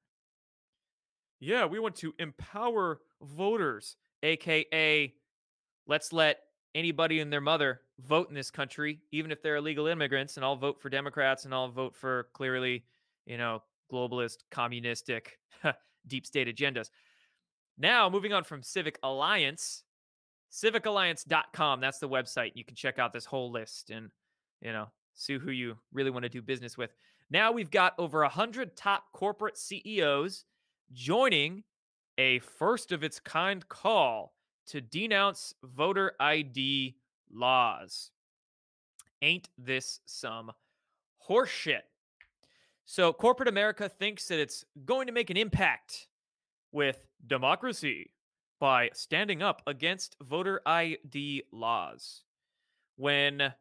Yeah, 1.40 1.66
we 1.66 1.79
want 1.79 1.96
to 1.96 2.14
empower 2.18 3.01
voters, 3.22 3.96
aka 4.22 5.14
let's 5.87 6.12
let 6.12 6.40
anybody 6.74 7.20
and 7.20 7.33
their 7.33 7.40
mother 7.40 7.81
vote 8.01 8.29
in 8.29 8.35
this 8.35 8.51
country, 8.51 9.01
even 9.11 9.33
if 9.33 9.42
they're 9.42 9.57
illegal 9.57 9.87
immigrants, 9.87 10.37
and 10.37 10.44
I'll 10.44 10.57
vote 10.57 10.81
for 10.81 10.88
Democrats 10.90 11.44
and 11.44 11.55
I'll 11.55 11.68
vote 11.68 11.96
for 11.96 12.29
clearly, 12.35 12.85
you 13.27 13.38
know, 13.38 13.62
globalist, 13.90 14.38
communistic, 14.51 15.38
deep 16.07 16.27
state 16.27 16.55
agendas. 16.55 16.90
Now, 17.79 18.11
moving 18.11 18.33
on 18.33 18.44
from 18.44 18.62
Civic 18.62 18.98
Alliance, 19.03 19.85
civicalliance.com. 20.53 21.81
That's 21.81 21.98
the 21.98 22.09
website. 22.09 22.53
You 22.55 22.64
can 22.64 22.77
check 22.77 22.98
out 22.98 23.12
this 23.12 23.24
whole 23.24 23.51
list 23.51 23.90
and, 23.90 24.11
you 24.61 24.72
know, 24.72 24.88
see 25.14 25.38
who 25.38 25.51
you 25.51 25.77
really 25.92 26.11
want 26.11 26.24
to 26.24 26.29
do 26.29 26.42
business 26.42 26.77
with. 26.77 26.90
Now 27.31 27.53
we've 27.53 27.70
got 27.70 27.94
over 27.98 28.20
100 28.22 28.77
top 28.77 29.05
corporate 29.12 29.57
CEOs 29.57 30.44
joining 30.92 31.64
a 32.16 32.38
first 32.40 32.92
of 32.92 33.03
its 33.03 33.20
kind 33.20 33.68
call 33.68 34.35
to 34.66 34.81
denounce 34.81 35.55
voter 35.62 36.12
ID 36.20 36.96
laws. 37.31 38.11
Ain't 39.22 39.48
this 39.57 40.01
some 40.07 40.53
horseshit? 41.29 41.83
So, 42.85 43.12
corporate 43.12 43.48
America 43.48 43.88
thinks 43.88 44.29
that 44.29 44.38
it's 44.38 44.64
going 44.85 45.07
to 45.07 45.12
make 45.12 45.31
an 45.31 45.37
impact 45.37 46.09
with 46.72 47.07
democracy 47.27 48.12
by 48.61 48.90
standing 48.94 49.42
up 49.42 49.62
against 49.66 50.16
voter 50.22 50.61
ID 50.66 51.44
laws. 51.53 52.24
When 52.96 53.53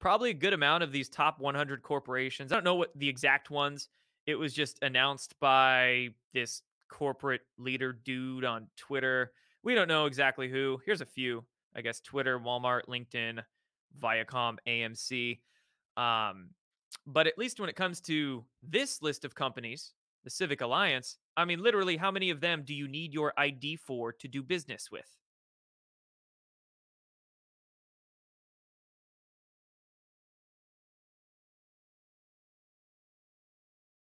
probably 0.00 0.30
a 0.30 0.34
good 0.34 0.52
amount 0.52 0.82
of 0.82 0.92
these 0.92 1.08
top 1.08 1.40
100 1.40 1.82
corporations, 1.82 2.52
I 2.52 2.56
don't 2.56 2.64
know 2.64 2.74
what 2.74 2.92
the 2.94 3.08
exact 3.08 3.50
ones, 3.50 3.88
it 4.26 4.34
was 4.36 4.52
just 4.52 4.78
announced 4.82 5.34
by 5.40 6.10
this 6.32 6.62
corporate 6.94 7.42
leader 7.58 7.92
dude 7.92 8.44
on 8.44 8.68
Twitter 8.76 9.32
we 9.64 9.74
don't 9.74 9.88
know 9.88 10.04
exactly 10.04 10.48
who. 10.48 10.78
Here's 10.84 11.00
a 11.00 11.06
few, 11.06 11.42
I 11.74 11.80
guess 11.80 12.00
Twitter, 12.00 12.38
Walmart, 12.38 12.82
LinkedIn, 12.86 13.42
Viacom, 14.00 14.58
AMC. 14.68 15.40
Um, 15.96 16.50
but 17.06 17.26
at 17.26 17.38
least 17.38 17.58
when 17.58 17.70
it 17.70 17.76
comes 17.76 18.00
to 18.02 18.44
this 18.62 19.00
list 19.02 19.24
of 19.24 19.34
companies, 19.34 19.92
the 20.22 20.30
Civic 20.30 20.60
Alliance, 20.60 21.16
I 21.36 21.44
mean, 21.46 21.60
literally, 21.62 21.96
how 21.96 22.10
many 22.10 22.30
of 22.30 22.40
them 22.40 22.62
do 22.64 22.74
you 22.74 22.86
need 22.86 23.12
your 23.12 23.32
ID 23.38 23.76
for 23.76 24.12
to 24.12 24.28
do 24.28 24.42
business 24.42 24.90
with? 24.92 25.08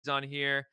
On 0.08 0.22
here, 0.22 0.66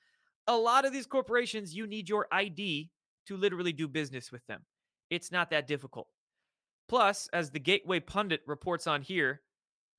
a 0.48 0.56
lot 0.56 0.86
of 0.86 0.94
these 0.94 1.06
corporations, 1.06 1.76
you 1.76 1.88
need 1.88 2.10
your 2.10 2.28
ID 2.32 2.90
to 3.28 3.38
literally 3.38 3.74
do 3.74 3.88
business 3.88 4.32
with 4.32 4.46
them. 4.48 4.62
It's 5.10 5.32
not 5.32 5.50
that 5.52 5.68
difficult. 5.68 6.08
Plus, 6.88 7.30
as 7.34 7.52
the 7.52 7.60
Gateway 7.60 8.00
Pundit 8.00 8.42
reports 8.48 8.88
on 8.88 9.02
here, 9.02 9.42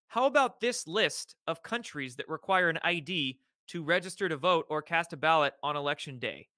how 0.08 0.24
about 0.24 0.60
this 0.60 0.86
list 0.88 1.36
of 1.46 1.62
countries 1.62 2.16
that 2.16 2.28
require 2.28 2.70
an 2.70 2.78
ID 2.82 3.38
to 3.68 3.84
register 3.84 4.28
to 4.28 4.36
vote 4.38 4.64
or 4.70 4.80
cast 4.80 5.12
a 5.12 5.16
ballot 5.16 5.52
on 5.62 5.76
election 5.76 6.18
day? 6.18 6.48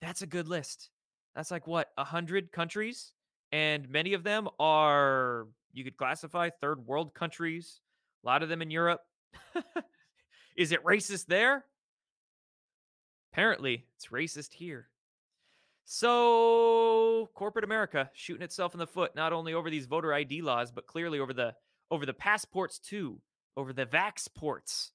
That's 0.00 0.22
a 0.22 0.26
good 0.26 0.46
list. 0.46 0.90
That's 1.34 1.50
like 1.50 1.66
what, 1.66 1.88
100 1.96 2.52
countries? 2.52 3.12
And 3.50 3.88
many 3.88 4.14
of 4.14 4.22
them 4.22 4.48
are, 4.60 5.48
you 5.72 5.82
could 5.82 5.96
classify 5.96 6.50
third 6.50 6.86
world 6.86 7.12
countries, 7.12 7.80
a 8.24 8.26
lot 8.26 8.44
of 8.44 8.48
them 8.48 8.62
in 8.62 8.70
Europe. 8.70 9.00
Is 10.56 10.70
it 10.70 10.84
racist 10.84 11.26
there? 11.26 11.64
Apparently, 13.36 13.84
it's 13.96 14.06
racist 14.06 14.54
here. 14.54 14.88
So, 15.84 17.28
corporate 17.34 17.66
America 17.66 18.08
shooting 18.14 18.42
itself 18.42 18.72
in 18.72 18.78
the 18.78 18.86
foot 18.86 19.14
not 19.14 19.34
only 19.34 19.52
over 19.52 19.68
these 19.68 19.84
voter 19.84 20.14
ID 20.14 20.40
laws, 20.40 20.72
but 20.72 20.86
clearly 20.86 21.18
over 21.20 21.34
the 21.34 21.54
over 21.90 22.06
the 22.06 22.14
passports 22.14 22.78
too, 22.78 23.20
over 23.54 23.74
the 23.74 23.84
vaxports. 23.84 24.88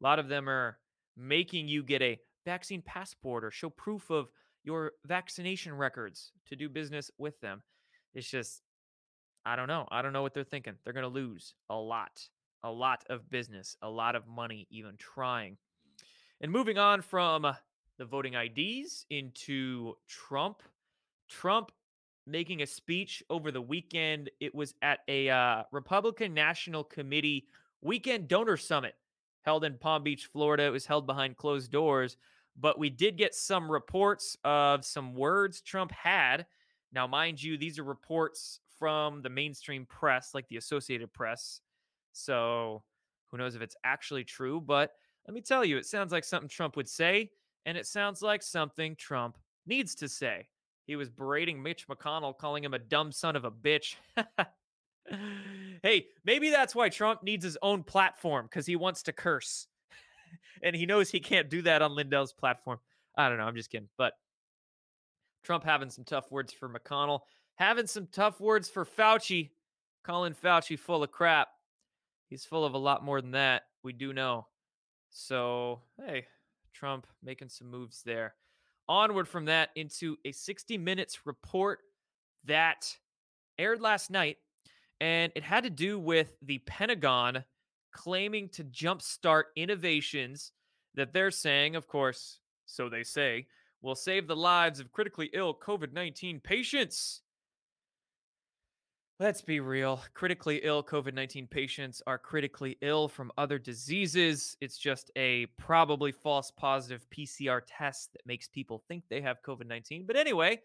A 0.00 0.04
lot 0.04 0.20
of 0.20 0.28
them 0.28 0.48
are 0.48 0.78
making 1.16 1.66
you 1.66 1.82
get 1.82 2.02
a 2.02 2.20
vaccine 2.44 2.82
passport 2.82 3.42
or 3.42 3.50
show 3.50 3.68
proof 3.68 4.10
of 4.10 4.28
your 4.62 4.92
vaccination 5.04 5.74
records 5.74 6.30
to 6.46 6.54
do 6.54 6.68
business 6.68 7.10
with 7.18 7.40
them. 7.40 7.64
It's 8.14 8.30
just 8.30 8.62
I 9.44 9.56
don't 9.56 9.66
know. 9.66 9.88
I 9.90 10.02
don't 10.02 10.12
know 10.12 10.22
what 10.22 10.34
they're 10.34 10.44
thinking. 10.44 10.74
They're 10.84 10.92
going 10.92 11.02
to 11.02 11.08
lose 11.08 11.56
a 11.68 11.74
lot. 11.74 12.28
A 12.62 12.70
lot 12.70 13.02
of 13.10 13.28
business, 13.28 13.76
a 13.82 13.90
lot 13.90 14.14
of 14.14 14.28
money 14.28 14.68
even 14.70 14.96
trying. 14.98 15.56
And 16.40 16.50
moving 16.50 16.78
on 16.78 17.00
from 17.00 17.46
the 17.98 18.04
voting 18.04 18.34
IDs 18.34 19.06
into 19.10 19.94
Trump. 20.08 20.62
Trump 21.28 21.70
making 22.26 22.62
a 22.62 22.66
speech 22.66 23.22
over 23.30 23.50
the 23.50 23.60
weekend. 23.60 24.30
It 24.40 24.54
was 24.54 24.74
at 24.82 25.00
a 25.08 25.28
uh, 25.28 25.62
Republican 25.72 26.34
National 26.34 26.84
Committee 26.84 27.46
weekend 27.82 28.28
donor 28.28 28.56
summit 28.56 28.94
held 29.42 29.64
in 29.64 29.78
Palm 29.78 30.02
Beach, 30.02 30.26
Florida. 30.26 30.64
It 30.64 30.70
was 30.70 30.86
held 30.86 31.06
behind 31.06 31.36
closed 31.36 31.70
doors, 31.70 32.16
but 32.58 32.78
we 32.78 32.90
did 32.90 33.18
get 33.18 33.34
some 33.34 33.70
reports 33.70 34.36
of 34.44 34.84
some 34.84 35.14
words 35.14 35.60
Trump 35.60 35.92
had. 35.92 36.46
Now, 36.92 37.06
mind 37.06 37.42
you, 37.42 37.58
these 37.58 37.78
are 37.78 37.84
reports 37.84 38.60
from 38.78 39.22
the 39.22 39.28
mainstream 39.28 39.86
press, 39.86 40.30
like 40.34 40.48
the 40.48 40.56
Associated 40.56 41.12
Press. 41.12 41.60
So 42.12 42.82
who 43.30 43.36
knows 43.36 43.54
if 43.54 43.62
it's 43.62 43.76
actually 43.84 44.24
true, 44.24 44.60
but 44.60 44.92
let 45.26 45.34
me 45.34 45.40
tell 45.40 45.64
you, 45.64 45.76
it 45.76 45.86
sounds 45.86 46.12
like 46.12 46.24
something 46.24 46.48
Trump 46.48 46.76
would 46.76 46.88
say 46.88 47.30
and 47.66 47.78
it 47.78 47.86
sounds 47.86 48.22
like 48.22 48.42
something 48.42 48.96
Trump 48.96 49.38
needs 49.66 49.94
to 49.96 50.08
say. 50.08 50.48
He 50.86 50.96
was 50.96 51.08
berating 51.08 51.62
Mitch 51.62 51.88
McConnell, 51.88 52.36
calling 52.36 52.62
him 52.62 52.74
a 52.74 52.78
dumb 52.78 53.10
son 53.10 53.36
of 53.36 53.44
a 53.44 53.50
bitch. 53.50 53.96
hey, 55.82 56.06
maybe 56.24 56.50
that's 56.50 56.74
why 56.74 56.90
Trump 56.90 57.22
needs 57.22 57.44
his 57.44 57.56
own 57.62 57.82
platform 57.82 58.46
because 58.46 58.66
he 58.66 58.76
wants 58.76 59.02
to 59.04 59.12
curse. 59.12 59.66
and 60.62 60.76
he 60.76 60.84
knows 60.84 61.10
he 61.10 61.20
can't 61.20 61.48
do 61.48 61.62
that 61.62 61.80
on 61.80 61.94
Lindell's 61.94 62.34
platform. 62.34 62.78
I 63.16 63.28
don't 63.28 63.38
know. 63.38 63.44
I'm 63.44 63.56
just 63.56 63.70
kidding. 63.70 63.88
But 63.96 64.12
Trump 65.42 65.64
having 65.64 65.90
some 65.90 66.04
tough 66.04 66.30
words 66.30 66.52
for 66.52 66.68
McConnell, 66.68 67.20
having 67.54 67.86
some 67.86 68.08
tough 68.12 68.40
words 68.40 68.68
for 68.68 68.84
Fauci, 68.84 69.50
calling 70.04 70.34
Fauci 70.34 70.78
full 70.78 71.02
of 71.02 71.10
crap. 71.10 71.48
He's 72.28 72.44
full 72.44 72.66
of 72.66 72.74
a 72.74 72.78
lot 72.78 73.04
more 73.04 73.22
than 73.22 73.30
that. 73.32 73.62
We 73.82 73.94
do 73.94 74.12
know. 74.12 74.48
So, 75.16 75.80
hey, 76.04 76.26
Trump 76.72 77.06
making 77.22 77.48
some 77.48 77.70
moves 77.70 78.02
there. 78.02 78.34
Onward 78.88 79.28
from 79.28 79.44
that 79.44 79.70
into 79.76 80.16
a 80.24 80.32
60 80.32 80.76
Minutes 80.76 81.20
report 81.24 81.78
that 82.44 82.96
aired 83.56 83.80
last 83.80 84.10
night, 84.10 84.38
and 85.00 85.30
it 85.36 85.44
had 85.44 85.62
to 85.64 85.70
do 85.70 86.00
with 86.00 86.36
the 86.42 86.58
Pentagon 86.66 87.44
claiming 87.92 88.48
to 88.50 88.64
jumpstart 88.64 89.44
innovations 89.54 90.50
that 90.96 91.12
they're 91.12 91.30
saying, 91.30 91.76
of 91.76 91.86
course, 91.86 92.40
so 92.66 92.88
they 92.88 93.04
say, 93.04 93.46
will 93.82 93.94
save 93.94 94.26
the 94.26 94.34
lives 94.34 94.80
of 94.80 94.90
critically 94.90 95.30
ill 95.32 95.54
COVID 95.54 95.92
19 95.92 96.40
patients. 96.40 97.20
Let's 99.20 99.42
be 99.42 99.60
real. 99.60 100.00
Critically 100.14 100.60
ill 100.64 100.82
COVID 100.82 101.14
19 101.14 101.46
patients 101.46 102.02
are 102.04 102.18
critically 102.18 102.76
ill 102.82 103.06
from 103.06 103.30
other 103.38 103.60
diseases. 103.60 104.56
It's 104.60 104.76
just 104.76 105.12
a 105.14 105.46
probably 105.56 106.10
false 106.10 106.50
positive 106.50 107.06
PCR 107.16 107.60
test 107.64 108.12
that 108.14 108.26
makes 108.26 108.48
people 108.48 108.82
think 108.88 109.04
they 109.08 109.20
have 109.20 109.40
COVID 109.46 109.68
19. 109.68 110.04
But 110.04 110.16
anyway, 110.16 110.58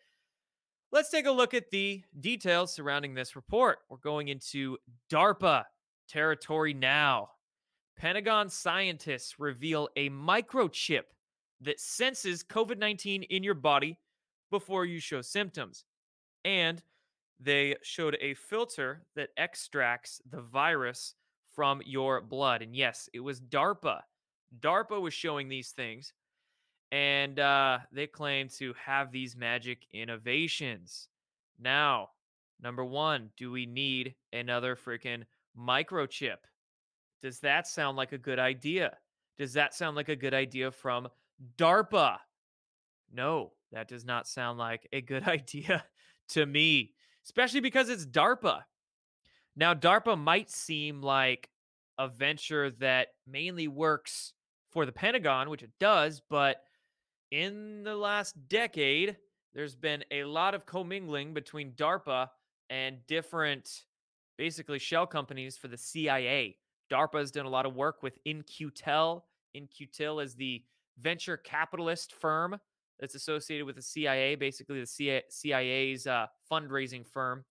let's 0.91 1.11
take 1.11 1.27
a 1.27 1.31
look 1.31 1.53
at 1.53 1.69
the 1.69 2.03
details 2.21 2.73
surrounding 2.73 3.13
this 3.13 3.35
report. 3.35 3.79
We're 3.87 3.97
going 3.97 4.29
into 4.29 4.79
DARPA 5.11 5.65
territory 6.07 6.73
now. 6.73 7.29
Pentagon 7.97 8.49
scientists 8.49 9.39
reveal 9.39 9.89
a 9.95 10.09
microchip 10.09 11.03
that 11.61 11.79
senses 11.79 12.43
COVID 12.43 12.79
19 12.79 13.21
in 13.21 13.43
your 13.43 13.53
body 13.53 13.99
before 14.49 14.85
you 14.85 14.99
show 14.99 15.21
symptoms. 15.21 15.85
And 16.43 16.81
they 17.39 17.75
showed 17.81 18.17
a 18.19 18.33
filter 18.33 19.03
that 19.15 19.29
extracts 19.37 20.21
the 20.29 20.41
virus 20.41 21.15
from 21.55 21.81
your 21.85 22.21
blood. 22.21 22.61
And 22.61 22.75
yes, 22.75 23.09
it 23.13 23.21
was 23.21 23.39
DARPA. 23.39 24.01
DARPA 24.59 25.01
was 25.01 25.13
showing 25.13 25.47
these 25.47 25.71
things, 25.71 26.13
and 26.91 27.39
uh, 27.39 27.79
they 27.91 28.07
claim 28.07 28.49
to 28.57 28.73
have 28.83 29.11
these 29.11 29.35
magic 29.35 29.85
innovations. 29.93 31.07
Now, 31.59 32.09
number 32.61 32.83
one, 32.83 33.29
do 33.37 33.51
we 33.51 33.65
need 33.65 34.15
another 34.33 34.75
freaking 34.75 35.23
microchip? 35.57 36.37
Does 37.21 37.39
that 37.41 37.67
sound 37.67 37.97
like 37.97 38.11
a 38.11 38.17
good 38.17 38.39
idea? 38.39 38.97
Does 39.37 39.53
that 39.53 39.73
sound 39.73 39.95
like 39.95 40.09
a 40.09 40.15
good 40.15 40.33
idea 40.33 40.71
from 40.71 41.07
DARPA? 41.57 42.17
No, 43.13 43.53
that 43.71 43.87
does 43.87 44.05
not 44.05 44.27
sound 44.27 44.57
like 44.57 44.87
a 44.91 45.01
good 45.01 45.23
idea 45.27 45.85
to 46.29 46.45
me 46.45 46.93
especially 47.25 47.59
because 47.59 47.89
it's 47.89 48.05
DARPA. 48.05 48.61
Now, 49.55 49.73
DARPA 49.73 50.17
might 50.17 50.49
seem 50.49 51.01
like 51.01 51.49
a 51.97 52.07
venture 52.07 52.71
that 52.71 53.09
mainly 53.27 53.67
works 53.67 54.33
for 54.71 54.85
the 54.85 54.91
Pentagon, 54.91 55.49
which 55.49 55.63
it 55.63 55.71
does, 55.79 56.21
but 56.29 56.63
in 57.31 57.83
the 57.83 57.95
last 57.95 58.35
decade, 58.47 59.17
there's 59.53 59.75
been 59.75 60.03
a 60.11 60.23
lot 60.23 60.53
of 60.53 60.65
commingling 60.65 61.33
between 61.33 61.73
DARPA 61.73 62.29
and 62.69 63.05
different, 63.07 63.83
basically, 64.37 64.79
shell 64.79 65.07
companies 65.07 65.57
for 65.57 65.67
the 65.67 65.77
CIA. 65.77 66.57
DARPA 66.91 67.19
has 67.19 67.31
done 67.31 67.45
a 67.45 67.49
lot 67.49 67.65
of 67.65 67.75
work 67.75 68.01
with 68.01 68.17
In-Q-Tel. 68.25 69.25
In-Q-Tel 69.53 70.19
is 70.19 70.35
the 70.35 70.63
venture 71.01 71.37
capitalist 71.37 72.13
firm 72.13 72.59
that's 72.99 73.15
associated 73.15 73.65
with 73.65 73.75
the 73.75 73.81
CIA, 73.81 74.35
basically 74.35 74.79
the 74.81 75.23
CIA's 75.29 76.07
uh, 76.07 76.27
fundraising 76.51 77.05
firm. 77.05 77.45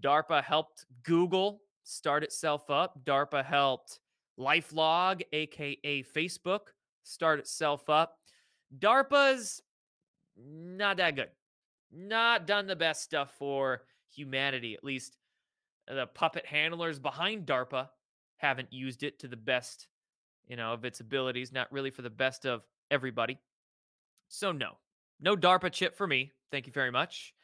DARPA 0.00 0.42
helped 0.42 0.84
Google 1.02 1.60
start 1.84 2.22
itself 2.22 2.68
up. 2.70 2.98
DARPA 3.04 3.44
helped 3.44 4.00
Lifelog, 4.38 5.22
aka 5.32 6.02
Facebook, 6.02 6.60
start 7.02 7.38
itself 7.38 7.88
up. 7.88 8.18
DARPA's 8.78 9.62
not 10.36 10.98
that 10.98 11.16
good. 11.16 11.30
Not 11.92 12.46
done 12.46 12.66
the 12.66 12.76
best 12.76 13.02
stuff 13.02 13.32
for 13.38 13.82
humanity. 14.10 14.74
At 14.74 14.84
least 14.84 15.16
the 15.88 16.06
puppet 16.06 16.44
handlers 16.44 16.98
behind 16.98 17.46
DARPA 17.46 17.88
haven't 18.38 18.72
used 18.72 19.02
it 19.02 19.18
to 19.20 19.28
the 19.28 19.36
best, 19.36 19.88
you 20.46 20.56
know, 20.56 20.72
of 20.72 20.84
its 20.84 21.00
abilities. 21.00 21.52
Not 21.52 21.72
really 21.72 21.90
for 21.90 22.02
the 22.02 22.10
best 22.10 22.44
of 22.44 22.62
everybody. 22.90 23.38
So, 24.28 24.52
no, 24.52 24.72
no 25.20 25.36
DARPA 25.36 25.72
chip 25.72 25.96
for 25.96 26.06
me. 26.06 26.32
Thank 26.50 26.66
you 26.66 26.72
very 26.72 26.90
much. 26.90 27.34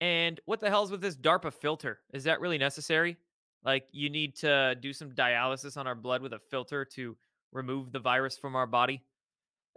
And 0.00 0.40
what 0.44 0.60
the 0.60 0.68
hell's 0.68 0.90
with 0.90 1.00
this 1.00 1.16
DARPA 1.16 1.52
filter? 1.52 2.00
Is 2.12 2.24
that 2.24 2.40
really 2.40 2.58
necessary? 2.58 3.16
Like, 3.64 3.84
you 3.92 4.10
need 4.10 4.36
to 4.36 4.76
do 4.80 4.92
some 4.92 5.10
dialysis 5.12 5.76
on 5.76 5.86
our 5.86 5.94
blood 5.94 6.22
with 6.22 6.32
a 6.32 6.38
filter 6.50 6.84
to 6.94 7.16
remove 7.52 7.92
the 7.92 7.98
virus 7.98 8.36
from 8.36 8.54
our 8.54 8.66
body? 8.66 9.02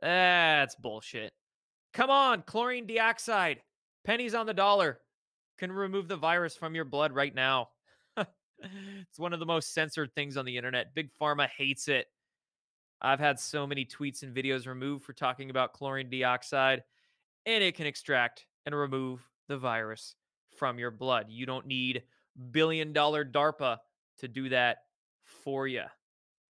That's 0.01 0.75
bullshit. 0.75 1.31
Come 1.93 2.09
on, 2.09 2.43
chlorine 2.43 2.85
dioxide, 2.85 3.61
pennies 4.05 4.35
on 4.35 4.45
the 4.45 4.53
dollar, 4.53 4.99
can 5.57 5.71
remove 5.71 6.07
the 6.07 6.15
virus 6.15 6.55
from 6.55 6.75
your 6.75 6.85
blood 6.85 7.13
right 7.13 7.33
now. 7.33 7.69
it's 8.17 9.17
one 9.17 9.33
of 9.33 9.39
the 9.39 9.45
most 9.45 9.73
censored 9.73 10.13
things 10.13 10.37
on 10.37 10.45
the 10.45 10.55
internet. 10.55 10.93
Big 10.93 11.09
Pharma 11.19 11.49
hates 11.57 11.87
it. 11.87 12.07
I've 13.01 13.19
had 13.19 13.39
so 13.39 13.65
many 13.65 13.85
tweets 13.85 14.23
and 14.23 14.35
videos 14.35 14.67
removed 14.67 15.05
for 15.05 15.13
talking 15.13 15.49
about 15.49 15.73
chlorine 15.73 16.09
dioxide, 16.09 16.83
and 17.45 17.63
it 17.63 17.75
can 17.75 17.87
extract 17.87 18.45
and 18.65 18.75
remove 18.75 19.27
the 19.47 19.57
virus 19.57 20.15
from 20.57 20.79
your 20.79 20.91
blood. 20.91 21.27
You 21.29 21.45
don't 21.45 21.65
need 21.65 22.03
billion 22.51 22.93
dollar 22.93 23.23
DARPA 23.25 23.77
to 24.19 24.27
do 24.27 24.49
that 24.49 24.79
for 25.23 25.67
you. 25.67 25.83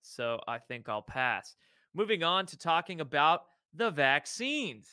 So 0.02 0.40
I 0.48 0.58
think 0.58 0.90
I'll 0.90 1.02
pass. 1.02 1.56
Moving 1.94 2.24
on 2.24 2.46
to 2.48 2.58
talking 2.58 3.02
about 3.02 3.44
the 3.74 3.92
vaccines. 3.92 4.88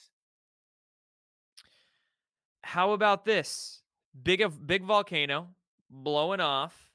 How 2.62 2.92
about 2.92 3.24
this? 3.24 3.80
Big 4.22 4.44
big 4.66 4.82
volcano 4.82 5.48
blowing 5.90 6.40
off 6.40 6.90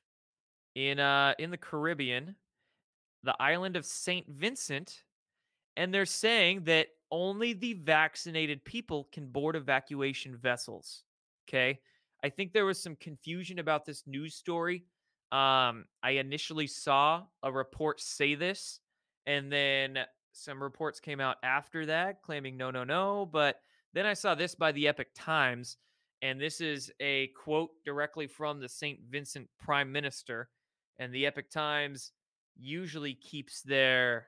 in 0.76 1.00
uh 1.00 1.34
in 1.40 1.52
the 1.52 1.58
Caribbean, 1.58 2.36
the 3.24 3.36
island 3.40 3.76
of 3.76 3.86
St. 3.86 4.28
Vincent, 4.28 5.04
and 5.78 5.94
they're 5.94 6.06
saying 6.06 6.64
that 6.66 6.88
only 7.12 7.54
the 7.54 7.74
vaccinated 7.74 8.64
people 8.64 9.08
can 9.12 9.28
board 9.28 9.56
evacuation 9.56 10.36
vessels. 10.36 11.04
Okay? 11.48 11.80
I 12.24 12.30
think 12.30 12.54
there 12.54 12.66
was 12.66 12.82
some 12.82 12.96
confusion 12.96 13.60
about 13.60 13.86
this 13.86 14.04
news 14.06 14.36
story. 14.36 14.86
Um, 15.32 15.86
I 16.04 16.12
initially 16.12 16.68
saw 16.68 17.24
a 17.44 17.52
report 17.52 18.02
say 18.02 18.36
this, 18.36 18.80
and 19.26 19.52
then 19.52 20.00
some 20.34 20.62
reports 20.62 21.00
came 21.00 21.20
out 21.20 21.38
after 21.44 21.86
that 21.88 22.22
claiming 22.22 22.58
no, 22.58 22.72
no, 22.72 22.84
no. 22.84 23.26
But 23.32 23.58
then 23.94 24.06
I 24.06 24.14
saw 24.14 24.36
this 24.36 24.56
by 24.56 24.72
the 24.72 24.88
Epoch 24.88 25.08
Times, 25.16 25.78
and 26.22 26.40
this 26.40 26.62
is 26.62 26.92
a 27.00 27.28
quote 27.30 27.72
directly 27.86 28.28
from 28.28 28.60
the 28.60 28.70
St. 28.70 29.00
Vincent 29.10 29.48
Prime 29.60 29.92
Minister. 29.92 30.50
And 31.00 31.14
the 31.14 31.26
Epoch 31.26 31.50
Times 31.50 32.12
usually 32.58 33.14
keeps 33.14 33.62
their 33.62 34.28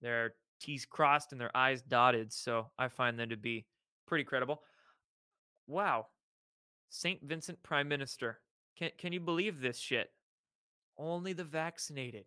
their 0.00 0.34
T's 0.60 0.84
crossed 0.84 1.32
and 1.32 1.40
their 1.40 1.54
I's 1.56 1.82
dotted, 1.82 2.32
so 2.32 2.70
I 2.78 2.88
find 2.88 3.18
them 3.18 3.30
to 3.30 3.36
be 3.36 3.66
pretty 4.06 4.24
credible. 4.24 4.62
Wow, 5.66 6.06
St. 6.90 7.20
Vincent 7.22 7.62
Prime 7.62 7.88
Minister. 7.88 8.40
Can 8.76 8.90
can 8.98 9.12
you 9.12 9.20
believe 9.20 9.60
this 9.60 9.78
shit? 9.78 10.10
Only 10.96 11.32
the 11.32 11.44
vaccinated 11.44 12.26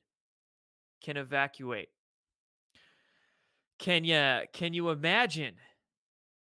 can 1.02 1.18
evacuate. 1.18 1.90
Can 3.80 4.04
you 4.04 4.42
can 4.54 4.74
you 4.74 4.90
imagine 4.90 5.56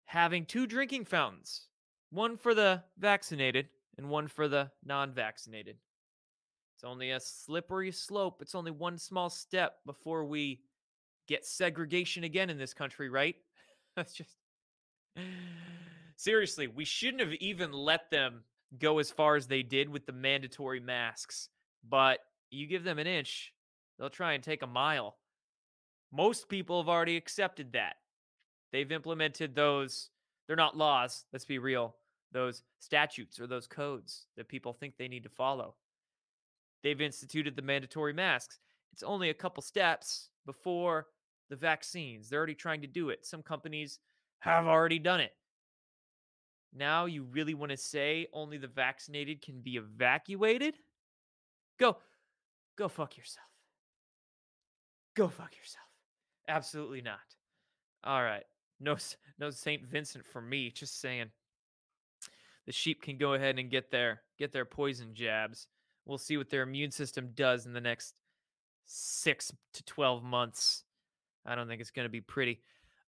having 0.05 0.45
two 0.45 0.67
drinking 0.67 1.07
fountains? 1.07 1.69
One 2.11 2.37
for 2.37 2.55
the 2.55 2.83
vaccinated 2.99 3.69
and 3.97 4.09
one 4.09 4.29
for 4.29 4.49
the 4.49 4.71
non-vaccinated. 4.85 5.77
It's 6.83 6.91
only 6.91 7.13
a 7.13 7.21
slippery 7.21 7.93
slope. 7.93 8.43
It's 8.43 8.57
only 8.57 8.73
one 8.73 8.99
small 8.99 9.31
step 9.31 9.77
before 9.87 10.25
we 10.25 10.63
get 11.29 11.47
segregation 11.47 12.25
again 12.25 12.51
in 12.51 12.59
this 12.59 12.75
country, 12.75 13.09
right? 13.09 13.37
That's 13.97 14.13
just 14.13 14.35
seriously, 16.17 16.67
we 16.67 16.85
shouldn't 16.85 17.21
have 17.21 17.35
even 17.35 17.73
let 17.73 18.11
them 18.11 18.43
go 18.81 18.99
as 18.99 19.13
far 19.13 19.37
as 19.37 19.47
they 19.47 19.63
did 19.63 19.89
with 19.89 20.07
the 20.07 20.13
mandatory 20.13 20.81
masks. 20.81 21.51
But 21.89 22.19
you 22.51 22.67
give 22.67 22.83
them 22.83 22.99
an 22.99 23.07
inch, 23.07 23.53
they'll 23.97 24.11
try 24.11 24.33
and 24.33 24.43
take 24.43 24.63
a 24.63 24.67
mile. 24.67 25.15
Most 26.13 26.49
people 26.49 26.83
have 26.83 26.89
already 26.89 27.17
accepted 27.17 27.75
that. 27.75 27.95
They've 28.73 28.91
implemented 28.91 29.55
those, 29.55 30.11
they're 30.49 30.57
not 30.57 30.77
laws, 30.77 31.27
let's 31.33 31.45
be 31.45 31.61
real, 31.61 31.95
those 32.33 32.65
statutes 32.81 33.39
or 33.39 33.47
those 33.47 33.69
codes 33.69 34.27
that 34.37 34.49
people 34.49 34.73
think 34.73 34.95
they 34.97 35.07
need 35.07 35.23
to 35.23 35.29
follow. 35.29 35.77
They've 36.83 37.01
instituted 37.01 37.57
the 37.57 37.63
mandatory 37.63 38.13
masks. 38.13 38.59
It's 38.93 39.03
only 39.03 39.31
a 39.31 39.35
couple 39.35 39.63
steps 39.63 40.31
before 40.47 41.07
the 41.49 41.57
vaccines. 41.57 42.29
They're 42.29 42.39
already 42.39 42.55
trying 42.55 42.83
to 42.83 42.87
do 42.87 43.11
it. 43.11 43.25
Some 43.25 43.43
companies 43.43 43.99
have 44.41 44.67
already 44.67 44.99
done 44.99 45.21
it. 45.21 45.33
Now 46.75 47.05
you 47.05 47.25
really 47.25 47.55
want 47.55 47.71
to 47.71 47.77
say 47.77 48.27
only 48.33 48.59
the 48.59 48.67
vaccinated 48.67 49.43
can 49.43 49.61
be 49.61 49.77
evacuated? 49.77 50.75
Go 51.79 51.99
go 52.77 52.89
fuck 52.89 53.17
yourself. 53.17 53.47
Go 55.15 55.29
fuck 55.29 55.55
yourself. 55.57 55.87
Absolutely 56.49 57.03
not. 57.03 57.19
All 58.05 58.23
right. 58.23 58.45
No 58.81 58.97
no 59.39 59.51
St. 59.51 59.85
Vincent 59.87 60.25
for 60.25 60.41
me, 60.41 60.71
just 60.71 61.01
saying. 61.01 61.27
The 62.67 62.73
sheep 62.73 63.03
can 63.03 63.19
go 63.19 63.35
ahead 63.35 63.59
and 63.59 63.71
get 63.71 63.91
their 63.91 64.23
get 64.39 64.53
their 64.53 64.65
poison 64.65 65.15
jabs. 65.15 65.67
We'll 66.07 66.19
see 66.19 66.37
what 66.37 66.51
their 66.51 66.63
immune 66.63 66.91
system 66.91 67.31
does 67.35 67.67
in 67.67 67.73
the 67.73 67.81
next 67.81 68.15
6 68.87 69.53
to 69.75 69.85
12 69.85 70.23
months. 70.23 70.85
I 71.47 71.55
don't 71.55 71.69
think 71.69 71.81
it's 71.81 71.91
going 71.91 72.07
to 72.07 72.11
be 72.11 72.21
pretty. 72.21 72.61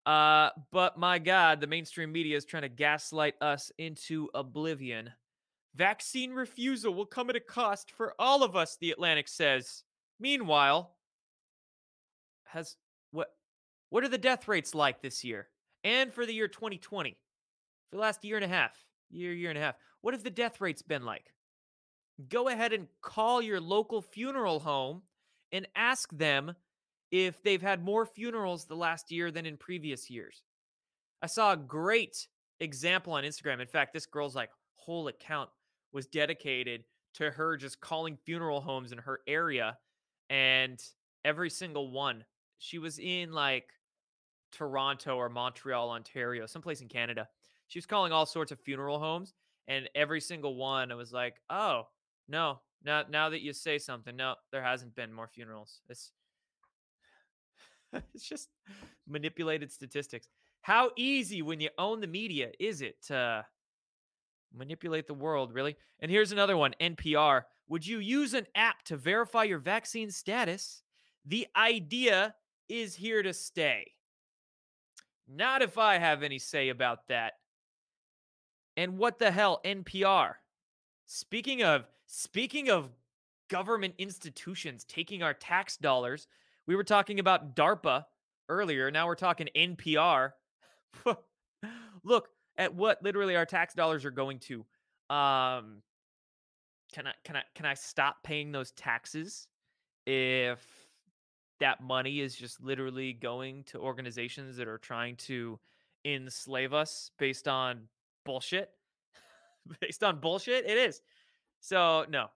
Uh, 0.06 0.49
but 0.71 0.97
my 0.97 1.17
God, 1.19 1.62
the 1.62 1.67
mainstream 1.67 2.12
media 2.12 2.36
is 2.36 2.45
trying 2.45 2.63
to 2.63 2.69
gaslight 2.69 3.36
us 3.41 3.71
into 3.77 4.29
oblivion. 4.34 5.12
Vaccine 5.75 6.34
refusal 6.34 6.93
will 6.93 7.06
come 7.06 7.29
at 7.29 7.36
a 7.36 7.39
cost 7.39 7.91
for 7.91 8.13
all 8.19 8.43
of 8.43 8.56
us, 8.56 8.77
the 8.79 8.91
Atlantic 8.91 9.27
says. 9.27 9.84
Meanwhile, 10.19 10.95
has 12.45 12.75
what 13.12 13.29
what 13.89 14.03
are 14.03 14.10
the 14.10 14.17
death 14.17 14.47
rates 14.47 14.75
like 14.75 15.01
this 15.01 15.23
year 15.23 15.47
and 15.84 16.13
for 16.13 16.25
the 16.25 16.34
year 16.34 16.47
2020? 16.47 17.17
For 17.89 17.95
the 17.95 18.01
last 18.01 18.23
year 18.23 18.36
and 18.36 18.45
a 18.45 18.49
half, 18.49 18.77
year 19.10 19.34
year 19.34 19.49
and 19.49 19.58
a 19.58 19.62
half. 19.62 19.75
What 20.01 20.13
have 20.13 20.23
the 20.23 20.29
death 20.29 20.62
rates 20.62 20.82
been 20.82 21.03
like? 21.03 21.33
Go 22.30 22.47
ahead 22.47 22.73
and 22.73 22.88
call 23.02 23.41
your 23.41 23.60
local 23.60 24.02
funeral 24.02 24.60
home 24.60 25.02
and 25.52 25.67
ask 25.76 26.12
them 26.12 26.54
if 27.12 27.41
they've 27.43 27.62
had 27.62 27.84
more 27.84 28.06
funerals 28.06 28.65
the 28.65 28.76
last 28.76 29.12
year 29.12 29.32
than 29.32 29.45
in 29.45 29.58
previous 29.58 30.10
years. 30.10 30.43
I 31.21 31.28
saw 31.28 31.54
a 31.54 31.58
great 31.58 32.28
example 32.60 33.13
on 33.13 33.23
Instagram. 33.23 33.62
In 33.62 33.67
fact, 33.67 33.93
this 33.93 34.06
girl's 34.06 34.36
like 34.36 34.49
whole 34.76 35.08
account 35.08 35.49
was 35.91 36.08
dedicated 36.08 36.84
to 37.15 37.32
her 37.32 37.56
just 37.56 37.80
calling 37.80 38.17
funeral 38.26 38.62
homes 38.62 38.91
in 38.91 38.97
her 38.97 39.19
area 39.28 39.78
and 40.30 40.84
every 41.23 41.49
single 41.49 41.91
one 41.91 42.26
she 42.58 42.80
was 42.80 42.97
in 42.99 43.32
like 43.32 43.69
Toronto 44.52 45.17
or 45.17 45.30
Montreal, 45.30 45.91
Ontario, 45.91 46.45
someplace 46.45 46.82
in 46.82 46.88
Canada. 46.88 47.28
She 47.67 47.80
was 47.80 47.86
calling 47.86 48.12
all 48.12 48.26
sorts 48.26 48.52
of 48.52 48.60
funeral 48.60 48.99
homes 48.99 49.34
and 49.67 49.89
every 49.95 50.21
single 50.21 50.56
one 50.56 50.91
I 50.91 50.95
was 50.95 51.13
like, 51.13 51.36
"Oh, 51.49 51.88
no. 52.28 52.60
Now 52.84 53.04
now 53.10 53.30
that 53.30 53.42
you 53.42 53.54
say 53.54 53.78
something, 53.78 54.16
no, 54.16 54.36
there 54.52 54.64
hasn't 54.64 54.96
been 54.96 55.14
more 55.14 55.28
funerals." 55.28 55.82
It's 55.90 56.12
it's 58.14 58.28
just 58.28 58.50
manipulated 59.08 59.72
statistics. 59.72 60.28
How 60.62 60.92
easy 60.96 61.42
when 61.42 61.60
you 61.60 61.70
own 61.78 62.00
the 62.00 62.08
media 62.08 62.52
is 62.60 62.82
it 62.82 62.96
to 63.08 63.46
manipulate 64.54 65.08
the 65.08 65.14
world, 65.14 65.54
really? 65.54 65.76
And 66.00 66.10
here's 66.10 66.32
another 66.32 66.56
one 66.56 66.74
NPR. 66.80 67.44
Would 67.68 67.86
you 67.86 68.00
use 68.00 68.34
an 68.34 68.48
app 68.56 68.84
to 68.84 68.98
verify 68.98 69.44
your 69.44 69.60
vaccine 69.60 70.12
status? 70.12 70.84
The 71.26 71.48
idea 71.56 72.36
is 72.70 72.96
here 72.96 73.24
to 73.24 73.34
stay. 73.34 73.92
Not 75.28 75.62
if 75.62 75.78
I 75.78 75.98
have 75.98 76.24
any 76.24 76.40
say 76.40 76.70
about 76.70 77.08
that. 77.08 77.34
And 78.76 78.98
what 78.98 79.20
the 79.20 79.32
hell, 79.32 79.62
NPR? 79.66 80.34
Speaking 81.06 81.64
of 81.64 81.86
speaking 82.15 82.69
of 82.69 82.89
government 83.49 83.93
institutions 83.97 84.84
taking 84.84 85.23
our 85.23 85.34
tax 85.34 85.78
dollars 85.78 86.28
we 86.65 86.76
were 86.76 86.84
talking 86.84 87.19
about 87.19 87.56
DARPA 87.56 88.06
earlier. 88.49 88.91
Now 88.91 89.08
we're 89.08 89.15
talking 89.15 89.49
NPR. 89.56 90.32
Look 92.04 92.29
at 92.58 92.73
what 92.73 93.04
literally 93.04 93.35
our 93.35 93.46
tax 93.46 93.73
dollars 93.73 94.06
are 94.06 94.12
going 94.12 94.40
to. 94.40 94.65
Um, 95.10 95.81
can 96.94 97.08
I 97.08 97.13
can 97.23 97.35
I 97.35 97.44
can 97.56 97.65
I 97.65 97.73
stop 97.73 98.23
paying 98.23 98.52
those 98.52 98.71
taxes 98.71 99.48
if 100.06 100.62
that 101.60 101.81
money 101.81 102.19
is 102.19 102.35
just 102.35 102.62
literally 102.62 103.13
going 103.13 103.63
to 103.65 103.79
organizations 103.79 104.58
that 104.58 104.67
are 104.67 104.77
trying 104.77 105.15
to 105.15 105.60
enslave 106.06 106.73
us 106.73 107.12
based 107.17 107.48
on 107.48 107.88
bullshit? 108.25 108.69
based 109.79 110.04
on 110.04 110.19
bullshit, 110.19 110.65
it 110.65 110.77
is. 110.77 111.02
So 111.64 112.06
no, 112.10 112.28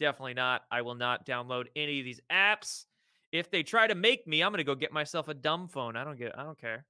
definitely 0.00 0.32
not. 0.32 0.62
I 0.70 0.80
will 0.80 0.94
not 0.94 1.26
download 1.26 1.66
any 1.76 1.98
of 1.98 2.04
these 2.06 2.20
apps. 2.32 2.86
If 3.30 3.50
they 3.50 3.62
try 3.62 3.86
to 3.86 3.94
make 3.94 4.26
me, 4.26 4.42
I'm 4.42 4.52
gonna 4.52 4.64
go 4.64 4.74
get 4.74 4.90
myself 4.90 5.28
a 5.28 5.34
dumb 5.34 5.68
phone. 5.68 5.96
I 5.96 6.02
don't 6.02 6.18
get. 6.18 6.36
I 6.36 6.44
don't 6.44 6.58
care. 6.58 6.86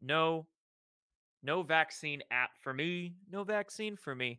No, 0.00 0.46
no 1.42 1.64
vaccine 1.64 2.22
app 2.30 2.50
for 2.60 2.72
me. 2.72 3.16
No 3.32 3.42
vaccine 3.42 3.96
for 3.96 4.14
me. 4.14 4.38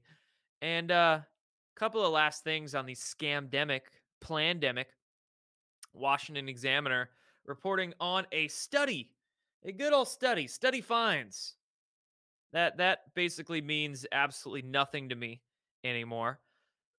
And 0.61 0.89
a 0.89 0.95
uh, 0.95 1.21
couple 1.75 2.03
of 2.03 2.13
last 2.13 2.45
things 2.45 2.75
on 2.75 2.85
the 2.85 2.95
scamdemic, 2.95 3.81
plandemic. 4.23 4.85
Washington 5.93 6.47
Examiner 6.47 7.09
reporting 7.45 7.93
on 7.99 8.25
a 8.31 8.47
study, 8.47 9.09
a 9.65 9.73
good 9.73 9.91
old 9.91 10.07
study. 10.07 10.47
Study 10.47 10.79
finds 10.79 11.55
that 12.53 12.77
that 12.77 13.13
basically 13.15 13.61
means 13.61 14.05
absolutely 14.13 14.61
nothing 14.61 15.09
to 15.09 15.15
me 15.15 15.41
anymore. 15.83 16.39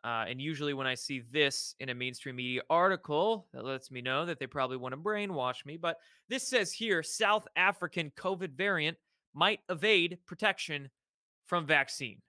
Uh, 0.05 0.24
and 0.28 0.41
usually, 0.41 0.74
when 0.74 0.87
I 0.87 0.95
see 0.95 1.22
this 1.30 1.76
in 1.78 1.89
a 1.91 1.95
mainstream 1.95 2.35
media 2.35 2.62
article, 2.68 3.47
that 3.53 3.64
lets 3.64 3.91
me 3.91 4.03
know 4.03 4.26
that 4.26 4.41
they 4.41 4.49
probably 4.49 4.76
want 4.76 4.93
to 4.93 4.97
brainwash 4.97 5.64
me. 5.64 5.76
But 5.76 5.99
this 6.28 6.49
says 6.49 6.72
here 6.72 7.05
South 7.05 7.47
African 7.55 8.11
COVID 8.16 8.57
variant 8.57 8.97
might 9.33 9.61
evade 9.68 10.18
protection 10.26 10.91
from 11.47 11.66
vaccine. 11.66 12.20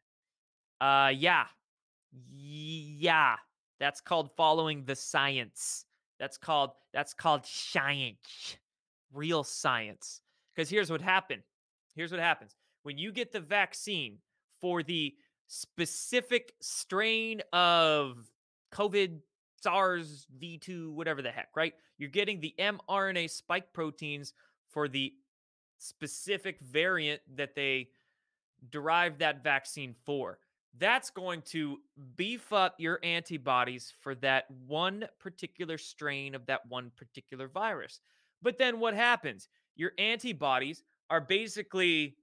Uh, 0.79 1.11
yeah. 1.15 1.45
Yeah. 2.31 3.37
That's 3.79 4.01
called 4.01 4.29
following 4.37 4.85
the 4.85 4.95
science. 4.95 5.85
That's 6.19 6.37
called 6.37 6.71
that's 6.93 7.13
called 7.13 7.45
science. 7.45 8.57
Real 9.11 9.43
science. 9.43 10.21
Because 10.55 10.69
here's 10.69 10.91
what 10.91 11.01
happened. 11.01 11.41
Here's 11.95 12.11
what 12.11 12.19
happens. 12.19 12.55
When 12.83 12.97
you 12.97 13.11
get 13.11 13.31
the 13.31 13.39
vaccine 13.39 14.19
for 14.61 14.83
the 14.83 15.15
specific 15.53 16.53
strain 16.61 17.39
of 17.53 18.17
COVID, 18.73 19.19
SARS, 19.61 20.25
V2, 20.41 20.91
whatever 20.91 21.21
the 21.21 21.29
heck, 21.29 21.49
right? 21.55 21.73
You're 21.99 22.09
getting 22.09 22.39
the 22.39 22.55
mRNA 22.57 23.29
spike 23.29 23.71
proteins 23.71 24.33
for 24.71 24.87
the 24.87 25.13
specific 25.77 26.59
variant 26.59 27.21
that 27.35 27.53
they 27.53 27.89
derived 28.71 29.19
that 29.19 29.43
vaccine 29.43 29.93
for. 30.05 30.39
That's 30.79 31.11
going 31.11 31.43
to 31.43 31.77
beef 32.15 32.51
up 32.51 32.73
your 32.79 32.99
antibodies 33.03 33.93
for 34.01 34.15
that 34.15 34.45
one 34.65 35.05
particular 35.19 35.77
strain 35.77 36.33
of 36.33 36.47
that 36.47 36.65
one 36.67 36.91
particular 36.97 37.47
virus. 37.47 37.99
But 38.41 38.57
then 38.57 38.79
what 38.79 38.95
happens? 38.95 39.49
Your 39.75 39.91
antibodies 39.99 40.81
are 41.11 41.21
basically 41.21 42.15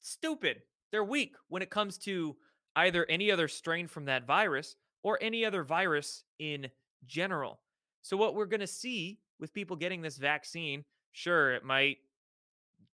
stupid. 0.00 0.62
They're 0.90 1.04
weak 1.04 1.34
when 1.48 1.60
it 1.60 1.68
comes 1.68 1.98
to 1.98 2.36
either 2.76 3.06
any 3.08 3.30
other 3.30 3.48
strain 3.48 3.86
from 3.86 4.06
that 4.06 4.26
virus 4.26 4.76
or 5.02 5.18
any 5.20 5.44
other 5.44 5.62
virus 5.62 6.24
in 6.38 6.68
general. 7.06 7.60
So, 8.02 8.16
what 8.16 8.34
we're 8.34 8.46
going 8.46 8.60
to 8.60 8.66
see 8.66 9.18
with 9.40 9.52
people 9.52 9.76
getting 9.76 10.02
this 10.02 10.16
vaccine, 10.16 10.84
sure, 11.12 11.54
it 11.54 11.64
might 11.64 11.98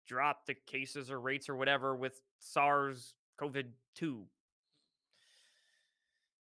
drop 0.08 0.46
the 0.46 0.56
cases 0.56 1.12
or 1.12 1.20
rates 1.20 1.50
or 1.50 1.56
whatever 1.56 1.96
with 1.96 2.22
SARS 2.40 3.14
CoV 3.38 3.58
2 3.96 4.26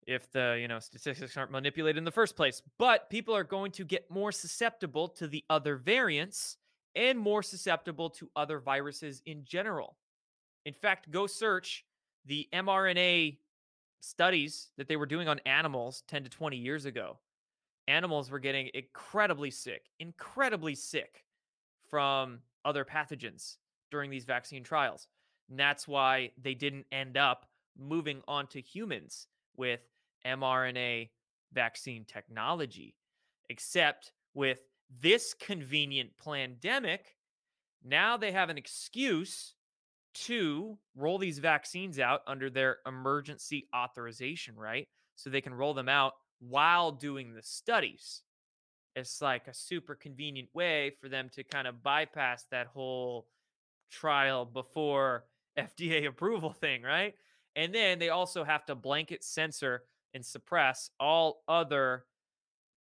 if 0.07 0.31
the 0.31 0.57
you 0.61 0.67
know 0.67 0.79
statistics 0.79 1.35
aren't 1.35 1.51
manipulated 1.51 1.97
in 1.97 2.03
the 2.03 2.11
first 2.11 2.35
place 2.35 2.61
but 2.77 3.09
people 3.09 3.35
are 3.35 3.43
going 3.43 3.71
to 3.71 3.83
get 3.83 4.09
more 4.11 4.31
susceptible 4.31 5.07
to 5.07 5.27
the 5.27 5.43
other 5.49 5.77
variants 5.77 6.57
and 6.95 7.17
more 7.17 7.41
susceptible 7.41 8.09
to 8.09 8.29
other 8.35 8.59
viruses 8.59 9.21
in 9.25 9.43
general 9.43 9.97
in 10.65 10.73
fact 10.73 11.09
go 11.09 11.25
search 11.25 11.85
the 12.25 12.47
mRNA 12.53 13.37
studies 14.01 14.69
that 14.77 14.87
they 14.87 14.95
were 14.95 15.05
doing 15.05 15.27
on 15.27 15.39
animals 15.45 16.03
10 16.07 16.23
to 16.23 16.29
20 16.29 16.57
years 16.57 16.85
ago, 16.85 17.17
animals 17.87 18.29
were 18.29 18.39
getting 18.39 18.69
incredibly 18.73 19.51
sick, 19.51 19.85
incredibly 19.99 20.75
sick 20.75 21.25
from 21.89 22.39
other 22.63 22.85
pathogens 22.85 23.57
during 23.91 24.09
these 24.09 24.25
vaccine 24.25 24.63
trials. 24.63 25.07
And 25.49 25.59
that's 25.59 25.87
why 25.87 26.31
they 26.41 26.55
didn't 26.55 26.85
end 26.91 27.17
up 27.17 27.45
moving 27.77 28.21
on 28.27 28.47
to 28.47 28.61
humans 28.61 29.27
with 29.55 29.81
mRNA 30.25 31.09
vaccine 31.53 32.05
technology. 32.05 32.95
Except 33.49 34.11
with 34.33 34.59
this 35.01 35.33
convenient 35.33 36.11
pandemic, 36.23 37.15
now 37.83 38.17
they 38.17 38.31
have 38.31 38.49
an 38.49 38.57
excuse 38.57 39.53
to 40.15 40.77
roll 40.95 41.17
these 41.17 41.39
vaccines 41.39 41.99
out 41.99 42.21
under 42.25 42.49
their 42.49 42.77
emergency 42.87 43.67
authorization, 43.75 44.55
right? 44.55 44.87
So 45.15 45.29
they 45.29 45.41
can 45.41 45.53
roll 45.53 45.73
them 45.73 45.89
out 45.89 46.13
while 46.39 46.91
doing 46.91 47.33
the 47.33 47.43
studies. 47.43 48.21
It's 48.95 49.21
like 49.21 49.47
a 49.47 49.53
super 49.53 49.93
convenient 49.93 50.49
way 50.53 50.93
for 51.01 51.09
them 51.09 51.29
to 51.33 51.43
kind 51.43 51.67
of 51.67 51.83
bypass 51.83 52.45
that 52.51 52.67
whole 52.67 53.27
trial 53.91 54.45
before 54.45 55.25
FDA 55.59 56.07
approval 56.07 56.51
thing, 56.51 56.81
right? 56.81 57.13
And 57.55 57.73
then 57.73 57.99
they 57.99 58.09
also 58.09 58.43
have 58.43 58.65
to 58.65 58.75
blanket 58.75 59.23
censor 59.23 59.83
and 60.13 60.25
suppress 60.25 60.89
all 60.99 61.43
other 61.47 62.05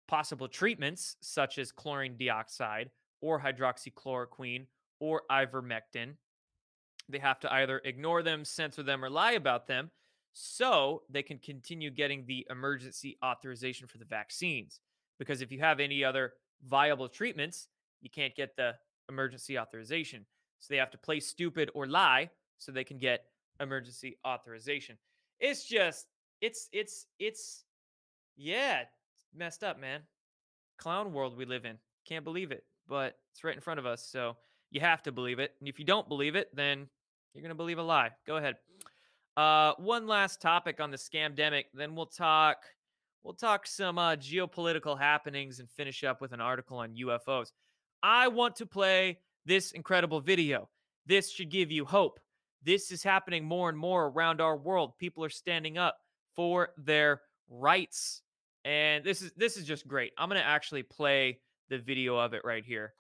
possible 0.08 0.48
treatments, 0.48 1.16
such 1.22 1.58
as 1.58 1.72
chlorine 1.72 2.18
dioxide 2.18 2.90
or 3.22 3.40
hydroxychloroquine 3.40 4.66
or 5.00 5.22
ivermectin 5.32 6.16
they 7.12 7.20
have 7.20 7.40
to 7.42 7.54
either 7.54 7.82
ignore 7.84 8.24
them, 8.24 8.46
censor 8.46 8.84
them, 8.84 9.04
or 9.04 9.10
lie 9.10 9.34
about 9.34 9.68
them 9.68 9.92
so 10.34 11.04
they 11.10 11.24
can 11.24 11.38
continue 11.38 11.90
getting 11.90 12.26
the 12.26 12.48
emergency 12.50 13.18
authorization 13.24 13.88
for 13.88 13.98
the 13.98 14.06
vaccines. 14.06 14.80
Because 15.20 15.42
if 15.42 15.52
you 15.52 15.60
have 15.60 15.80
any 15.80 16.04
other 16.04 16.34
viable 16.68 17.10
treatments, 17.10 17.68
you 18.02 18.10
can't 18.10 18.36
get 18.36 18.56
the 18.56 18.76
emergency 19.10 19.60
authorization. 19.60 20.26
So 20.60 20.74
they 20.74 20.78
have 20.78 20.92
to 20.92 20.98
play 20.98 21.20
stupid 21.20 21.70
or 21.74 21.86
lie 21.86 22.30
so 22.58 22.72
they 22.72 22.84
can 22.84 22.98
get 22.98 23.26
emergency 23.60 24.18
authorization. 24.26 24.98
It's 25.40 25.66
just, 25.66 26.08
it's, 26.40 26.70
it's, 26.72 27.08
it's, 27.20 27.66
yeah, 28.38 28.84
messed 29.36 29.64
up, 29.64 29.80
man. 29.80 30.02
Clown 30.78 31.14
world 31.14 31.38
we 31.38 31.46
live 31.46 31.66
in. 31.66 31.78
Can't 32.08 32.24
believe 32.24 32.52
it, 32.52 32.64
but 32.88 33.18
it's 33.32 33.44
right 33.44 33.56
in 33.56 33.62
front 33.62 33.80
of 33.80 33.86
us. 33.86 34.04
So 34.04 34.38
you 34.72 34.82
have 34.82 35.04
to 35.04 35.12
believe 35.12 35.40
it. 35.40 35.54
And 35.60 35.68
if 35.68 35.78
you 35.78 35.86
don't 35.86 36.08
believe 36.08 36.36
it, 36.36 36.56
then 36.56 36.88
you're 37.34 37.42
going 37.42 37.50
to 37.50 37.56
believe 37.56 37.78
a 37.78 37.84
lie. 37.84 38.10
Go 38.28 38.38
ahead. 38.38 38.56
Uh, 39.38 39.74
one 39.78 40.08
last 40.08 40.42
topic 40.42 40.80
on 40.80 40.92
the 40.92 40.98
scamdemic, 40.98 41.66
then 41.74 41.96
we'll 41.96 42.06
talk 42.06 42.58
we'll 43.24 43.34
talk 43.34 43.66
some 43.66 43.98
uh, 43.98 44.16
geopolitical 44.16 45.00
happenings 45.00 45.60
and 45.60 45.70
finish 45.70 46.04
up 46.04 46.22
with 46.22 46.34
an 46.34 46.42
article 46.42 46.78
on 46.78 46.96
UFOs. 46.96 47.52
I 48.04 48.28
want 48.28 48.56
to 48.58 48.66
play 48.66 49.20
this 49.46 49.72
incredible 49.72 50.20
video. 50.20 50.70
This 51.06 51.32
should 51.32 51.50
give 51.50 51.72
you 51.72 51.86
hope. 51.86 52.20
This 52.64 52.92
is 52.92 53.04
happening 53.04 53.46
more 53.46 53.70
and 53.70 53.78
more 53.78 54.08
around 54.08 54.42
our 54.42 54.58
world. 54.58 54.98
People 54.98 55.24
are 55.24 55.30
standing 55.30 55.78
up 55.78 55.98
for 56.36 56.70
their 56.78 57.22
rights. 57.50 58.22
And 58.66 59.04
this 59.04 59.22
is 59.22 59.32
this 59.36 59.58
is 59.58 59.66
just 59.66 59.88
great. 59.88 60.12
I'm 60.18 60.30
to 60.30 60.46
actually 60.46 60.84
play 60.84 61.40
the 61.70 61.80
video 61.80 62.18
of 62.18 62.34
it 62.34 62.42
right 62.44 62.64
here. 62.64 62.94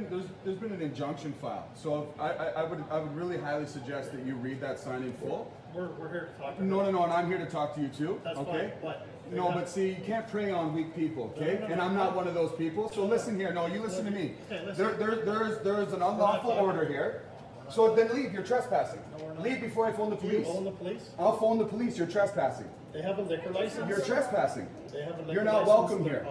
Been 0.00 0.18
there's 0.18 0.30
there's 0.44 0.58
been 0.58 0.72
an 0.72 0.82
injunction 0.82 1.32
filed. 1.40 1.64
So 1.74 2.12
I, 2.18 2.30
I, 2.30 2.44
I 2.46 2.64
would 2.64 2.84
I 2.90 2.98
would 2.98 3.14
really 3.14 3.38
highly 3.38 3.66
suggest 3.66 4.12
that 4.12 4.26
you 4.26 4.34
read 4.34 4.60
that 4.60 4.78
sign 4.78 5.02
in 5.02 5.12
full. 5.14 5.52
We're, 5.74 5.88
we're 5.90 6.10
here 6.10 6.30
to 6.36 6.42
talk. 6.42 6.56
To 6.56 6.64
No, 6.64 6.82
no, 6.82 6.90
no, 6.90 7.04
and 7.04 7.12
I'm 7.12 7.28
here 7.28 7.38
to 7.38 7.46
talk 7.46 7.74
to 7.76 7.80
you 7.80 7.88
too. 7.88 8.20
That's 8.24 8.38
okay. 8.38 8.72
fine, 8.82 8.82
but- 8.82 9.06
No, 9.32 9.52
but 9.52 9.68
see, 9.68 9.90
you 9.90 10.02
can't 10.04 10.26
prey 10.26 10.50
on 10.50 10.74
weak 10.74 10.96
people, 10.96 11.32
okay? 11.36 11.58
no, 11.60 11.66
no, 11.68 11.72
and 11.72 11.80
I'm 11.80 11.94
no. 11.94 12.04
not 12.06 12.16
one 12.16 12.26
of 12.26 12.34
those 12.34 12.50
people. 12.58 12.90
So 12.90 13.04
listen 13.04 13.38
here. 13.38 13.52
No, 13.52 13.66
you 13.66 13.80
listen 13.80 14.04
to 14.04 14.10
me. 14.10 14.34
Okay, 14.50 14.66
listen. 14.66 14.84
There, 14.84 14.94
there, 14.94 15.24
there 15.24 15.46
is 15.46 15.58
there 15.58 15.80
is 15.82 15.92
an 15.92 16.02
unlawful 16.02 16.50
order 16.50 16.84
here. 16.86 17.22
So 17.70 17.94
then 17.94 18.12
leave. 18.14 18.32
You're 18.32 18.42
trespassing. 18.42 19.00
we're. 19.18 19.34
Leave 19.42 19.60
before 19.60 19.86
I 19.86 19.92
phone 19.92 20.10
the 20.10 20.16
Do 20.16 20.26
you 20.26 20.40
police. 20.42 20.48
own 20.56 20.64
the 20.64 20.70
police? 20.72 21.10
I'll 21.18 21.36
phone 21.38 21.58
the 21.58 21.64
police. 21.64 21.96
You're 21.96 22.06
trespassing. 22.08 22.66
They 22.92 23.02
have 23.02 23.18
a 23.18 23.22
liquor 23.22 23.50
license. 23.50 23.88
You're 23.88 24.00
trespassing. 24.00 24.66
They 24.92 25.02
have 25.02 25.14
a 25.18 25.20
liquor 25.22 25.32
You're 25.32 25.44
not 25.44 25.66
welcome 25.66 26.02
here. 26.02 26.26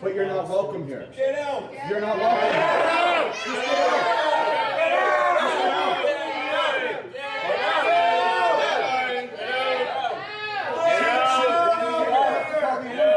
But 0.00 0.14
you're 0.14 0.26
not 0.26 0.48
welcome 0.48 0.86
here. 0.86 1.06
Get 1.14 1.38
out! 1.38 1.70
You're 1.90 2.00
not 2.00 2.16
welcome. 2.18 3.60
here. 12.90 13.10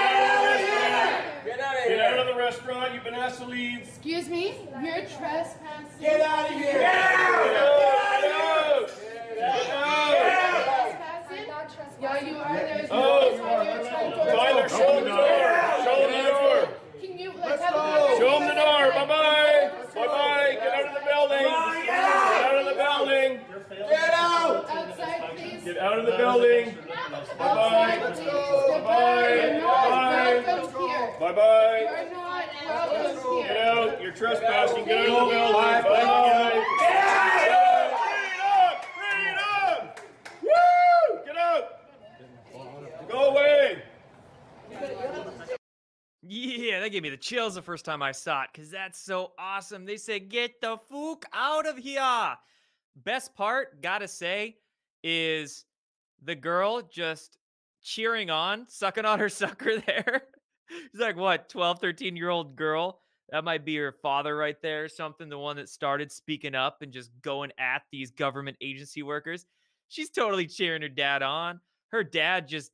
just 0.47 0.63
letting 0.65 0.65
you 0.65 0.77
know. 0.77 1.87
Get 1.87 1.99
out 2.01 2.19
of 2.19 2.27
the 2.27 2.35
restaurant. 2.35 2.93
You've 2.93 3.03
been 3.03 3.13
asked 3.13 3.39
to 3.39 3.45
leave. 3.45 3.79
Excuse 3.81 4.27
me, 4.29 4.55
you're 4.81 5.05
trespassing. 5.05 5.99
Get 5.99 6.21
out 6.21 6.49
of 6.49 6.55
here. 6.55 6.81
Trespassing? 10.47 11.45
Yeah, 12.01 12.23
you 12.25 12.35
are. 12.37 12.55
There's 12.57 12.89
Oh, 12.91 12.95
no 12.95 13.35
you 13.35 13.41
right 13.43 13.67
here. 13.67 13.79
Try 13.89 14.09
to- 14.09 14.15
Tyler, 14.31 14.69
show 14.69 14.97
him 14.97 15.03
the 15.03 15.09
door. 15.09 15.27
Show 15.83 15.95
him 16.07 16.11
the 16.11 16.29
door. 16.29 16.59
Can 17.01 17.13
you 17.19 17.29
let's 17.39 17.63
have 17.63 17.75
a 17.75 17.77
Show 18.17 18.39
him 18.39 18.47
the 18.47 18.53
door. 18.55 18.91
Bye 18.91 19.05
bye. 19.07 19.71
Bye 19.95 20.07
bye. 20.07 20.51
Get 20.53 20.73
out 20.73 20.85
of 20.85 20.93
the 20.93 21.01
building. 21.05 21.47
Get 21.85 21.99
out 21.99 22.55
of 22.55 22.65
the 22.65 22.73
building. 22.75 23.31
Get 23.89 24.13
Outside, 24.13 25.21
please. 25.37 25.63
Get 25.63 25.77
out 25.77 25.99
of 25.99 26.05
the 26.05 26.11
building. 26.17 26.77
Outside, 27.39 27.99
please. 28.15 28.29
Goodbye. 28.67 29.37
Bye 31.19 31.33
bye. 31.33 31.79
You're 31.79 32.09
not 32.67 32.89
welcome 32.91 33.37
Get 33.43 33.57
here. 33.57 33.65
out. 33.65 34.01
You're 34.01 34.11
trespassing. 34.11 34.85
Get 34.85 34.97
out 34.97 35.05
of 35.07 35.25
the 35.27 35.31
building. 35.33 35.53
Bye 35.53 35.81
bye. 35.81 36.63
Freedom! 38.37 38.77
Freedom! 38.97 39.77
Woo! 40.43 41.19
Get 41.25 41.37
out! 41.37 41.63
Go 43.09 43.19
away! 43.31 43.81
Yeah, 46.29 46.79
that 46.81 46.89
gave 46.91 47.03
me 47.03 47.09
the 47.09 47.16
chills 47.27 47.55
the 47.55 47.61
first 47.61 47.83
time 47.83 48.01
I 48.01 48.13
saw 48.13 48.43
it 48.43 48.49
because 48.53 48.71
that's 48.71 48.99
so 48.99 49.33
awesome. 49.37 49.85
They 49.85 49.97
said, 49.97 50.29
get 50.29 50.61
the 50.61 50.77
fook 50.89 51.23
out 51.33 51.67
of 51.67 51.77
here. 51.77 52.37
Best 52.95 53.35
part, 53.35 53.81
gotta 53.81 54.07
say, 54.07 54.55
is 55.03 55.65
the 56.23 56.35
girl 56.35 56.81
just 56.81 57.37
cheering 57.83 58.29
on, 58.29 58.65
sucking 58.69 59.03
on 59.03 59.19
her 59.19 59.29
sucker 59.29 59.81
there. 59.81 60.23
She's 60.69 61.01
like, 61.01 61.17
what, 61.17 61.49
12, 61.49 61.79
13 61.79 62.15
year 62.15 62.29
old 62.29 62.55
girl? 62.55 63.01
That 63.29 63.43
might 63.43 63.65
be 63.65 63.75
her 63.75 63.91
father 63.91 64.37
right 64.37 64.59
there 64.61 64.85
or 64.85 64.89
something, 64.89 65.27
the 65.27 65.37
one 65.37 65.57
that 65.57 65.67
started 65.67 66.13
speaking 66.13 66.55
up 66.55 66.81
and 66.81 66.93
just 66.93 67.11
going 67.21 67.51
at 67.59 67.81
these 67.91 68.09
government 68.09 68.55
agency 68.61 69.03
workers. 69.03 69.45
She's 69.89 70.09
totally 70.09 70.47
cheering 70.47 70.81
her 70.81 70.89
dad 70.89 71.23
on. 71.23 71.59
Her 71.89 72.05
dad 72.05 72.47
just 72.47 72.71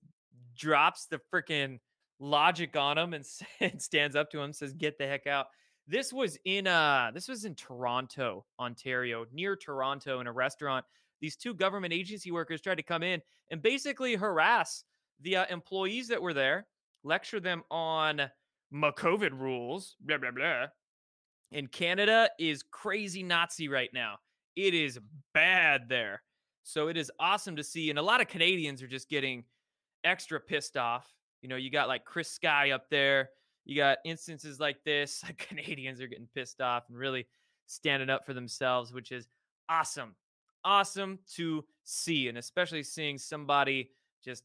drops 0.55 1.07
the 1.07 1.19
freaking 1.33 1.79
logic 2.23 2.77
on 2.77 2.97
him 2.97 3.13
and, 3.13 3.25
and 3.59 3.81
stands 3.81 4.15
up 4.15 4.31
to 4.31 4.39
him 4.39 4.53
says 4.53 4.73
get 4.73 4.97
the 4.97 5.05
heck 5.05 5.27
out. 5.27 5.47
This 5.87 6.13
was 6.13 6.37
in 6.45 6.65
uh 6.65 7.11
this 7.13 7.27
was 7.27 7.43
in 7.43 7.55
toronto 7.55 8.45
ontario 8.59 9.25
near 9.33 9.55
toronto 9.55 10.21
in 10.21 10.27
a 10.27 10.31
restaurant. 10.31 10.85
These 11.19 11.35
two 11.35 11.53
government 11.53 11.93
agency 11.93 12.31
workers 12.31 12.61
tried 12.61 12.75
to 12.75 12.83
come 12.83 13.03
in 13.03 13.21
and 13.51 13.61
basically 13.61 14.15
harass 14.15 14.83
the 15.21 15.37
uh, 15.37 15.45
employees 15.49 16.07
that 16.07 16.21
were 16.21 16.33
there 16.33 16.67
lecture 17.03 17.39
them 17.39 17.63
on 17.69 18.21
covid 18.73 19.37
rules 19.37 19.97
blah 19.99 20.17
blah 20.17 20.31
blah. 20.31 20.67
And 21.51 21.69
canada 21.71 22.29
is 22.39 22.63
crazy 22.71 23.21
nazi 23.21 23.67
right 23.67 23.89
now. 23.93 24.15
It 24.55 24.73
is 24.73 24.99
bad 25.33 25.89
there. 25.89 26.23
So 26.63 26.87
it 26.87 26.95
is 26.95 27.11
awesome 27.19 27.57
to 27.57 27.63
see 27.63 27.89
and 27.89 27.99
a 27.99 28.03
lot 28.03 28.21
of 28.21 28.29
canadians 28.29 28.81
are 28.81 28.87
just 28.87 29.09
getting 29.09 29.43
extra 30.05 30.39
pissed 30.39 30.77
off 30.77 31.13
you 31.43 31.49
know, 31.49 31.57
you 31.57 31.69
got 31.69 31.89
like 31.89 32.05
Chris 32.05 32.31
Sky 32.31 32.71
up 32.71 32.89
there. 32.89 33.29
You 33.65 33.75
got 33.75 33.99
instances 34.05 34.59
like 34.59 34.83
this. 34.83 35.23
Like 35.27 35.37
Canadians 35.37 36.01
are 36.01 36.07
getting 36.07 36.29
pissed 36.33 36.61
off 36.61 36.85
and 36.89 36.97
really 36.97 37.27
standing 37.67 38.09
up 38.09 38.25
for 38.25 38.33
themselves, 38.33 38.93
which 38.93 39.11
is 39.11 39.27
awesome. 39.69 40.15
Awesome 40.63 41.19
to 41.35 41.65
see. 41.83 42.29
And 42.29 42.37
especially 42.37 42.81
seeing 42.81 43.17
somebody 43.17 43.91
just 44.23 44.43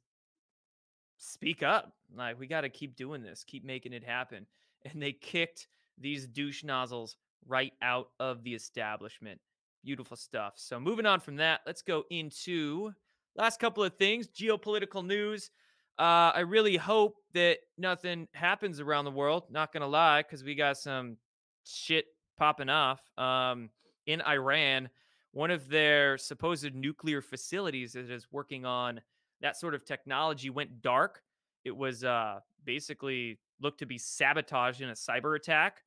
speak 1.19 1.63
up. 1.63 1.93
Like, 2.15 2.39
we 2.39 2.49
got 2.49 2.63
to 2.63 2.69
keep 2.69 2.97
doing 2.97 3.23
this, 3.23 3.45
keep 3.47 3.65
making 3.65 3.95
it 3.95 4.05
happen. 4.05 4.47
And 4.85 5.03
they 5.03 5.11
kicked 5.11 5.67
these 6.01 6.29
douche 6.29 6.63
nozzles 6.63 7.17
right 7.49 7.73
out 7.83 8.11
of 8.21 8.45
the 8.45 8.55
establishment. 8.55 9.41
Beautiful 9.85 10.17
stuff. 10.17 10.53
So, 10.55 10.79
moving 10.79 11.05
on 11.05 11.19
from 11.19 11.35
that, 11.37 11.63
let's 11.67 11.83
go 11.83 12.05
into 12.11 12.93
last 13.35 13.59
couple 13.59 13.83
of 13.83 13.97
things 13.97 14.29
geopolitical 14.29 15.05
news. 15.05 15.51
Uh, 15.99 16.31
I 16.35 16.41
really 16.41 16.77
hope 16.77 17.17
that 17.35 17.59
nothing 17.77 18.29
happens 18.33 18.81
around 18.81 19.05
the 19.05 19.11
world. 19.11 19.45
Not 19.51 19.73
gonna 19.73 19.89
lie, 19.89 20.23
because 20.23 20.45
we 20.45 20.55
got 20.55 20.77
some 20.77 21.17
shit 21.65 22.07
popping 22.39 22.69
off. 22.69 23.01
Um, 23.19 23.71
in 24.07 24.23
Iran, 24.23 24.89
one 25.33 25.51
of 25.51 25.69
their 25.69 26.17
supposed 26.17 26.75
nuclear 26.75 27.21
facilities 27.21 27.93
that 27.93 28.11
is 28.11 28.27
working 28.31 28.65
on 28.65 29.01
that 29.41 29.57
sort 29.57 29.75
of 29.75 29.85
technology 29.85 30.51
went 30.51 30.83
dark. 30.83 31.23
It 31.65 31.77
was 31.77 32.05
uh, 32.05 32.41
basically 32.65 33.39
looked 33.61 33.81
to 33.81 33.87
be 33.87 33.99
sabotaged 33.99 34.81
in 34.81 34.89
a 34.91 34.95
cyber 34.95 35.37
attack. 35.37 35.83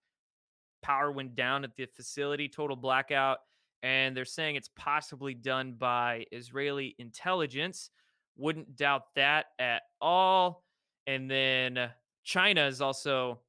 Power 0.81 1.11
went 1.11 1.35
down 1.35 1.63
at 1.63 1.75
the 1.75 1.85
facility, 1.85 2.47
total 2.47 2.75
blackout, 2.75 3.39
and 3.81 4.15
they're 4.15 4.25
saying 4.25 4.55
it's 4.55 4.69
possibly 4.75 5.33
done 5.33 5.73
by 5.73 6.25
Israeli 6.31 6.95
intelligence. 6.99 7.89
Wouldn't 8.37 8.75
doubt 8.75 9.13
that 9.15 9.47
at 9.59 9.83
all. 9.99 10.63
And 11.07 11.29
then 11.29 11.89
China 12.23 12.65
is 12.65 12.81
also 12.81 13.39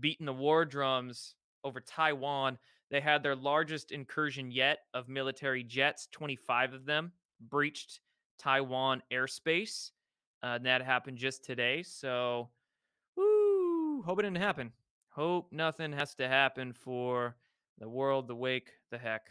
beating 0.00 0.26
the 0.26 0.32
war 0.32 0.64
drums 0.64 1.34
over 1.64 1.80
Taiwan. 1.80 2.58
They 2.90 3.00
had 3.00 3.22
their 3.22 3.36
largest 3.36 3.92
incursion 3.92 4.50
yet 4.50 4.80
of 4.92 5.08
military 5.08 5.62
jets, 5.62 6.08
25 6.12 6.74
of 6.74 6.86
them 6.86 7.12
breached 7.40 8.00
Taiwan 8.38 9.02
airspace. 9.12 9.90
Uh, 10.42 10.56
and 10.56 10.66
that 10.66 10.82
happened 10.82 11.16
just 11.16 11.44
today. 11.44 11.82
So, 11.82 12.50
woo, 13.16 14.02
hope 14.02 14.18
it 14.18 14.22
didn't 14.22 14.36
happen. 14.36 14.72
Hope 15.08 15.48
nothing 15.52 15.92
has 15.92 16.14
to 16.16 16.28
happen 16.28 16.72
for 16.72 17.36
the 17.78 17.88
world 17.88 18.28
to 18.28 18.34
wake 18.34 18.72
the 18.90 18.98
heck 18.98 19.30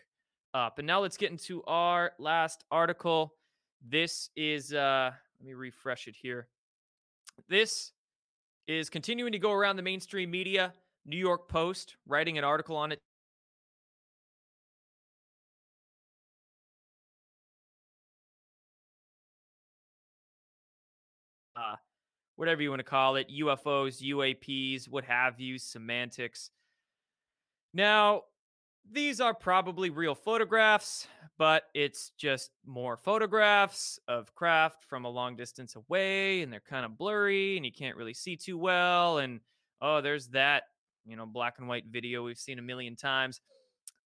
up. 0.54 0.80
And 0.80 0.88
now 0.88 1.02
let's 1.02 1.18
get 1.18 1.32
into 1.32 1.64
our 1.64 2.14
last 2.20 2.64
article. 2.72 3.36
This 3.84 4.30
is 4.36 4.74
uh 4.74 5.12
let 5.40 5.48
me 5.48 5.54
refresh 5.54 6.08
it 6.08 6.16
here. 6.16 6.48
This 7.50 7.92
is 8.68 8.90
continuing 8.90 9.34
to 9.34 9.40
go 9.40 9.52
around 9.52 9.76
the 9.76 9.82
mainstream 9.82 10.32
media. 10.32 10.74
New 11.06 11.18
York 11.18 11.50
Post 11.50 11.98
writing 12.08 12.38
an 12.38 12.46
article 12.46 12.78
on 12.78 12.94
it. 12.94 13.00
Uh, 21.56 21.76
whatever 22.38 22.62
you 22.62 22.70
want 22.70 22.80
to 22.80 22.84
call 22.84 23.18
it, 23.18 23.28
UFOs, 23.30 24.02
UAPs, 24.02 24.88
what 24.88 25.04
have 25.04 25.40
you, 25.40 25.60
semantics. 25.60 26.50
Now, 27.74 28.24
these 28.92 29.22
are 29.22 29.34
probably 29.34 29.90
real 29.90 30.16
photographs, 30.16 31.08
but 31.38 31.64
it's 31.74 32.12
just 32.18 32.52
more 32.66 32.98
photographs 32.98 34.00
of 34.08 34.34
craft 34.36 34.84
from 34.84 35.06
a 35.06 35.10
long 35.10 35.36
distance 35.36 35.76
away, 35.76 36.42
and 36.42 36.52
they're 36.52 36.60
kind 36.60 36.86
of 36.86 36.98
blurry, 36.98 37.58
and 37.58 37.66
you 37.66 37.72
can't 37.72 37.98
really 37.98 38.14
see 38.14 38.36
too 38.36 38.58
well. 38.58 39.20
And 39.20 39.40
oh, 39.82 40.02
there's 40.02 40.28
that, 40.30 40.64
you 41.06 41.16
know, 41.16 41.26
black 41.26 41.56
and 41.60 41.68
white 41.68 41.86
video 41.90 42.24
we've 42.24 42.38
seen 42.38 42.60
a 42.60 42.64
million 42.64 42.96
times. 42.96 43.42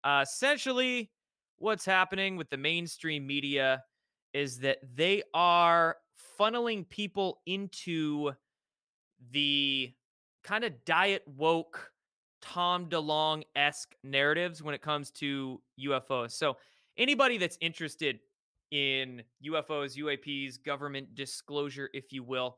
Uh, 0.04 0.24
essentially, 0.24 1.12
what's 1.58 1.86
happening 1.86 2.38
with 2.38 2.50
the 2.50 2.58
mainstream 2.58 3.26
media 3.26 3.84
is 4.34 4.60
that 4.60 4.78
they 4.96 5.24
are 5.34 5.98
funneling 6.40 6.88
people 6.88 7.42
into 7.46 8.32
the 9.32 9.92
kind 10.44 10.64
of 10.64 10.86
diet 10.86 11.24
woke 11.26 11.92
Tom 12.42 12.88
DeLonge 12.88 13.44
esque 13.56 13.96
narratives 14.04 14.62
when 14.62 14.76
it 14.76 14.82
comes 14.82 15.12
to 15.12 15.62
UFOs. 15.86 16.32
So, 16.32 16.58
anybody 16.98 17.38
that's 17.38 17.58
interested 17.62 18.20
in 18.72 19.24
UFOs, 19.46 19.98
UAPs, 19.98 20.64
government 20.64 21.16
disclosure, 21.16 21.90
if 21.94 22.12
you 22.12 22.24
will, 22.24 22.58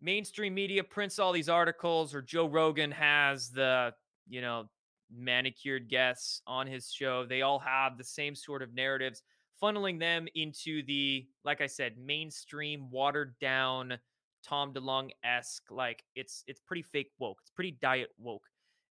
mainstream 0.00 0.54
media 0.54 0.82
prints 0.82 1.18
all 1.18 1.32
these 1.32 1.48
articles, 1.48 2.14
or 2.14 2.22
Joe 2.22 2.46
Rogan 2.46 2.90
has 2.90 3.50
the, 3.50 3.92
you 4.28 4.40
know, 4.40 4.68
manicured 5.12 5.88
guests 5.88 6.42
on 6.46 6.66
his 6.66 6.90
show. 6.90 7.26
They 7.26 7.42
all 7.42 7.58
have 7.58 7.98
the 7.98 8.04
same 8.04 8.34
sort 8.34 8.62
of 8.62 8.74
narratives, 8.74 9.22
funneling 9.62 9.98
them 9.98 10.26
into 10.34 10.82
the, 10.84 11.26
like 11.44 11.60
I 11.60 11.66
said, 11.66 11.98
mainstream, 11.98 12.90
watered 12.90 13.34
down, 13.40 13.98
Tom 14.42 14.72
DeLonge 14.72 15.10
esque. 15.22 15.70
Like 15.70 16.04
it's 16.14 16.44
it's 16.46 16.60
pretty 16.60 16.82
fake 16.82 17.10
woke. 17.18 17.38
It's 17.42 17.50
pretty 17.50 17.72
diet 17.72 18.10
woke. 18.18 18.49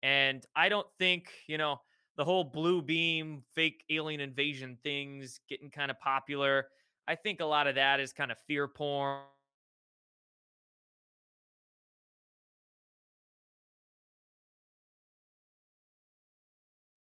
And 0.06 0.46
I 0.56 0.70
don't 0.70 0.86
think, 1.00 1.32
you 1.48 1.58
know, 1.58 1.82
the 2.16 2.24
whole 2.24 2.44
blue 2.44 2.80
beam, 2.80 3.42
fake 3.56 3.84
alien 3.90 4.22
invasion 4.22 4.78
things 4.84 5.40
getting 5.50 5.72
kind 5.72 5.90
of 5.90 6.00
popular. 6.00 6.68
I 7.08 7.16
think 7.16 7.42
a 7.42 7.46
lot 7.46 7.66
of 7.66 7.74
that 7.74 8.00
is 8.00 8.14
kind 8.14 8.32
of 8.32 8.38
fear 8.48 8.68
porn. 8.68 9.24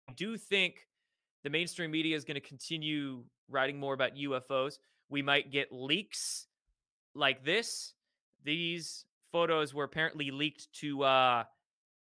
I 0.08 0.14
do 0.14 0.38
think 0.38 0.88
the 1.44 1.50
mainstream 1.50 1.92
media 1.92 2.16
is 2.16 2.24
going 2.24 2.36
to 2.36 2.48
continue 2.48 3.26
writing 3.50 3.78
more 3.78 3.94
about 3.94 4.16
UFOs. 4.16 4.78
We 5.10 5.22
might 5.22 5.52
get 5.52 5.74
leaks 5.74 6.48
like 7.16 7.44
this. 7.44 7.96
These 8.46 9.04
photos 9.34 9.74
were 9.74 9.84
apparently 9.84 10.32
leaked 10.32 10.72
to 10.76 11.04
uh, 11.04 11.44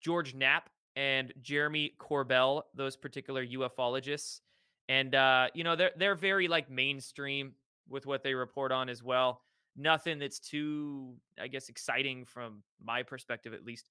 George 0.02 0.36
Knapp 0.36 0.70
and 0.96 1.34
Jeremy 1.42 1.94
Corbell, 2.00 2.64
those 2.76 2.98
particular 2.98 3.46
ufologists. 3.46 4.42
And 4.90 5.16
uh, 5.16 5.48
you 5.54 5.64
know, 5.64 5.76
they're 5.76 5.92
they're 5.98 6.16
very 6.16 6.48
like 6.48 6.70
mainstream 6.70 7.54
with 7.90 8.06
what 8.06 8.24
they 8.24 8.34
report 8.34 8.72
on 8.72 8.90
as 8.90 9.04
well. 9.04 9.42
Nothing 9.78 10.20
that's 10.20 10.40
too, 10.40 11.14
I 11.40 11.48
guess, 11.48 11.70
exciting 11.70 12.26
from 12.26 12.64
my 12.84 13.04
perspective 13.04 13.54
at 13.54 13.66
least. 13.66 13.90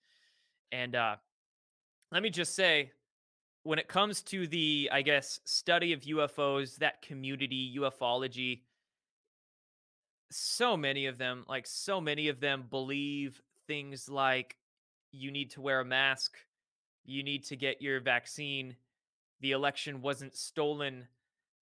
And 0.73 0.95
uh 0.95 1.17
let 2.13 2.23
me 2.23 2.31
just 2.31 2.55
say, 2.55 2.91
when 3.63 3.79
it 3.79 3.89
comes 3.89 4.23
to 4.23 4.47
the, 4.47 4.89
I 4.93 5.03
guess, 5.03 5.41
study 5.45 5.93
of 5.93 6.01
UFOs, 6.01 6.77
that 6.77 7.03
community, 7.03 7.77
ufology, 7.79 8.63
so 10.31 10.77
many 10.77 11.07
of 11.07 11.19
them, 11.19 11.45
like 11.49 11.67
so 11.67 12.01
many 12.01 12.29
of 12.29 12.41
them, 12.41 12.65
believe 12.69 13.41
things 13.67 14.09
like 14.09 14.57
you 15.13 15.31
need 15.31 15.51
to 15.53 15.61
wear 15.61 15.81
a 15.81 15.85
mask, 15.85 16.37
you 17.05 17.23
need 17.23 17.45
to 17.45 17.57
get 17.57 17.83
your 17.83 18.01
vaccine, 18.01 18.77
the 19.41 19.53
election 19.53 20.03
wasn't 20.03 20.37
stolen, 20.37 21.07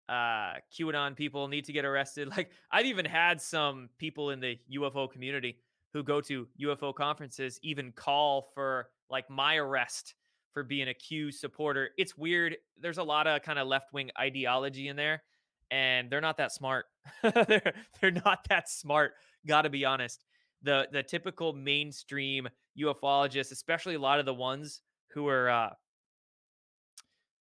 uh, 0.09 0.55
QAnon 0.73 1.17
people 1.17 1.49
need 1.49 1.65
to 1.65 1.73
get 1.73 1.85
arrested. 1.85 2.29
Like, 2.37 2.51
I've 2.71 2.87
even 2.87 3.05
had 3.05 3.41
some 3.41 3.89
people 3.99 4.31
in 4.31 4.41
the 4.41 4.59
UFO 4.75 5.11
community 5.11 5.59
who 5.93 6.03
go 6.03 6.21
to 6.21 6.47
UFO 6.61 6.95
conferences 6.95 7.59
even 7.63 7.93
call 7.93 8.49
for 8.55 8.89
like 9.11 9.29
my 9.31 9.57
arrest 9.57 10.15
for 10.53 10.63
being 10.63 10.89
a 10.89 10.95
Q 10.95 11.31
supporter. 11.31 11.91
It's 11.97 12.17
weird. 12.17 12.57
There's 12.81 12.99
a 12.99 13.03
lot 13.03 13.27
of 13.27 13.43
kind 13.43 13.59
of 13.59 13.67
left 13.67 13.93
wing 13.93 14.11
ideology 14.19 14.89
in 14.89 14.97
there, 14.97 15.23
and 15.71 16.11
they're 16.11 16.21
not 16.21 16.39
that 16.39 16.53
smart. 16.53 16.87
they're, 17.23 17.73
they're 18.01 18.11
not 18.11 18.47
that 18.49 18.69
smart. 18.69 19.13
Got 19.47 19.63
to 19.63 19.71
be 19.71 19.85
honest. 19.85 20.25
The 20.63 20.89
the 20.91 21.03
typical 21.03 21.53
mainstream 21.53 22.49
ufologists, 22.79 23.53
especially 23.53 23.95
a 23.95 24.01
lot 24.01 24.19
of 24.19 24.27
the 24.27 24.35
ones 24.35 24.81
who 25.17 25.27
are, 25.29 25.49
uh, 25.49 25.71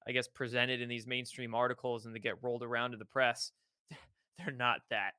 I 0.08 0.12
guess, 0.14 0.30
presented 0.30 0.82
in 0.82 0.88
these 0.88 1.06
mainstream 1.06 1.54
articles 1.54 2.06
and 2.06 2.16
they 2.16 2.20
get 2.20 2.42
rolled 2.42 2.64
around 2.64 2.92
to 2.92 2.98
the 2.98 3.06
press, 3.06 3.52
they're 4.38 4.56
not 4.56 4.80
that 4.90 5.12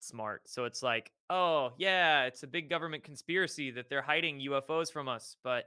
smart. 0.00 0.42
So 0.46 0.64
it's 0.64 0.82
like, 0.82 1.12
oh 1.30 1.70
yeah, 1.78 2.24
it's 2.24 2.42
a 2.42 2.48
big 2.48 2.68
government 2.68 3.04
conspiracy 3.04 3.70
that 3.70 3.88
they're 3.88 4.02
hiding 4.02 4.40
UFOs 4.40 4.92
from 4.92 5.08
us, 5.08 5.36
but 5.44 5.66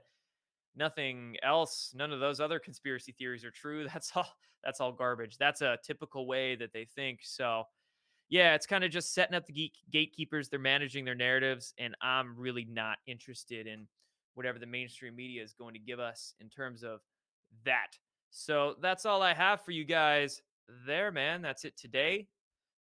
nothing 0.76 1.36
else 1.42 1.92
none 1.96 2.12
of 2.12 2.20
those 2.20 2.38
other 2.38 2.58
conspiracy 2.58 3.12
theories 3.12 3.44
are 3.44 3.50
true. 3.50 3.88
That's 3.92 4.12
all 4.14 4.28
that's 4.62 4.80
all 4.80 4.92
garbage. 4.92 5.38
That's 5.38 5.62
a 5.62 5.78
typical 5.82 6.26
way 6.26 6.56
that 6.56 6.72
they 6.72 6.84
think. 6.84 7.20
So 7.22 7.64
yeah 8.28 8.54
it's 8.54 8.66
kind 8.66 8.84
of 8.84 8.90
just 8.90 9.14
setting 9.14 9.36
up 9.36 9.46
the 9.46 9.52
geek, 9.52 9.74
gatekeepers 9.90 10.48
they're 10.48 10.58
managing 10.58 11.04
their 11.04 11.14
narratives 11.14 11.72
and 11.78 11.94
i'm 12.02 12.34
really 12.36 12.66
not 12.68 12.98
interested 13.06 13.66
in 13.66 13.86
whatever 14.36 14.58
the 14.58 14.66
mainstream 14.66 15.16
media 15.16 15.42
is 15.42 15.52
going 15.52 15.74
to 15.74 15.80
give 15.80 15.98
us 15.98 16.34
in 16.40 16.48
terms 16.48 16.82
of 16.82 17.00
that 17.64 17.98
so 18.30 18.74
that's 18.80 19.04
all 19.04 19.22
i 19.22 19.34
have 19.34 19.60
for 19.62 19.72
you 19.72 19.84
guys 19.84 20.42
there 20.86 21.10
man 21.10 21.42
that's 21.42 21.64
it 21.64 21.76
today 21.76 22.26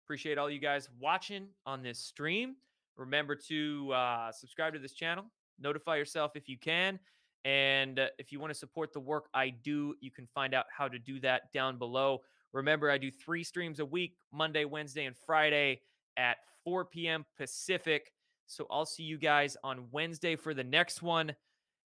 appreciate 0.05 0.37
all 0.39 0.51
you 0.51 0.61
guys 0.61 0.89
watching 1.01 1.49
on 1.65 1.83
this 1.83 1.99
stream 1.99 2.57
remember 2.97 3.35
to 3.35 3.91
uh, 3.93 4.31
subscribe 4.31 4.73
to 4.73 4.79
this 4.79 4.93
channel 4.93 5.25
notify 5.59 5.97
yourself 5.97 6.33
if 6.37 6.49
you 6.49 6.59
can 6.59 6.99
and 7.45 7.99
uh, 7.99 8.07
if 8.19 8.33
you 8.33 8.41
want 8.41 8.53
to 8.53 8.59
support 8.59 8.93
the 8.93 9.01
work 9.01 9.29
I 9.35 9.51
do, 9.51 9.95
you 10.01 10.11
can 10.11 10.27
find 10.27 10.55
out 10.55 10.67
how 10.77 10.89
to 10.89 10.99
do 10.99 11.21
that 11.21 11.53
down 11.53 11.79
below. 11.79 12.23
Remember, 12.53 12.91
I 12.91 12.99
do 12.99 13.11
three 13.11 13.45
streams 13.45 13.81
a 13.81 13.85
week 13.85 14.17
Monday, 14.33 14.65
Wednesday, 14.65 15.05
and 15.05 15.17
Friday 15.17 15.81
at 16.17 16.39
4 16.65 16.87
p.m. 16.87 17.27
Pacific. 17.37 18.13
So 18.47 18.67
I'll 18.71 18.87
see 18.87 19.03
you 19.03 19.19
guys 19.19 19.57
on 19.65 19.87
Wednesday 19.91 20.37
for 20.37 20.55
the 20.55 20.65
next 20.65 21.03
one. 21.03 21.35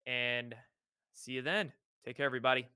And 0.06 0.56
see 1.14 1.34
you 1.34 1.42
then. 1.42 1.74
Take 2.06 2.18
care, 2.18 2.26
everybody. 2.26 2.68